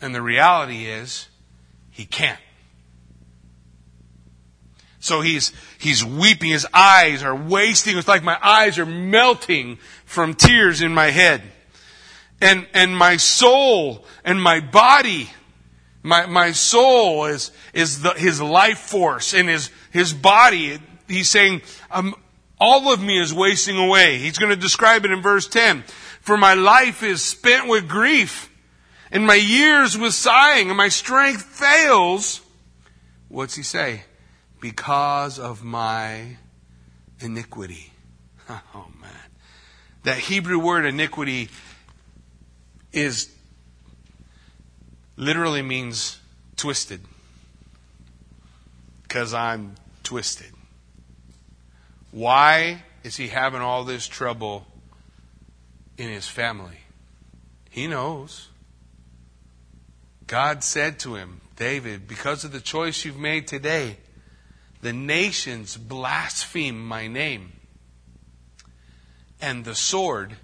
And 0.01 0.15
the 0.15 0.21
reality 0.21 0.87
is, 0.87 1.27
he 1.91 2.05
can't. 2.05 2.39
So 5.01 5.21
he's, 5.21 5.51
he's 5.79 6.05
weeping. 6.05 6.51
His 6.51 6.67
eyes 6.73 7.23
are 7.23 7.35
wasting. 7.35 7.97
It's 7.97 8.07
like 8.07 8.23
my 8.23 8.37
eyes 8.41 8.77
are 8.77 8.85
melting 8.85 9.77
from 10.05 10.35
tears 10.35 10.81
in 10.81 10.93
my 10.93 11.07
head. 11.07 11.41
And, 12.39 12.67
and 12.73 12.95
my 12.95 13.17
soul 13.17 14.05
and 14.23 14.41
my 14.41 14.59
body, 14.59 15.29
my, 16.03 16.27
my 16.27 16.51
soul 16.51 17.25
is, 17.25 17.51
is 17.73 18.01
the, 18.03 18.11
his 18.11 18.39
life 18.39 18.77
force 18.77 19.33
and 19.33 19.49
his, 19.49 19.71
his 19.91 20.13
body. 20.13 20.79
He's 21.07 21.29
saying, 21.29 21.61
um, 21.89 22.15
all 22.59 22.93
of 22.93 23.01
me 23.01 23.19
is 23.19 23.33
wasting 23.33 23.77
away. 23.77 24.19
He's 24.19 24.37
going 24.37 24.51
to 24.51 24.55
describe 24.55 25.03
it 25.03 25.11
in 25.11 25.23
verse 25.23 25.47
10. 25.47 25.81
For 26.21 26.37
my 26.37 26.53
life 26.53 27.01
is 27.01 27.23
spent 27.23 27.67
with 27.67 27.89
grief 27.89 28.50
and 29.11 29.25
my 29.27 29.35
years 29.35 29.97
with 29.97 30.13
sighing, 30.13 30.69
and 30.69 30.77
my 30.77 30.89
strength 30.89 31.43
fails. 31.43 32.41
What's 33.27 33.55
he 33.55 33.63
say? 33.63 34.03
Because 34.59 35.39
of 35.39 35.63
my 35.63 36.37
iniquity. 37.19 37.91
Oh 38.75 38.87
man. 38.99 39.11
That 40.03 40.17
Hebrew 40.17 40.59
word 40.59 40.85
iniquity 40.85 41.47
is 42.91 43.31
literally 45.15 45.61
means 45.61 46.19
twisted. 46.57 46.99
Because 49.03 49.33
I'm 49.33 49.75
twisted. 50.03 50.51
Why 52.11 52.83
is 53.03 53.15
he 53.15 53.29
having 53.29 53.61
all 53.61 53.85
this 53.85 54.05
trouble 54.05 54.65
in 55.97 56.09
his 56.09 56.27
family? 56.27 56.79
He 57.69 57.87
knows. 57.87 58.49
God 60.31 60.63
said 60.63 60.97
to 60.99 61.15
him, 61.15 61.41
David, 61.57 62.07
because 62.07 62.45
of 62.45 62.53
the 62.53 62.61
choice 62.61 63.03
you've 63.03 63.19
made 63.19 63.47
today, 63.47 63.97
the 64.81 64.93
nations 64.93 65.75
blaspheme 65.75 66.87
my 66.87 67.07
name, 67.07 67.51
and 69.41 69.65
the 69.65 69.75
sword 69.75 70.37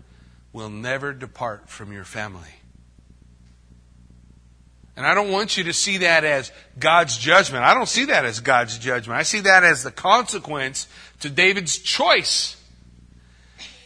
will 0.52 0.70
never 0.70 1.14
depart 1.14 1.70
from 1.70 1.94
your 1.94 2.04
family. 2.04 2.50
And 4.98 5.08
I 5.08 5.14
don't 5.14 5.32
want 5.32 5.56
you 5.56 5.64
to 5.64 5.74
see 5.74 6.00
that 6.00 6.26
as 6.26 6.52
God's 6.78 7.18
judgment. 7.18 7.64
I 7.64 7.74
don't 7.74 7.88
see 7.88 8.06
that 8.06 8.26
as 8.26 8.42
God's 8.42 8.78
judgment. 8.78 9.18
I 9.18 9.24
see 9.24 9.40
that 9.40 9.64
as 9.64 9.84
the 9.84 9.92
consequence 9.92 10.90
to 11.22 11.30
David's 11.30 11.78
choice. 11.78 12.62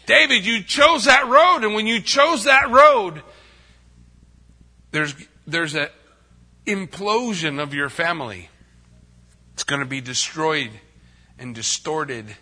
David, 0.07 0.47
you 0.47 0.63
chose 0.63 1.05
that 1.05 1.27
road, 1.27 1.63
and 1.63 1.75
when 1.75 1.85
you 1.85 2.01
chose 2.01 2.45
that 2.45 2.71
road, 2.71 3.21
there's 4.89 5.13
there's 5.47 5.75
an 5.75 5.89
implosion 6.65 7.61
of 7.61 7.73
your 7.73 7.89
family. 7.89 8.49
It's 9.53 9.63
going 9.63 9.81
to 9.81 9.87
be 9.87 10.01
destroyed 10.01 10.71
and 11.37 11.53
distorted 11.55 12.35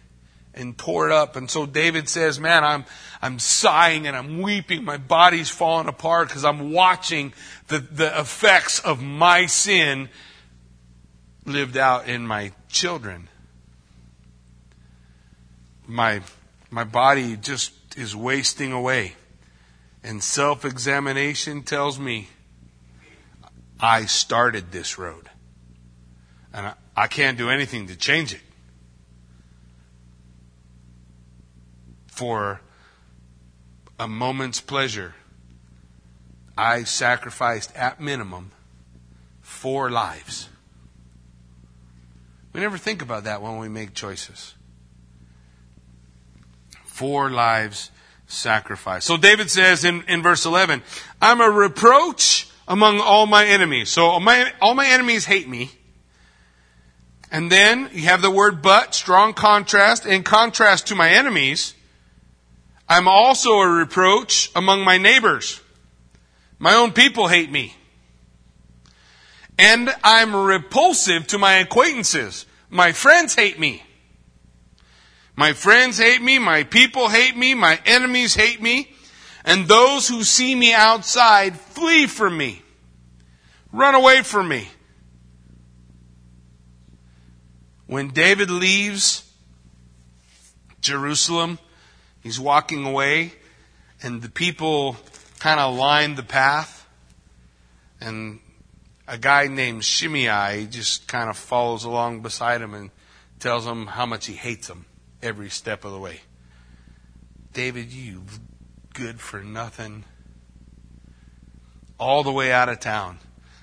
and 0.54 0.78
tore 0.78 1.12
up. 1.12 1.36
And 1.36 1.50
so 1.50 1.66
David 1.66 2.10
says, 2.10 2.40
man, 2.40 2.64
I'm, 2.64 2.86
I'm 3.22 3.40
sighing 3.40 4.08
and 4.08 4.16
I'm 4.16 4.42
weeping. 4.42 4.84
My 4.84 4.98
body's 4.98 5.50
falling 5.50 5.88
apart 5.88 6.28
because 6.28 6.44
I'm 6.44 6.72
watching 6.72 7.34
the, 7.68 7.80
the 7.80 8.20
effects 8.20 8.80
of 8.80 9.02
my 9.02 9.46
sin 9.46 10.10
lived 11.46 11.78
out 11.78 12.08
in 12.08 12.28
my 12.28 12.52
children. 12.68 13.30
My, 15.88 16.22
my 16.70 16.84
body 16.84 17.36
just 17.38 17.72
is 17.98 18.16
wasting 18.16 18.72
away. 18.72 19.16
And 20.04 20.24
self 20.24 20.64
examination 20.64 21.64
tells 21.64 22.00
me 22.00 22.30
I 23.80 24.06
started 24.06 24.72
this 24.72 24.98
road. 24.98 25.30
And 26.54 26.68
I, 26.68 26.74
I 26.96 27.08
can't 27.08 27.38
do 27.38 27.50
anything 27.50 27.88
to 27.88 27.96
change 27.96 28.34
it. 28.34 28.42
For 32.08 32.60
a 33.98 34.08
moment's 34.08 34.60
pleasure, 34.60 35.16
I 36.58 36.84
sacrificed 36.84 37.74
at 37.76 38.02
minimum 38.02 38.52
four 39.42 39.90
lives. 39.90 40.50
We 42.52 42.60
never 42.60 42.78
think 42.78 43.02
about 43.02 43.24
that 43.24 43.42
when 43.42 43.58
we 43.60 43.70
make 43.70 43.94
choices. 43.94 44.56
Four 46.84 47.30
lives 47.30 47.92
sacrificed. 48.28 49.08
So 49.08 49.16
David 49.16 49.50
says 49.50 49.86
in, 49.86 50.04
in 50.10 50.22
verse 50.22 50.46
11, 50.46 50.84
I'm 51.22 51.40
a 51.40 51.50
reproach 51.50 52.49
among 52.70 53.02
all 53.02 53.26
my 53.26 53.46
enemies. 53.46 53.90
So 53.90 54.06
all 54.06 54.20
my, 54.20 54.54
all 54.62 54.76
my 54.76 54.86
enemies 54.86 55.26
hate 55.26 55.50
me. 55.50 55.72
And 57.32 57.52
then 57.52 57.90
you 57.92 58.04
have 58.04 58.22
the 58.22 58.32
word 58.32 58.62
but, 58.62 58.94
strong 58.96 59.34
contrast. 59.34 60.06
In 60.06 60.24
contrast 60.24 60.88
to 60.88 60.96
my 60.96 61.10
enemies, 61.10 61.74
I'm 62.88 63.08
also 63.08 63.60
a 63.60 63.68
reproach 63.68 64.52
among 64.56 64.84
my 64.84 64.98
neighbors. 64.98 65.60
My 66.60 66.76
own 66.76 66.92
people 66.92 67.28
hate 67.28 67.52
me. 67.52 67.76
And 69.58 69.94
I'm 70.04 70.36
repulsive 70.36 71.28
to 71.28 71.38
my 71.38 71.56
acquaintances. 71.56 72.46
My 72.70 72.92
friends 72.92 73.36
hate 73.36 73.60
me. 73.60 73.84
My 75.36 75.54
friends 75.54 75.98
hate 75.98 76.22
me. 76.22 76.40
My 76.40 76.64
people 76.64 77.10
hate 77.10 77.36
me. 77.36 77.54
My 77.56 77.80
enemies 77.86 78.36
hate 78.36 78.62
me. 78.62 78.92
And 79.46 79.68
those 79.68 80.08
who 80.08 80.24
see 80.24 80.54
me 80.54 80.74
outside 80.74 81.60
flee 81.60 82.08
from 82.08 82.38
me. 82.38 82.62
Run 83.72 83.96
away 83.96 84.22
from 84.24 84.48
me. 84.48 84.68
When 87.86 88.10
David 88.10 88.52
leaves 88.52 89.32
Jerusalem, 90.82 91.58
he's 92.22 92.40
walking 92.40 92.86
away, 92.86 93.34
and 94.04 94.22
the 94.22 94.30
people 94.30 94.96
kind 95.40 95.60
of 95.60 95.76
line 95.76 96.16
the 96.16 96.24
path. 96.24 96.88
And 98.00 98.40
a 99.08 99.18
guy 99.18 99.48
named 99.48 99.84
Shimei 99.84 100.68
just 100.70 101.08
kind 101.08 101.30
of 101.30 101.38
follows 101.38 101.84
along 101.84 102.22
beside 102.22 102.62
him 102.62 102.74
and 102.74 102.92
tells 103.40 103.66
him 103.66 103.88
how 103.88 104.06
much 104.06 104.28
he 104.28 104.34
hates 104.34 104.70
him 104.70 104.86
every 105.22 105.50
step 105.50 105.84
of 105.84 105.92
the 105.92 106.00
way. 106.00 106.22
David, 107.54 107.92
you 107.92 108.22
good 108.94 109.20
for 109.20 109.44
nothing. 109.44 110.04
All 111.98 112.24
the 112.24 112.32
way 112.32 112.52
out 112.52 112.70
of 112.70 112.80
town. 112.80 113.20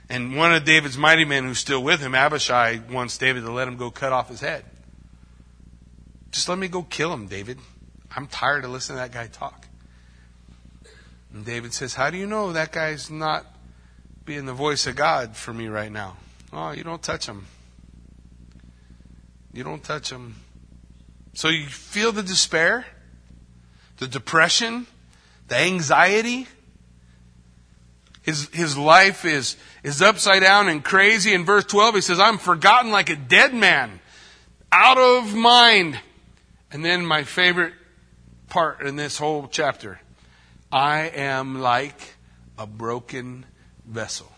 And 0.08 0.36
one 0.36 0.54
of 0.54 0.64
David's 0.64 0.96
mighty 0.96 1.24
men 1.24 1.44
who's 1.44 1.58
still 1.58 1.82
with 1.82 2.00
him, 2.00 2.14
Abishai, 2.14 2.80
wants 2.90 3.18
David 3.18 3.42
to 3.44 3.50
let 3.50 3.66
him 3.66 3.76
go 3.76 3.90
cut 3.90 4.12
off 4.12 4.28
his 4.28 4.40
head. 4.40 4.64
Just 6.30 6.48
let 6.48 6.58
me 6.58 6.68
go 6.68 6.82
kill 6.82 7.12
him, 7.12 7.26
David. 7.26 7.58
I'm 8.14 8.26
tired 8.26 8.64
of 8.64 8.70
listening 8.70 8.98
to 8.98 9.02
that 9.02 9.12
guy 9.12 9.26
talk. 9.26 9.66
And 11.32 11.44
David 11.44 11.74
says, 11.74 11.94
How 11.94 12.10
do 12.10 12.16
you 12.16 12.26
know 12.26 12.52
that 12.52 12.72
guy's 12.72 13.10
not 13.10 13.46
being 14.24 14.46
the 14.46 14.52
voice 14.52 14.86
of 14.86 14.96
God 14.96 15.36
for 15.36 15.52
me 15.52 15.68
right 15.68 15.90
now? 15.90 16.16
Oh, 16.52 16.70
you 16.70 16.84
don't 16.84 17.02
touch 17.02 17.26
him. 17.26 17.46
You 19.52 19.64
don't 19.64 19.82
touch 19.82 20.10
him. 20.10 20.36
So 21.34 21.48
you 21.48 21.66
feel 21.66 22.12
the 22.12 22.22
despair, 22.22 22.86
the 23.98 24.06
depression, 24.06 24.86
the 25.48 25.56
anxiety. 25.56 26.46
His, 28.22 28.48
his 28.48 28.76
life 28.76 29.24
is, 29.24 29.56
is 29.84 30.02
upside 30.02 30.42
down 30.42 30.68
and 30.68 30.84
crazy. 30.84 31.32
In 31.32 31.44
verse 31.44 31.64
12, 31.64 31.94
he 31.96 32.00
says, 32.00 32.18
I'm 32.18 32.38
forgotten 32.38 32.90
like 32.90 33.08
a 33.08 33.16
dead 33.16 33.54
man, 33.54 34.00
out 34.72 34.98
of 34.98 35.34
mind. 35.34 35.98
And 36.72 36.84
then 36.84 37.06
my 37.06 37.22
favorite 37.22 37.74
part 38.48 38.82
in 38.82 38.96
this 38.96 39.18
whole 39.18 39.48
chapter 39.48 40.00
I 40.72 41.02
am 41.14 41.60
like 41.60 42.14
a 42.58 42.66
broken 42.66 43.46
vessel. 43.86 44.30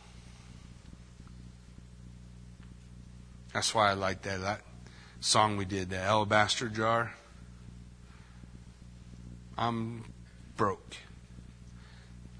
That's 3.54 3.74
why 3.74 3.90
I 3.90 3.94
like 3.94 4.22
that, 4.22 4.42
that 4.42 4.60
song 5.20 5.56
we 5.56 5.64
did, 5.64 5.90
the 5.90 5.98
alabaster 5.98 6.68
jar. 6.68 7.14
I'm 9.56 10.04
broke. 10.58 10.96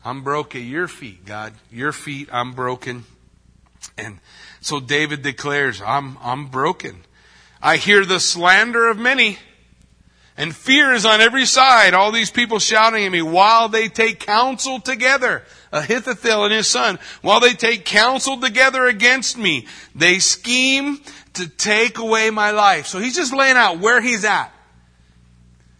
I'm 0.05 0.23
broke 0.23 0.55
at 0.55 0.63
your 0.63 0.89
feet, 0.89 1.25
God. 1.25 1.55
Your 1.73 1.93
feet, 1.93 2.29
I'm 2.31 2.53
broken. 2.53 3.05
And 3.97 4.19
so 4.61 4.81
David 4.81 5.23
declares, 5.23 5.81
I'm, 5.81 6.19
I'm 6.21 6.49
broken. 6.49 7.05
I 7.63 7.79
hear 7.79 8.05
the 8.05 8.21
slander 8.21 8.89
of 8.89 8.99
many. 8.99 9.39
And 10.37 10.55
fear 10.55 10.93
is 10.93 11.05
on 11.05 11.21
every 11.21 11.47
side. 11.47 11.95
All 11.95 12.13
these 12.13 12.31
people 12.31 12.61
shouting 12.61 13.05
at 13.05 13.11
me 13.11 13.23
while 13.23 13.69
they 13.69 13.89
take 13.89 14.21
counsel 14.21 14.79
together. 14.79 15.43
Ahithophel 15.73 16.45
and 16.45 16.55
his 16.55 16.69
son, 16.69 16.99
while 17.23 17.41
they 17.41 17.55
take 17.55 17.85
counsel 17.85 18.41
together 18.41 18.87
against 18.87 19.37
me, 19.37 19.67
they 19.95 20.21
scheme 20.21 21.01
to 21.35 21.49
take 21.49 21.99
away 21.99 22.31
my 22.31 22.53
life. 22.53 22.87
So 22.87 23.01
he's 23.01 23.17
just 23.17 23.35
laying 23.35 23.57
out 23.57 23.81
where 23.81 24.01
he's 24.01 24.25
at. 24.25 24.53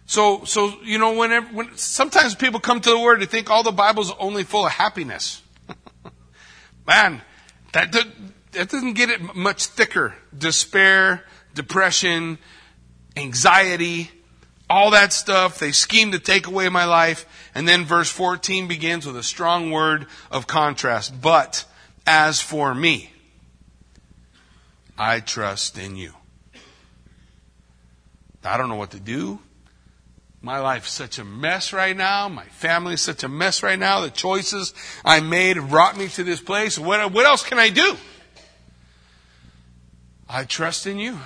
So, 0.09 0.43
so 0.43 0.73
you 0.81 0.97
know, 0.97 1.13
whenever, 1.13 1.45
when 1.49 1.77
sometimes 1.77 2.33
people 2.33 2.59
come 2.59 2.81
to 2.81 2.89
the 2.89 2.97
Word 2.97 3.19
to 3.19 3.27
think 3.27 3.51
all 3.51 3.61
the 3.61 3.71
Bible's 3.71 4.11
only 4.17 4.43
full 4.43 4.65
of 4.65 4.71
happiness. 4.71 5.43
Man, 6.87 7.21
that 7.73 7.91
that 7.91 8.69
doesn't 8.69 8.93
get 8.93 9.11
it 9.11 9.35
much 9.35 9.67
thicker. 9.67 10.15
Despair, 10.35 11.23
depression, 11.53 12.39
anxiety, 13.15 14.09
all 14.67 14.89
that 14.91 15.13
stuff. 15.13 15.59
They 15.59 15.71
scheme 15.71 16.11
to 16.13 16.19
take 16.19 16.47
away 16.47 16.69
my 16.69 16.85
life. 16.85 17.27
And 17.53 17.67
then 17.67 17.85
verse 17.85 18.09
14 18.09 18.67
begins 18.67 19.05
with 19.05 19.15
a 19.15 19.21
strong 19.21 19.69
word 19.69 20.07
of 20.31 20.47
contrast. 20.47 21.21
But 21.21 21.65
as 22.07 22.41
for 22.41 22.73
me, 22.73 23.11
I 24.97 25.19
trust 25.19 25.77
in 25.77 25.95
you. 25.95 26.13
I 28.43 28.57
don't 28.57 28.69
know 28.69 28.75
what 28.75 28.89
to 28.91 28.99
do. 28.99 29.39
My 30.41 30.59
life's 30.59 30.91
such 30.91 31.19
a 31.19 31.25
mess 31.25 31.73
right 31.73 31.95
now. 31.95 32.29
My 32.29 32.45
family's 32.45 33.01
such 33.01 33.23
a 33.23 33.29
mess 33.29 33.61
right 33.61 33.77
now. 33.77 34.01
The 34.01 34.09
choices 34.09 34.73
I 35.03 35.19
made 35.19 35.57
have 35.57 35.69
brought 35.69 35.97
me 35.97 36.07
to 36.09 36.23
this 36.23 36.39
place. 36.39 36.79
What, 36.79 37.11
what 37.11 37.25
else 37.25 37.43
can 37.43 37.59
I 37.59 37.69
do? 37.69 37.97
I 40.29 40.45
trust 40.45 40.87
in 40.87 40.97
you. 40.97 41.17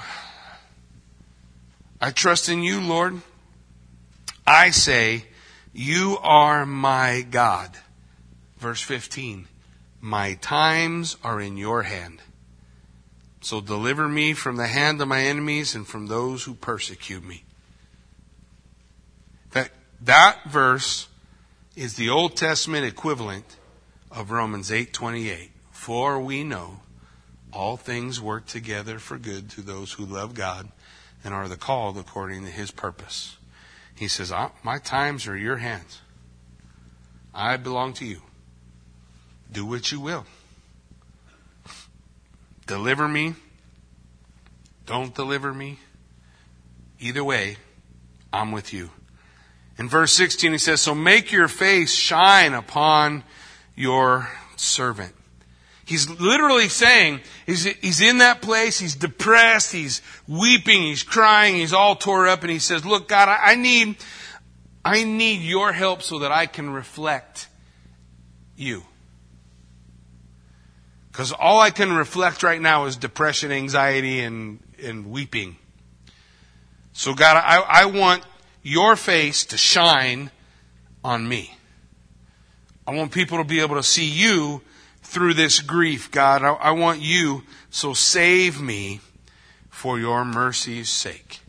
I 2.02 2.12
trust 2.12 2.50
in 2.50 2.64
you, 2.64 2.82
Lord. 2.82 3.22
I 4.48 4.72
say, 4.72 5.26
You 5.74 6.18
are 6.22 6.66
my 6.66 7.26
God. 7.30 7.78
Verse 8.58 8.82
15. 8.82 9.48
My 10.02 10.34
times 10.36 11.18
are 11.24 11.40
in 11.40 11.56
your 11.56 11.84
hand. 11.84 12.22
So 13.42 13.62
deliver 13.62 14.08
me 14.10 14.34
from 14.34 14.56
the 14.56 14.68
hand 14.68 15.02
of 15.02 15.08
my 15.08 15.22
enemies 15.22 15.76
and 15.76 15.86
from 15.86 16.08
those 16.08 16.44
who 16.44 16.56
persecute 16.56 17.24
me. 17.24 17.43
That 20.04 20.44
verse 20.44 21.08
is 21.78 21.96
the 21.96 22.10
Old 22.10 22.36
Testament 22.36 22.86
equivalent 22.86 23.58
of 24.12 24.32
Romans 24.32 24.70
8:28. 24.70 25.52
For 25.72 26.20
we 26.20 26.44
know 26.44 26.82
all 27.54 27.78
things 27.78 28.20
work 28.20 28.46
together 28.46 29.00
for 29.00 29.18
good 29.18 29.50
to 29.52 29.62
those 29.62 29.94
who 29.94 30.06
love 30.06 30.34
God 30.34 30.70
and 31.24 31.34
are 31.34 31.48
the 31.48 31.56
called 31.56 31.98
according 31.98 32.44
to 32.44 32.52
his 32.52 32.70
purpose. 32.70 33.38
He 33.96 34.10
says, 34.10 34.30
ah, 34.30 34.52
My 34.62 34.78
times 34.78 35.26
are 35.26 35.38
your 35.38 35.58
hands. 35.58 36.02
I 37.34 37.56
belong 37.56 37.94
to 37.94 38.06
you. 38.06 38.24
Do 39.52 39.66
what 39.66 39.92
you 39.92 40.02
will. 40.02 40.26
Deliver 42.66 43.08
me. 43.08 43.36
Don't 44.86 45.16
deliver 45.16 45.54
me. 45.54 45.80
Either 47.00 47.24
way, 47.24 47.58
I'm 48.34 48.52
with 48.52 48.74
you. 48.74 48.90
In 49.78 49.90
verse 49.90 50.14
16, 50.14 50.52
he 50.52 50.58
says, 50.58 50.82
So 50.82 50.94
make 50.94 51.32
your 51.32 51.48
face 51.48 51.94
shine 51.94 52.54
upon 52.54 53.24
your 53.76 54.30
servant. 54.56 55.16
He's 55.86 56.10
literally 56.10 56.70
saying, 56.70 57.22
he's, 57.46 57.66
he's 57.66 58.00
in 58.00 58.20
that 58.20 58.42
place, 58.42 58.80
he's 58.80 58.96
depressed, 58.96 59.72
he's 59.72 60.02
weeping, 60.28 60.82
he's 60.82 61.04
crying, 61.04 61.56
he's 61.56 61.74
all 61.74 61.96
tore 61.96 62.28
up, 62.28 62.42
and 62.42 62.52
he 62.52 62.60
says, 62.60 62.86
Look, 62.86 63.08
God, 63.10 63.28
I, 63.28 63.52
I 63.52 63.56
need, 63.56 63.98
I 64.86 65.04
need 65.04 65.42
your 65.42 65.74
help 65.74 66.02
so 66.02 66.20
that 66.20 66.32
I 66.32 66.46
can 66.46 66.70
reflect 66.70 67.48
you. 68.56 68.84
Because 71.12 71.32
all 71.32 71.60
I 71.60 71.70
can 71.70 71.94
reflect 71.94 72.42
right 72.44 72.62
now 72.62 72.86
is 72.86 72.96
depression, 72.96 73.52
anxiety, 73.52 74.22
and, 74.22 74.60
and 74.82 75.12
weeping. 75.12 75.58
So, 76.94 77.14
God, 77.14 77.38
I, 77.38 77.58
I 77.58 77.86
want 77.86 78.24
your 78.64 78.96
face 78.96 79.46
to 79.46 79.58
shine 79.58 80.32
on 81.04 81.28
me. 81.28 81.56
I 82.88 82.94
want 82.94 83.12
people 83.12 83.38
to 83.38 83.44
be 83.44 83.60
able 83.60 83.76
to 83.76 83.84
see 83.84 84.06
you 84.06 84.62
through 85.04 85.36
this 85.36 85.60
grief, 85.60 86.10
God. 86.10 86.44
I, 86.44 86.54
I 86.54 86.72
want 86.72 87.02
you, 87.02 87.44
so 87.70 87.94
save 87.94 88.60
me 88.60 89.02
for 89.70 90.00
your 90.00 90.26
mercy's 90.26 90.90
sake. 90.90 91.42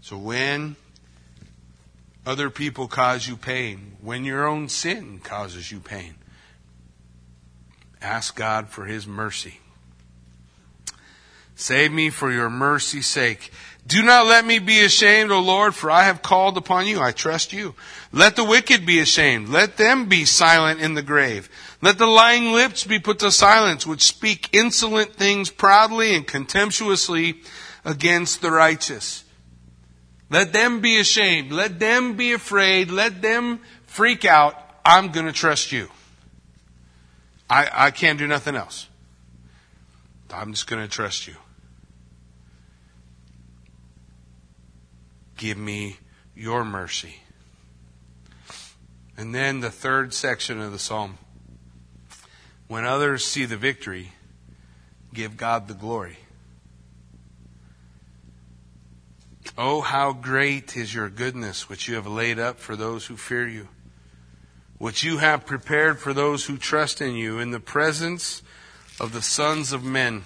So 0.00 0.16
when 0.18 0.76
other 2.24 2.50
people 2.50 2.88
cause 2.88 3.26
you 3.26 3.36
pain, 3.36 3.96
when 4.00 4.24
your 4.24 4.46
own 4.46 4.68
sin 4.68 5.18
causes 5.18 5.72
you 5.72 5.80
pain, 5.80 6.14
ask 8.00 8.36
God 8.36 8.68
for 8.68 8.84
His 8.84 9.06
mercy. 9.06 9.60
Save 11.54 11.92
me 11.92 12.10
for 12.10 12.32
your 12.32 12.50
mercy's 12.50 13.06
sake. 13.06 13.52
Do 13.86 14.02
not 14.02 14.26
let 14.26 14.44
me 14.44 14.58
be 14.58 14.84
ashamed, 14.84 15.30
O 15.32 15.40
Lord, 15.40 15.74
for 15.74 15.90
I 15.90 16.04
have 16.04 16.22
called 16.22 16.56
upon 16.56 16.86
you. 16.86 17.00
I 17.00 17.12
trust 17.12 17.52
you. 17.52 17.74
Let 18.12 18.36
the 18.36 18.44
wicked 18.44 18.86
be 18.86 19.00
ashamed. 19.00 19.48
Let 19.48 19.76
them 19.76 20.06
be 20.06 20.24
silent 20.24 20.80
in 20.80 20.94
the 20.94 21.02
grave. 21.02 21.50
Let 21.80 21.98
the 21.98 22.06
lying 22.06 22.52
lips 22.52 22.84
be 22.84 23.00
put 23.00 23.18
to 23.18 23.32
silence, 23.32 23.86
which 23.86 24.02
speak 24.02 24.48
insolent 24.52 25.14
things 25.14 25.50
proudly 25.50 26.14
and 26.14 26.26
contemptuously 26.26 27.40
against 27.84 28.40
the 28.40 28.52
righteous. 28.52 29.24
Let 30.30 30.52
them 30.52 30.80
be 30.80 30.98
ashamed. 30.98 31.52
Let 31.52 31.78
them 31.78 32.16
be 32.16 32.32
afraid. 32.32 32.90
Let 32.90 33.20
them 33.20 33.60
freak 33.86 34.24
out. 34.24 34.54
I'm 34.84 35.10
going 35.10 35.26
to 35.26 35.32
trust 35.32 35.72
you. 35.72 35.88
I, 37.50 37.68
I 37.70 37.90
can't 37.90 38.18
do 38.18 38.26
nothing 38.26 38.54
else. 38.54 38.88
I'm 40.32 40.52
just 40.52 40.66
going 40.66 40.82
to 40.82 40.88
trust 40.88 41.26
you. 41.26 41.34
Give 45.36 45.58
me 45.58 45.96
your 46.34 46.64
mercy. 46.64 47.16
And 49.16 49.34
then 49.34 49.60
the 49.60 49.70
third 49.70 50.14
section 50.14 50.60
of 50.60 50.72
the 50.72 50.78
psalm. 50.78 51.18
When 52.68 52.84
others 52.84 53.24
see 53.24 53.44
the 53.44 53.56
victory, 53.56 54.12
give 55.12 55.36
God 55.36 55.68
the 55.68 55.74
glory. 55.74 56.18
Oh, 59.58 59.82
how 59.82 60.14
great 60.14 60.76
is 60.76 60.94
your 60.94 61.10
goodness, 61.10 61.68
which 61.68 61.86
you 61.86 61.96
have 61.96 62.06
laid 62.06 62.38
up 62.38 62.58
for 62.58 62.74
those 62.74 63.06
who 63.06 63.16
fear 63.16 63.46
you, 63.46 63.68
which 64.78 65.04
you 65.04 65.18
have 65.18 65.44
prepared 65.44 65.98
for 65.98 66.14
those 66.14 66.46
who 66.46 66.56
trust 66.56 67.02
in 67.02 67.14
you 67.14 67.38
in 67.38 67.50
the 67.50 67.60
presence 67.60 68.42
of 68.98 69.12
the 69.12 69.20
sons 69.20 69.72
of 69.72 69.84
men. 69.84 70.24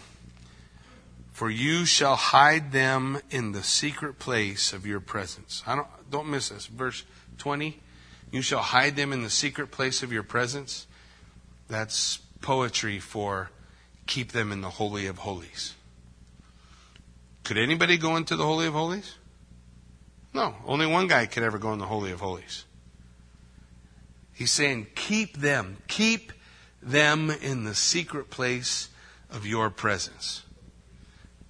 For 1.37 1.51
you 1.51 1.85
shall 1.85 2.17
hide 2.17 2.73
them 2.73 3.21
in 3.29 3.53
the 3.53 3.63
secret 3.63 4.19
place 4.19 4.73
of 4.73 4.87
your 4.87 5.01
presence. 5.01 5.63
I 5.67 5.77
don't, 5.77 5.87
don't 6.11 6.31
miss 6.31 6.49
this. 6.49 6.65
Verse 6.65 7.05
20. 7.37 7.79
You 8.31 8.41
shall 8.41 8.63
hide 8.63 8.97
them 8.97 9.13
in 9.13 9.23
the 9.23 9.29
secret 9.29 9.71
place 9.71 10.03
of 10.03 10.11
your 10.11 10.23
presence. 10.23 10.87
That's 11.69 12.21
poetry 12.41 13.01
for 13.01 13.51
keep 14.07 14.33
them 14.33 14.51
in 14.51 14.63
the 14.63 14.71
Holy 14.71 15.07
of 15.09 15.19
Holies. 15.19 15.75
Could 17.45 17.59
anybody 17.59 17.99
go 17.99 18.17
into 18.17 18.35
the 18.35 18.47
Holy 18.47 18.67
of 18.67 18.73
Holies? 18.73 19.17
No, 20.33 20.55
only 20.65 20.87
one 20.87 21.07
guy 21.07 21.27
could 21.27 21.43
ever 21.43 21.59
go 21.59 21.75
in 21.75 21.79
the 21.79 21.85
Holy 21.85 22.13
of 22.13 22.21
Holies. 22.21 22.65
He's 24.33 24.53
saying, 24.53 24.87
keep 24.95 25.37
them, 25.37 25.77
keep 25.87 26.33
them 26.81 27.31
in 27.31 27.65
the 27.65 27.75
secret 27.75 28.31
place 28.31 28.89
of 29.31 29.45
your 29.45 29.69
presence 29.69 30.41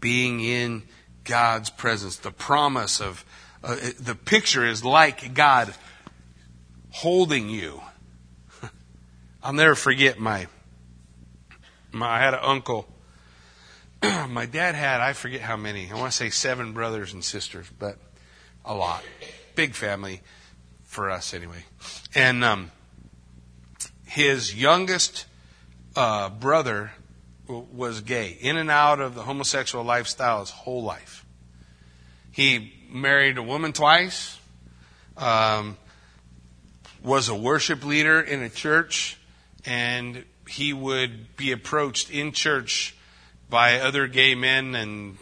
being 0.00 0.40
in 0.40 0.82
God's 1.24 1.70
presence. 1.70 2.16
The 2.16 2.30
promise 2.30 3.00
of, 3.00 3.24
uh, 3.62 3.76
the 3.98 4.14
picture 4.14 4.66
is 4.66 4.84
like 4.84 5.34
God 5.34 5.74
holding 6.90 7.48
you. 7.48 7.80
I'll 9.42 9.52
never 9.52 9.74
forget 9.74 10.18
my, 10.18 10.46
my 11.92 12.08
I 12.08 12.18
had 12.20 12.34
an 12.34 12.40
uncle. 12.42 12.88
my 14.28 14.46
dad 14.46 14.74
had, 14.74 15.00
I 15.00 15.12
forget 15.12 15.40
how 15.40 15.56
many, 15.56 15.90
I 15.90 15.94
want 15.94 16.12
to 16.12 16.16
say 16.16 16.30
seven 16.30 16.72
brothers 16.72 17.12
and 17.12 17.24
sisters, 17.24 17.66
but 17.78 17.98
a 18.64 18.74
lot. 18.74 19.02
Big 19.54 19.74
family 19.74 20.20
for 20.84 21.10
us 21.10 21.34
anyway. 21.34 21.64
And 22.14 22.44
um, 22.44 22.70
his 24.06 24.54
youngest 24.54 25.26
uh, 25.94 26.28
brother 26.28 26.92
was 27.48 28.00
gay, 28.00 28.36
in 28.40 28.56
and 28.56 28.70
out 28.70 29.00
of 29.00 29.14
the 29.14 29.22
homosexual 29.22 29.84
lifestyle 29.84 30.40
his 30.40 30.50
whole 30.50 30.82
life. 30.82 31.24
He 32.32 32.72
married 32.90 33.38
a 33.38 33.42
woman 33.42 33.72
twice, 33.72 34.38
um, 35.16 35.76
was 37.02 37.28
a 37.28 37.34
worship 37.34 37.84
leader 37.84 38.20
in 38.20 38.42
a 38.42 38.48
church, 38.48 39.16
and 39.64 40.24
he 40.48 40.72
would 40.72 41.36
be 41.36 41.52
approached 41.52 42.10
in 42.10 42.32
church 42.32 42.94
by 43.48 43.80
other 43.80 44.06
gay 44.06 44.34
men, 44.34 44.74
and 44.74 45.18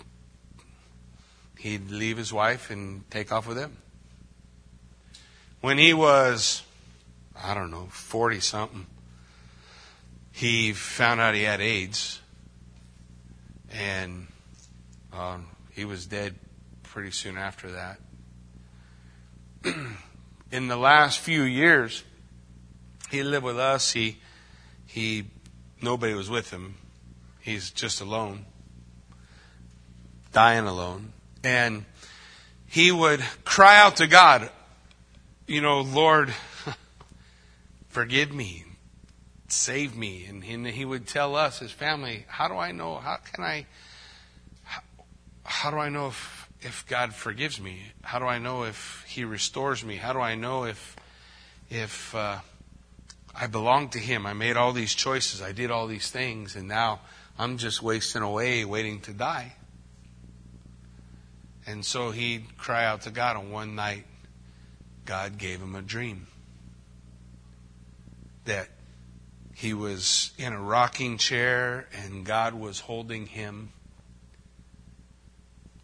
he'd 1.59 1.91
leave 1.91 2.17
his 2.17 2.33
wife 2.33 2.71
and 2.71 3.09
take 3.11 3.33
off 3.33 3.47
with 3.47 3.57
them. 3.57 3.77
When 5.61 5.79
he 5.79 5.95
was, 5.95 6.63
I 7.43 7.55
don't 7.55 7.71
know, 7.71 7.89
40 7.91 8.41
something, 8.41 8.87
he 10.35 10.73
found 10.73 11.21
out 11.21 11.37
he 11.37 11.45
had 11.45 11.61
AIDS, 11.61 12.21
and 13.73 14.27
um, 15.13 15.47
he 15.71 15.85
was 15.85 16.07
dead 16.07 16.35
pretty 16.83 17.13
soon 17.13 17.39
after 17.39 17.71
that. 17.71 18.01
In 20.51 20.67
the 20.67 20.77
last 20.77 21.21
few 21.21 21.45
years, 21.45 22.03
he 23.13 23.23
lived 23.23 23.45
with 23.45 23.61
us. 23.61 23.93
He 23.93 24.19
he 24.85 25.27
nobody 25.81 26.15
was 26.15 26.29
with 26.29 26.51
him. 26.51 26.75
He's 27.41 27.71
just 27.71 28.01
alone, 28.01 28.45
dying 30.33 30.67
alone, 30.67 31.13
and 31.45 31.85
he 32.67 32.91
would 32.91 33.21
cry 33.45 33.79
out 33.79 33.99
to 33.99 34.09
God, 34.09 34.51
you 35.47 35.61
know, 35.61 35.83
Lord, 35.83 36.35
forgive 37.89 38.33
me, 38.33 38.65
save 39.55 39.97
me. 39.97 40.27
And, 40.27 40.45
and 40.45 40.67
he 40.67 40.85
would 40.85 41.07
tell 41.07 41.37
us, 41.37 41.59
his 41.59 41.73
family, 41.73 42.25
how 42.29 42.49
do 42.49 42.55
I 42.55 42.73
know, 42.73 42.97
how 42.97 43.17
can 43.17 43.45
I, 43.45 43.67
how, 44.65 44.83
how 45.45 45.71
do 45.71 45.79
I 45.79 45.89
know 45.89 46.09
if, 46.09 46.49
if 46.61 46.87
God 46.87 47.15
forgives 47.15 47.61
me? 47.61 47.81
How 48.03 48.19
do 48.19 48.27
I 48.27 48.39
know 48.39 48.65
if 48.65 49.05
he 49.07 49.25
restores 49.25 49.85
me? 49.85 49.97
How 49.97 50.13
do 50.13 50.21
I 50.21 50.35
know 50.35 50.65
if, 50.65 50.97
if, 51.71 52.15
uh, 52.15 52.39
I 53.35 53.49
belong 53.49 53.89
to 53.91 53.99
him. 53.99 54.27
I 54.27 54.33
made 54.33 54.57
all 54.57 54.73
these 54.73 54.95
choices. 54.95 55.43
I 55.43 55.53
did 55.53 55.71
all 55.71 55.87
these 55.87 56.11
things 56.11 56.55
and 56.55 56.69
now 56.69 57.01
I'm 57.39 57.59
just 57.59 57.83
wasting 57.83 58.23
away 58.23 58.65
waiting 58.65 59.01
to 59.03 59.13
die. 59.13 59.55
And 61.67 61.85
so 61.85 62.11
he'd 62.11 62.57
cry 62.59 62.85
out 62.85 63.03
to 63.03 63.11
God 63.11 63.37
and 63.37 63.51
one 63.51 63.75
night 63.75 64.05
God 65.05 65.39
gave 65.39 65.61
him 65.61 65.75
a 65.75 65.83
dream 65.83 66.27
that 68.45 68.69
he 69.55 69.73
was 69.73 70.33
in 70.37 70.53
a 70.53 70.61
rocking 70.61 71.17
chair 71.17 71.87
and 71.93 72.25
God 72.25 72.55
was 72.55 72.81
holding 72.81 73.27
him, 73.27 73.73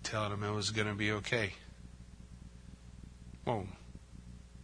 telling 0.03 0.33
him 0.33 0.43
it 0.43 0.53
was 0.53 0.71
going 0.71 0.89
to 0.89 0.95
be 0.95 1.13
okay. 1.13 1.55
Well, 3.47 3.69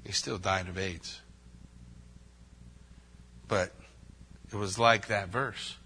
he 0.04 0.12
still 0.12 0.38
died 0.38 0.68
of 0.68 0.76
AIDS. 0.76 1.20
But 3.46 3.72
it 4.52 4.56
was 4.56 4.76
like 4.76 5.06
that 5.06 5.28
verse. 5.28 5.76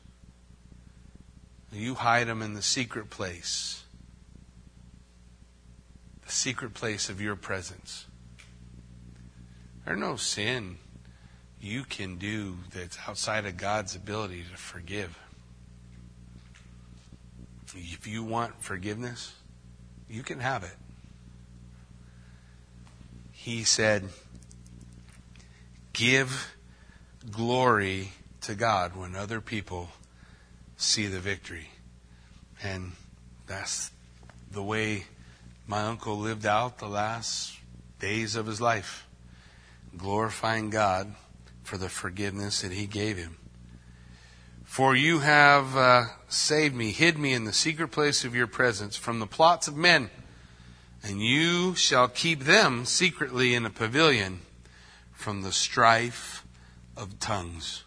You 1.73 1.95
hide 1.95 2.27
him 2.27 2.41
in 2.41 2.55
the 2.55 2.63
secret 2.63 3.11
place, 3.11 3.85
the 6.25 6.33
secret 6.33 6.73
place 6.73 7.11
of 7.11 7.21
your 7.21 7.37
presence. 7.37 8.07
There's 9.85 9.99
no 9.99 10.17
sin 10.17 10.79
you 11.61 11.85
can 11.85 12.17
do 12.17 12.57
that's 12.73 12.99
outside 13.07 13.45
of 13.45 13.57
God's 13.57 13.95
ability 13.95 14.45
to 14.51 14.57
forgive. 14.57 15.19
If 17.75 18.07
you 18.07 18.25
want 18.25 18.63
forgiveness, 18.63 19.35
you 20.09 20.23
can 20.23 20.41
have 20.41 20.65
it. 20.65 20.77
He 23.33 23.65
said, 23.65 24.05
Give 25.93 26.55
glory 27.31 28.13
to 28.43 28.55
God 28.55 28.97
when 28.97 29.15
other 29.15 29.41
people 29.41 29.91
see 30.77 31.07
the 31.07 31.21
victory. 31.21 31.69
And 32.63 32.93
that's 33.47 33.91
the 34.51 34.63
way 34.63 35.05
my 35.67 35.83
uncle 35.83 36.19
lived 36.19 36.47
out 36.47 36.79
the 36.79 36.89
last 36.89 37.57
days 37.99 38.35
of 38.35 38.47
his 38.47 38.61
life, 38.61 39.07
glorifying 39.97 40.71
God 40.71 41.15
for 41.63 41.77
the 41.77 41.89
forgiveness 41.89 42.63
that 42.63 42.73
he 42.73 42.87
gave 42.87 43.17
him. 43.17 43.37
For 44.65 44.95
you 44.95 45.19
have 45.19 45.77
uh, 45.77 46.05
saved 46.29 46.75
me, 46.75 46.93
hid 46.93 47.19
me 47.19 47.33
in 47.33 47.45
the 47.45 47.53
secret 47.53 47.89
place 47.89 48.25
of 48.25 48.37
your 48.37 48.47
presence 48.47 48.97
from 48.97 49.19
the 49.19 49.27
plots 49.27 49.67
of 49.67 49.77
men, 49.77 50.11
and 51.03 51.21
you 51.21 51.75
shall 51.75 52.07
keep 52.07 52.45
them 52.45 52.85
secretly 52.85 53.55
in 53.55 53.67
a 53.67 53.71
pavilion 53.71 54.41
from 55.13 55.43
the 55.43 55.53
strife 55.53 56.47
of 56.97 57.19
tongues. 57.19 57.83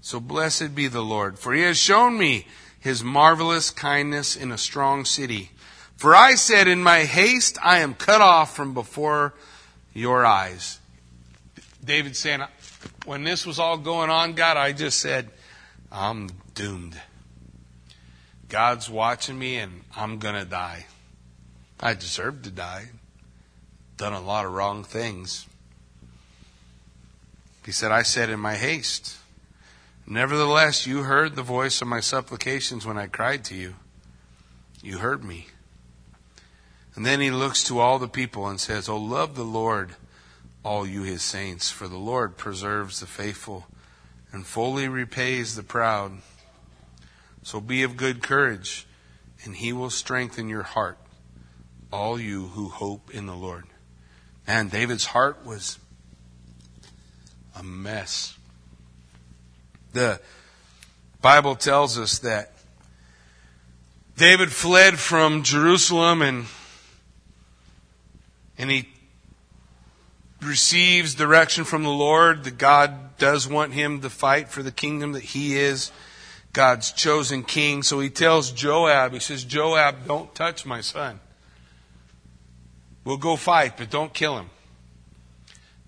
So 0.00 0.20
blessed 0.20 0.74
be 0.74 0.86
the 0.86 1.02
Lord, 1.02 1.38
for 1.38 1.54
he 1.54 1.62
has 1.62 1.78
shown 1.78 2.18
me 2.18 2.46
his 2.78 3.02
marvelous 3.02 3.70
kindness 3.70 4.36
in 4.36 4.52
a 4.52 4.58
strong 4.58 5.04
city. 5.04 5.50
For 5.96 6.14
I 6.14 6.34
said, 6.34 6.68
In 6.68 6.82
my 6.82 7.04
haste 7.04 7.58
I 7.62 7.78
am 7.78 7.94
cut 7.94 8.20
off 8.20 8.54
from 8.54 8.74
before 8.74 9.34
your 9.92 10.24
eyes. 10.24 10.78
David 11.84 12.16
saying, 12.16 12.42
when 13.04 13.24
this 13.24 13.46
was 13.46 13.58
all 13.58 13.78
going 13.78 14.10
on, 14.10 14.34
God, 14.34 14.56
I 14.56 14.72
just 14.72 14.98
said, 15.00 15.30
I'm 15.90 16.28
doomed. 16.54 17.00
God's 18.48 18.88
watching 18.88 19.38
me 19.38 19.56
and 19.56 19.82
I'm 19.96 20.18
going 20.18 20.34
to 20.34 20.44
die. 20.44 20.86
I 21.80 21.94
deserve 21.94 22.42
to 22.42 22.50
die. 22.50 22.86
Done 23.96 24.12
a 24.12 24.20
lot 24.20 24.46
of 24.46 24.52
wrong 24.52 24.84
things. 24.84 25.46
He 27.64 27.72
said, 27.72 27.90
I 27.90 28.02
said 28.02 28.30
in 28.30 28.38
my 28.38 28.54
haste. 28.54 29.16
Nevertheless, 30.06 30.86
you 30.86 31.02
heard 31.02 31.34
the 31.34 31.42
voice 31.42 31.82
of 31.82 31.88
my 31.88 32.00
supplications 32.00 32.86
when 32.86 32.96
I 32.96 33.06
cried 33.08 33.44
to 33.46 33.56
you. 33.56 33.74
You 34.82 34.98
heard 34.98 35.24
me. 35.24 35.48
And 36.94 37.04
then 37.04 37.20
he 37.20 37.30
looks 37.30 37.64
to 37.64 37.80
all 37.80 37.98
the 37.98 38.08
people 38.08 38.46
and 38.46 38.60
says, 38.60 38.88
Oh, 38.88 38.96
love 38.96 39.34
the 39.34 39.44
Lord 39.44 39.96
all 40.66 40.84
you 40.84 41.02
his 41.02 41.22
saints, 41.22 41.70
for 41.70 41.86
the 41.86 41.96
Lord 41.96 42.36
preserves 42.36 42.98
the 42.98 43.06
faithful 43.06 43.66
and 44.32 44.44
fully 44.44 44.88
repays 44.88 45.54
the 45.54 45.62
proud. 45.62 46.18
So 47.44 47.60
be 47.60 47.84
of 47.84 47.96
good 47.96 48.20
courage, 48.20 48.84
and 49.44 49.54
he 49.54 49.72
will 49.72 49.90
strengthen 49.90 50.48
your 50.48 50.64
heart, 50.64 50.98
all 51.92 52.18
you 52.18 52.48
who 52.48 52.68
hope 52.68 53.14
in 53.14 53.26
the 53.26 53.36
Lord. 53.36 53.66
And 54.44 54.68
David's 54.68 55.04
heart 55.04 55.46
was 55.46 55.78
a 57.54 57.62
mess. 57.62 58.36
The 59.92 60.20
Bible 61.22 61.54
tells 61.54 61.96
us 61.96 62.18
that 62.18 62.54
David 64.16 64.50
fled 64.50 64.98
from 64.98 65.44
Jerusalem 65.44 66.22
and 66.22 66.46
and 68.58 68.68
he 68.68 68.88
receives 70.42 71.14
direction 71.14 71.64
from 71.64 71.82
the 71.82 71.90
Lord 71.90 72.44
that 72.44 72.58
God 72.58 73.16
does 73.18 73.48
want 73.48 73.72
him 73.72 74.00
to 74.02 74.10
fight 74.10 74.48
for 74.48 74.62
the 74.62 74.72
kingdom 74.72 75.12
that 75.12 75.22
he 75.22 75.56
is 75.56 75.90
God's 76.52 76.92
chosen 76.92 77.42
king. 77.42 77.82
So 77.82 78.00
he 78.00 78.10
tells 78.10 78.50
Joab, 78.50 79.12
he 79.12 79.20
says, 79.20 79.44
Joab, 79.44 80.06
don't 80.06 80.34
touch 80.34 80.66
my 80.66 80.80
son. 80.80 81.20
We'll 83.04 83.16
go 83.16 83.36
fight, 83.36 83.76
but 83.76 83.90
don't 83.90 84.12
kill 84.12 84.38
him. 84.38 84.50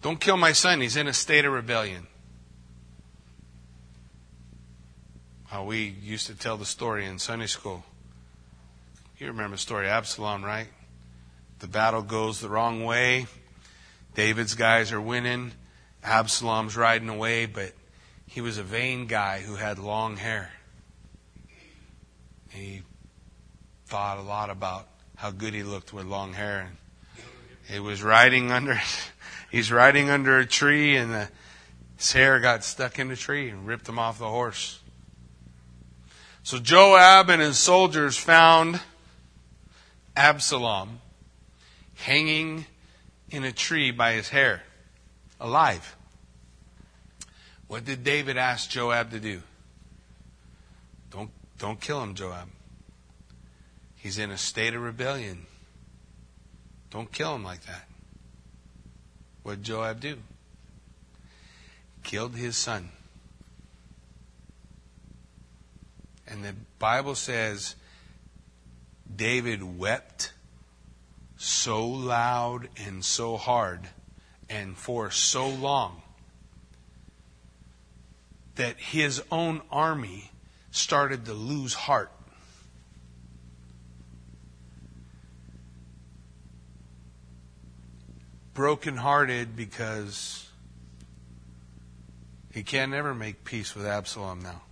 Don't 0.02 0.20
kill 0.20 0.36
my 0.36 0.52
son. 0.52 0.80
He's 0.80 0.96
in 0.96 1.08
a 1.08 1.12
state 1.12 1.44
of 1.44 1.52
rebellion. 1.52 2.06
How 5.46 5.64
we 5.64 5.96
used 6.02 6.26
to 6.26 6.34
tell 6.34 6.56
the 6.56 6.66
story 6.66 7.06
in 7.06 7.18
Sunday 7.18 7.46
school. 7.46 7.82
You 9.18 9.26
remember 9.26 9.56
the 9.56 9.60
story 9.60 9.86
of 9.86 9.92
Absalom, 9.92 10.44
right? 10.44 10.68
The 11.58 11.66
battle 11.66 12.02
goes 12.02 12.40
the 12.40 12.48
wrong 12.48 12.84
way. 12.84 13.26
David's 14.18 14.56
guys 14.56 14.90
are 14.90 15.00
winning. 15.00 15.52
Absalom's 16.02 16.76
riding 16.76 17.08
away, 17.08 17.46
but 17.46 17.72
he 18.26 18.40
was 18.40 18.58
a 18.58 18.64
vain 18.64 19.06
guy 19.06 19.38
who 19.38 19.54
had 19.54 19.78
long 19.78 20.16
hair. 20.16 20.50
He 22.50 22.82
thought 23.86 24.18
a 24.18 24.22
lot 24.22 24.50
about 24.50 24.88
how 25.14 25.30
good 25.30 25.54
he 25.54 25.62
looked 25.62 25.92
with 25.92 26.04
long 26.04 26.32
hair. 26.32 26.62
And 26.62 26.76
he 27.72 27.78
was 27.78 28.02
riding 28.02 28.50
under, 28.50 28.80
he's 29.52 29.70
riding 29.70 30.10
under 30.10 30.40
a 30.40 30.46
tree, 30.46 30.96
and 30.96 31.12
the 31.12 31.28
His 31.96 32.10
hair 32.10 32.40
got 32.40 32.64
stuck 32.64 32.98
in 32.98 33.06
the 33.06 33.14
tree 33.14 33.48
and 33.48 33.68
ripped 33.68 33.88
him 33.88 34.00
off 34.00 34.18
the 34.18 34.28
horse. 34.28 34.80
So 36.42 36.58
Joab 36.58 37.30
and 37.30 37.40
his 37.40 37.56
soldiers 37.56 38.16
found 38.16 38.80
Absalom 40.16 41.02
hanging 41.94 42.66
in 43.30 43.44
a 43.44 43.52
tree 43.52 43.90
by 43.90 44.12
his 44.12 44.28
hair, 44.28 44.62
alive. 45.40 45.96
What 47.66 47.84
did 47.84 48.02
David 48.02 48.36
ask 48.36 48.70
Joab 48.70 49.10
to 49.10 49.20
do? 49.20 49.42
Don't, 51.10 51.30
don't 51.58 51.80
kill 51.80 52.02
him, 52.02 52.14
Joab. 52.14 52.48
He's 53.96 54.18
in 54.18 54.30
a 54.30 54.38
state 54.38 54.74
of 54.74 54.82
rebellion. 54.82 55.46
Don't 56.90 57.12
kill 57.12 57.34
him 57.34 57.44
like 57.44 57.66
that. 57.66 57.86
What 59.42 59.56
did 59.56 59.64
Joab 59.64 60.00
do? 60.00 60.18
Killed 62.04 62.36
his 62.36 62.56
son. 62.56 62.90
And 66.26 66.44
the 66.44 66.54
Bible 66.78 67.14
says 67.14 67.74
David 69.14 69.78
wept 69.78 70.32
so 71.38 71.86
loud 71.86 72.68
and 72.84 73.04
so 73.04 73.36
hard 73.36 73.88
and 74.50 74.76
for 74.76 75.10
so 75.10 75.48
long 75.48 76.02
that 78.56 78.76
his 78.76 79.22
own 79.30 79.62
army 79.70 80.32
started 80.72 81.24
to 81.24 81.32
lose 81.32 81.74
heart. 81.74 82.10
Brokenhearted 88.52 89.54
because 89.54 90.50
he 92.52 92.64
can 92.64 92.90
never 92.90 93.14
make 93.14 93.44
peace 93.44 93.76
with 93.76 93.86
Absalom 93.86 94.40
now. 94.40 94.62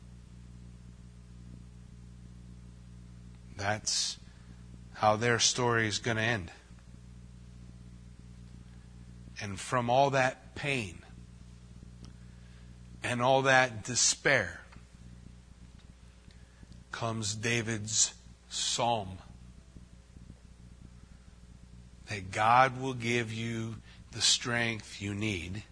That's 3.56 4.18
how 4.97 5.16
their 5.16 5.38
story 5.38 5.86
is 5.86 5.99
going 5.99 6.16
to 6.16 6.22
end. 6.22 6.51
And 9.40 9.61
from 9.61 9.90
all 9.90 10.11
that 10.11 10.55
pain 10.55 10.99
and 13.05 13.20
all 13.20 13.42
that 13.42 13.84
despair 13.84 14.61
comes 16.90 17.34
David's 17.34 18.14
psalm 18.49 19.18
that 22.09 22.30
God 22.30 22.80
will 22.80 22.94
give 22.94 23.30
you 23.30 23.76
the 24.12 24.22
strength 24.22 25.03
you 25.03 25.14
need 25.14 25.62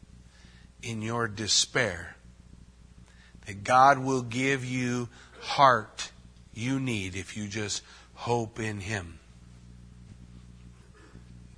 in 0.82 1.00
your 1.00 1.28
despair, 1.28 2.16
that 3.46 3.64
God 3.64 3.98
will 3.98 4.20
give 4.20 4.66
you 4.66 5.08
heart 5.40 6.10
you 6.52 6.78
need 6.78 7.16
if 7.16 7.38
you 7.38 7.48
just 7.48 7.82
hope 8.14 8.58
in 8.58 8.80
Him. 8.80 9.18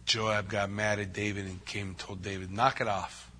Joab 0.05 0.49
got 0.49 0.71
mad 0.71 0.99
at 0.99 1.13
David 1.13 1.47
and 1.47 1.65
came 1.65 1.89
and 1.89 1.99
told 1.99 2.23
David, 2.23 2.51
knock 2.51 2.81
it 2.81 2.89
off. 2.89 3.31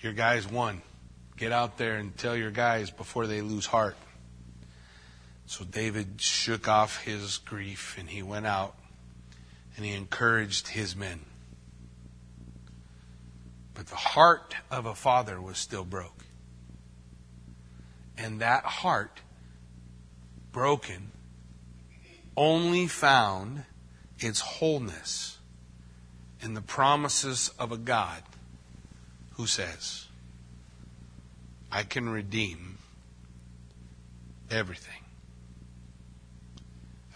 Your 0.00 0.12
guys 0.12 0.46
won. 0.46 0.82
Get 1.36 1.50
out 1.50 1.78
there 1.78 1.96
and 1.96 2.16
tell 2.16 2.36
your 2.36 2.50
guys 2.50 2.90
before 2.90 3.26
they 3.26 3.40
lose 3.40 3.66
heart. 3.66 3.96
So 5.46 5.64
David 5.64 6.20
shook 6.20 6.68
off 6.68 7.02
his 7.04 7.38
grief 7.38 7.96
and 7.98 8.08
he 8.08 8.22
went 8.22 8.46
out 8.46 8.76
and 9.76 9.84
he 9.84 9.92
encouraged 9.92 10.68
his 10.68 10.94
men. 10.94 11.20
But 13.74 13.86
the 13.88 13.96
heart 13.96 14.54
of 14.70 14.86
a 14.86 14.94
father 14.94 15.40
was 15.40 15.58
still 15.58 15.84
broke. 15.84 16.24
And 18.16 18.40
that 18.40 18.64
heart, 18.64 19.20
broken, 20.52 21.10
only 22.36 22.86
found 22.86 23.64
its 24.18 24.40
wholeness 24.40 25.38
in 26.40 26.54
the 26.54 26.60
promises 26.60 27.50
of 27.58 27.72
a 27.72 27.76
God 27.76 28.22
who 29.32 29.46
says, 29.46 30.06
I 31.70 31.82
can 31.82 32.08
redeem 32.08 32.78
everything. 34.50 35.02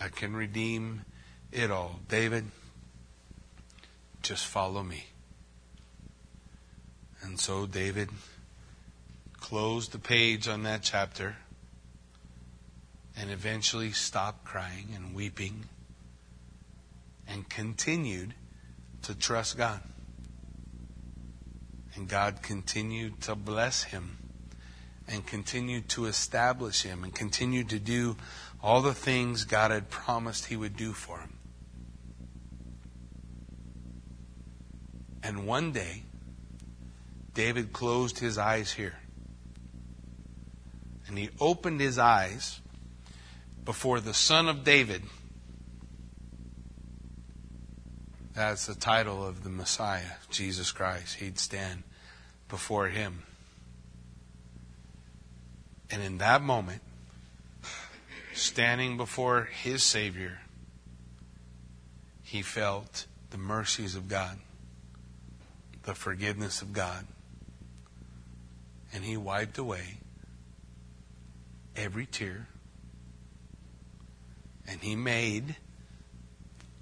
I 0.01 0.09
can 0.09 0.35
redeem 0.35 1.05
it 1.53 1.71
all. 1.71 2.01
David, 2.09 2.45
just 4.23 4.47
follow 4.47 4.83
me. 4.83 5.07
And 7.23 7.39
so 7.39 7.67
David 7.67 8.11
closed 9.41 9.93
the 9.93 9.99
page 9.99 10.49
on 10.49 10.63
that 10.65 10.83
chapter 10.83 11.37
and 13.19 13.31
eventually 13.31 13.91
stopped 13.91 14.45
crying 14.45 14.89
and 14.95 15.15
weeping 15.15 15.65
and 17.27 17.49
continued 17.49 18.33
to 19.03 19.15
trust 19.15 19.59
God. 19.59 19.81
And 21.95 22.09
God 22.09 22.43
continued 22.43 23.21
to 23.23 23.35
bless 23.35 23.83
him 23.83 24.19
and 25.09 25.27
continued 25.27 25.89
to 25.91 26.07
establish 26.07 26.83
him 26.83 27.03
and 27.03 27.13
continued 27.13 27.71
to 27.71 27.81
do 27.81 28.17
all 28.63 28.83
the 28.83 28.95
things 28.95 29.45
God 29.45 29.73
had 29.73 29.91
promised 29.91 30.47
he 30.47 30.57
would 30.57 30.77
do 30.77 30.93
for 30.93 31.19
him. 31.19 31.33
And 35.25 35.47
one 35.47 35.73
day, 35.73 36.03
David 37.35 37.73
closed 37.73 38.21
his 38.21 38.39
eyes 38.39 38.73
here. 38.73 38.99
And 41.09 41.19
he 41.19 41.31
opened 41.41 41.81
his 41.81 41.99
eyes 41.99 42.61
before 43.69 44.01
the 44.01 44.15
Son 44.15 44.49
of 44.49 44.65
David 44.65 45.03
That's 48.39 48.67
the 48.67 48.77
title 48.77 49.27
of 49.27 49.43
the 49.43 49.51
Messiah, 49.51 50.13
Jesus 50.31 50.71
Christ. 50.71 51.17
He'd 51.17 51.41
stand 51.41 51.83
before 52.49 52.87
him. 52.87 53.25
And 55.91 56.01
in 56.05 56.19
that 56.19 56.41
moment, 56.41 56.81
standing 58.35 58.97
before 58.97 59.49
his 59.65 59.83
Savior, 59.83 60.39
he 62.23 62.43
felt 62.43 63.07
the 63.31 63.39
mercies 63.39 63.97
of 63.97 64.09
God, 64.09 64.39
the 65.83 65.97
forgiveness 65.97 66.63
of 66.63 66.73
God. 66.73 67.09
And 68.93 69.03
he 69.03 69.17
wiped 69.17 69.59
away 69.59 69.99
every 71.75 72.07
tear. 72.07 72.47
And 74.69 74.81
he 74.81 74.95
made 74.97 75.57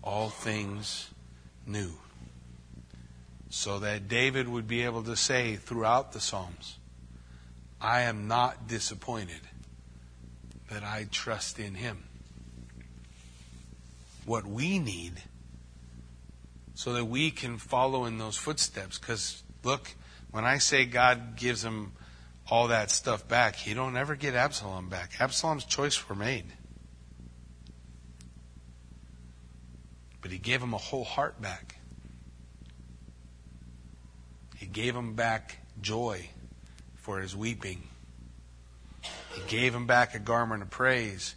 all 0.02 0.28
things 0.28 1.08
new. 1.66 1.92
So 3.48 3.78
that 3.78 4.08
David 4.08 4.48
would 4.48 4.66
be 4.66 4.82
able 4.82 5.04
to 5.04 5.16
say 5.16 5.56
throughout 5.56 6.12
the 6.12 6.20
Psalms, 6.20 6.78
I 7.80 8.02
am 8.02 8.26
not 8.26 8.66
disappointed 8.66 9.40
that 10.70 10.82
I 10.82 11.06
trust 11.10 11.58
in 11.58 11.74
him. 11.74 12.04
What 14.24 14.44
we 14.44 14.78
need 14.78 15.22
so 16.74 16.92
that 16.92 17.04
we 17.04 17.30
can 17.30 17.56
follow 17.56 18.04
in 18.04 18.18
those 18.18 18.36
footsteps. 18.36 18.98
Because 18.98 19.42
look, 19.62 19.94
when 20.30 20.44
I 20.44 20.58
say 20.58 20.84
God 20.84 21.36
gives 21.36 21.64
him 21.64 21.92
all 22.50 22.68
that 22.68 22.90
stuff 22.90 23.26
back, 23.26 23.56
he 23.56 23.74
don't 23.74 23.96
ever 23.96 24.16
get 24.16 24.34
Absalom 24.34 24.88
back. 24.88 25.12
Absalom's 25.20 25.64
choice 25.64 26.08
were 26.08 26.14
made. 26.14 26.46
But 30.22 30.30
he 30.30 30.38
gave 30.38 30.62
him 30.62 30.74
a 30.74 30.78
whole 30.78 31.04
heart 31.04 31.40
back. 31.40 31.76
He 34.56 34.66
gave 34.66 34.96
him 34.96 35.14
back 35.14 35.58
joy 35.80 36.30
for 36.94 37.20
his 37.20 37.36
weeping. 37.36 37.82
He 39.02 39.42
gave 39.48 39.74
him 39.74 39.86
back 39.86 40.14
a 40.14 40.18
garment 40.18 40.62
of 40.62 40.70
praise 40.70 41.34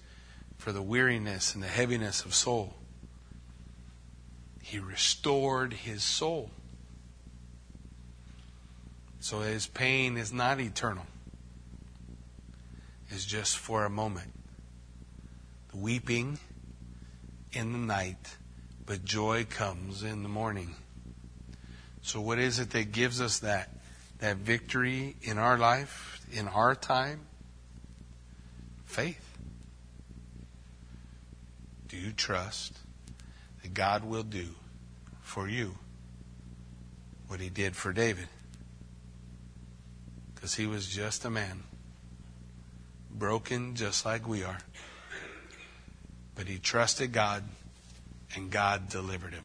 for 0.58 0.72
the 0.72 0.82
weariness 0.82 1.54
and 1.54 1.62
the 1.62 1.68
heaviness 1.68 2.24
of 2.24 2.34
soul. 2.34 2.76
He 4.62 4.80
restored 4.80 5.74
his 5.74 6.04
soul. 6.04 6.52
So 9.20 9.42
his 9.42 9.68
pain 9.68 10.16
is 10.16 10.32
not 10.32 10.60
eternal. 10.60 11.06
It's 13.10 13.26
just 13.26 13.58
for 13.58 13.84
a 13.84 13.90
moment. 13.90 14.30
The 15.72 15.78
weeping 15.78 16.40
in 17.52 17.74
the 17.74 17.80
night 17.80 18.38
but 18.90 19.06
joy 19.06 19.46
comes 19.46 20.02
in 20.02 20.24
the 20.24 20.30
morning. 20.30 20.74
So, 22.02 22.20
what 22.20 22.40
is 22.40 22.58
it 22.58 22.72
that 22.72 22.92
gives 22.92 23.22
us 23.22 23.40
that? 23.40 23.70
That 24.18 24.38
victory 24.38 25.16
in 25.22 25.38
our 25.38 25.58
life, 25.58 26.20
in 26.34 26.48
our 26.48 26.74
time? 26.74 27.22
Faith. 28.86 29.38
Do 31.88 31.98
you 31.98 32.12
trust 32.12 32.78
that 33.62 33.74
God 33.74 34.04
will 34.04 34.24
do 34.24 34.48
for 35.22 35.48
you 35.48 35.76
what 37.28 37.40
he 37.40 37.50
did 37.50 37.76
for 37.76 37.94
David? 37.94 38.28
because 40.40 40.56
he 40.56 40.66
was 40.66 40.88
just 40.88 41.26
a 41.26 41.30
man, 41.30 41.64
broken 43.12 43.76
just 43.76 44.06
like 44.06 44.26
we 44.26 44.42
are. 44.42 44.60
But 46.34 46.48
he 46.48 46.58
trusted 46.58 47.12
God, 47.12 47.44
and 48.36 48.52
God 48.52 48.90
delivered 48.90 49.32
him. 49.32 49.38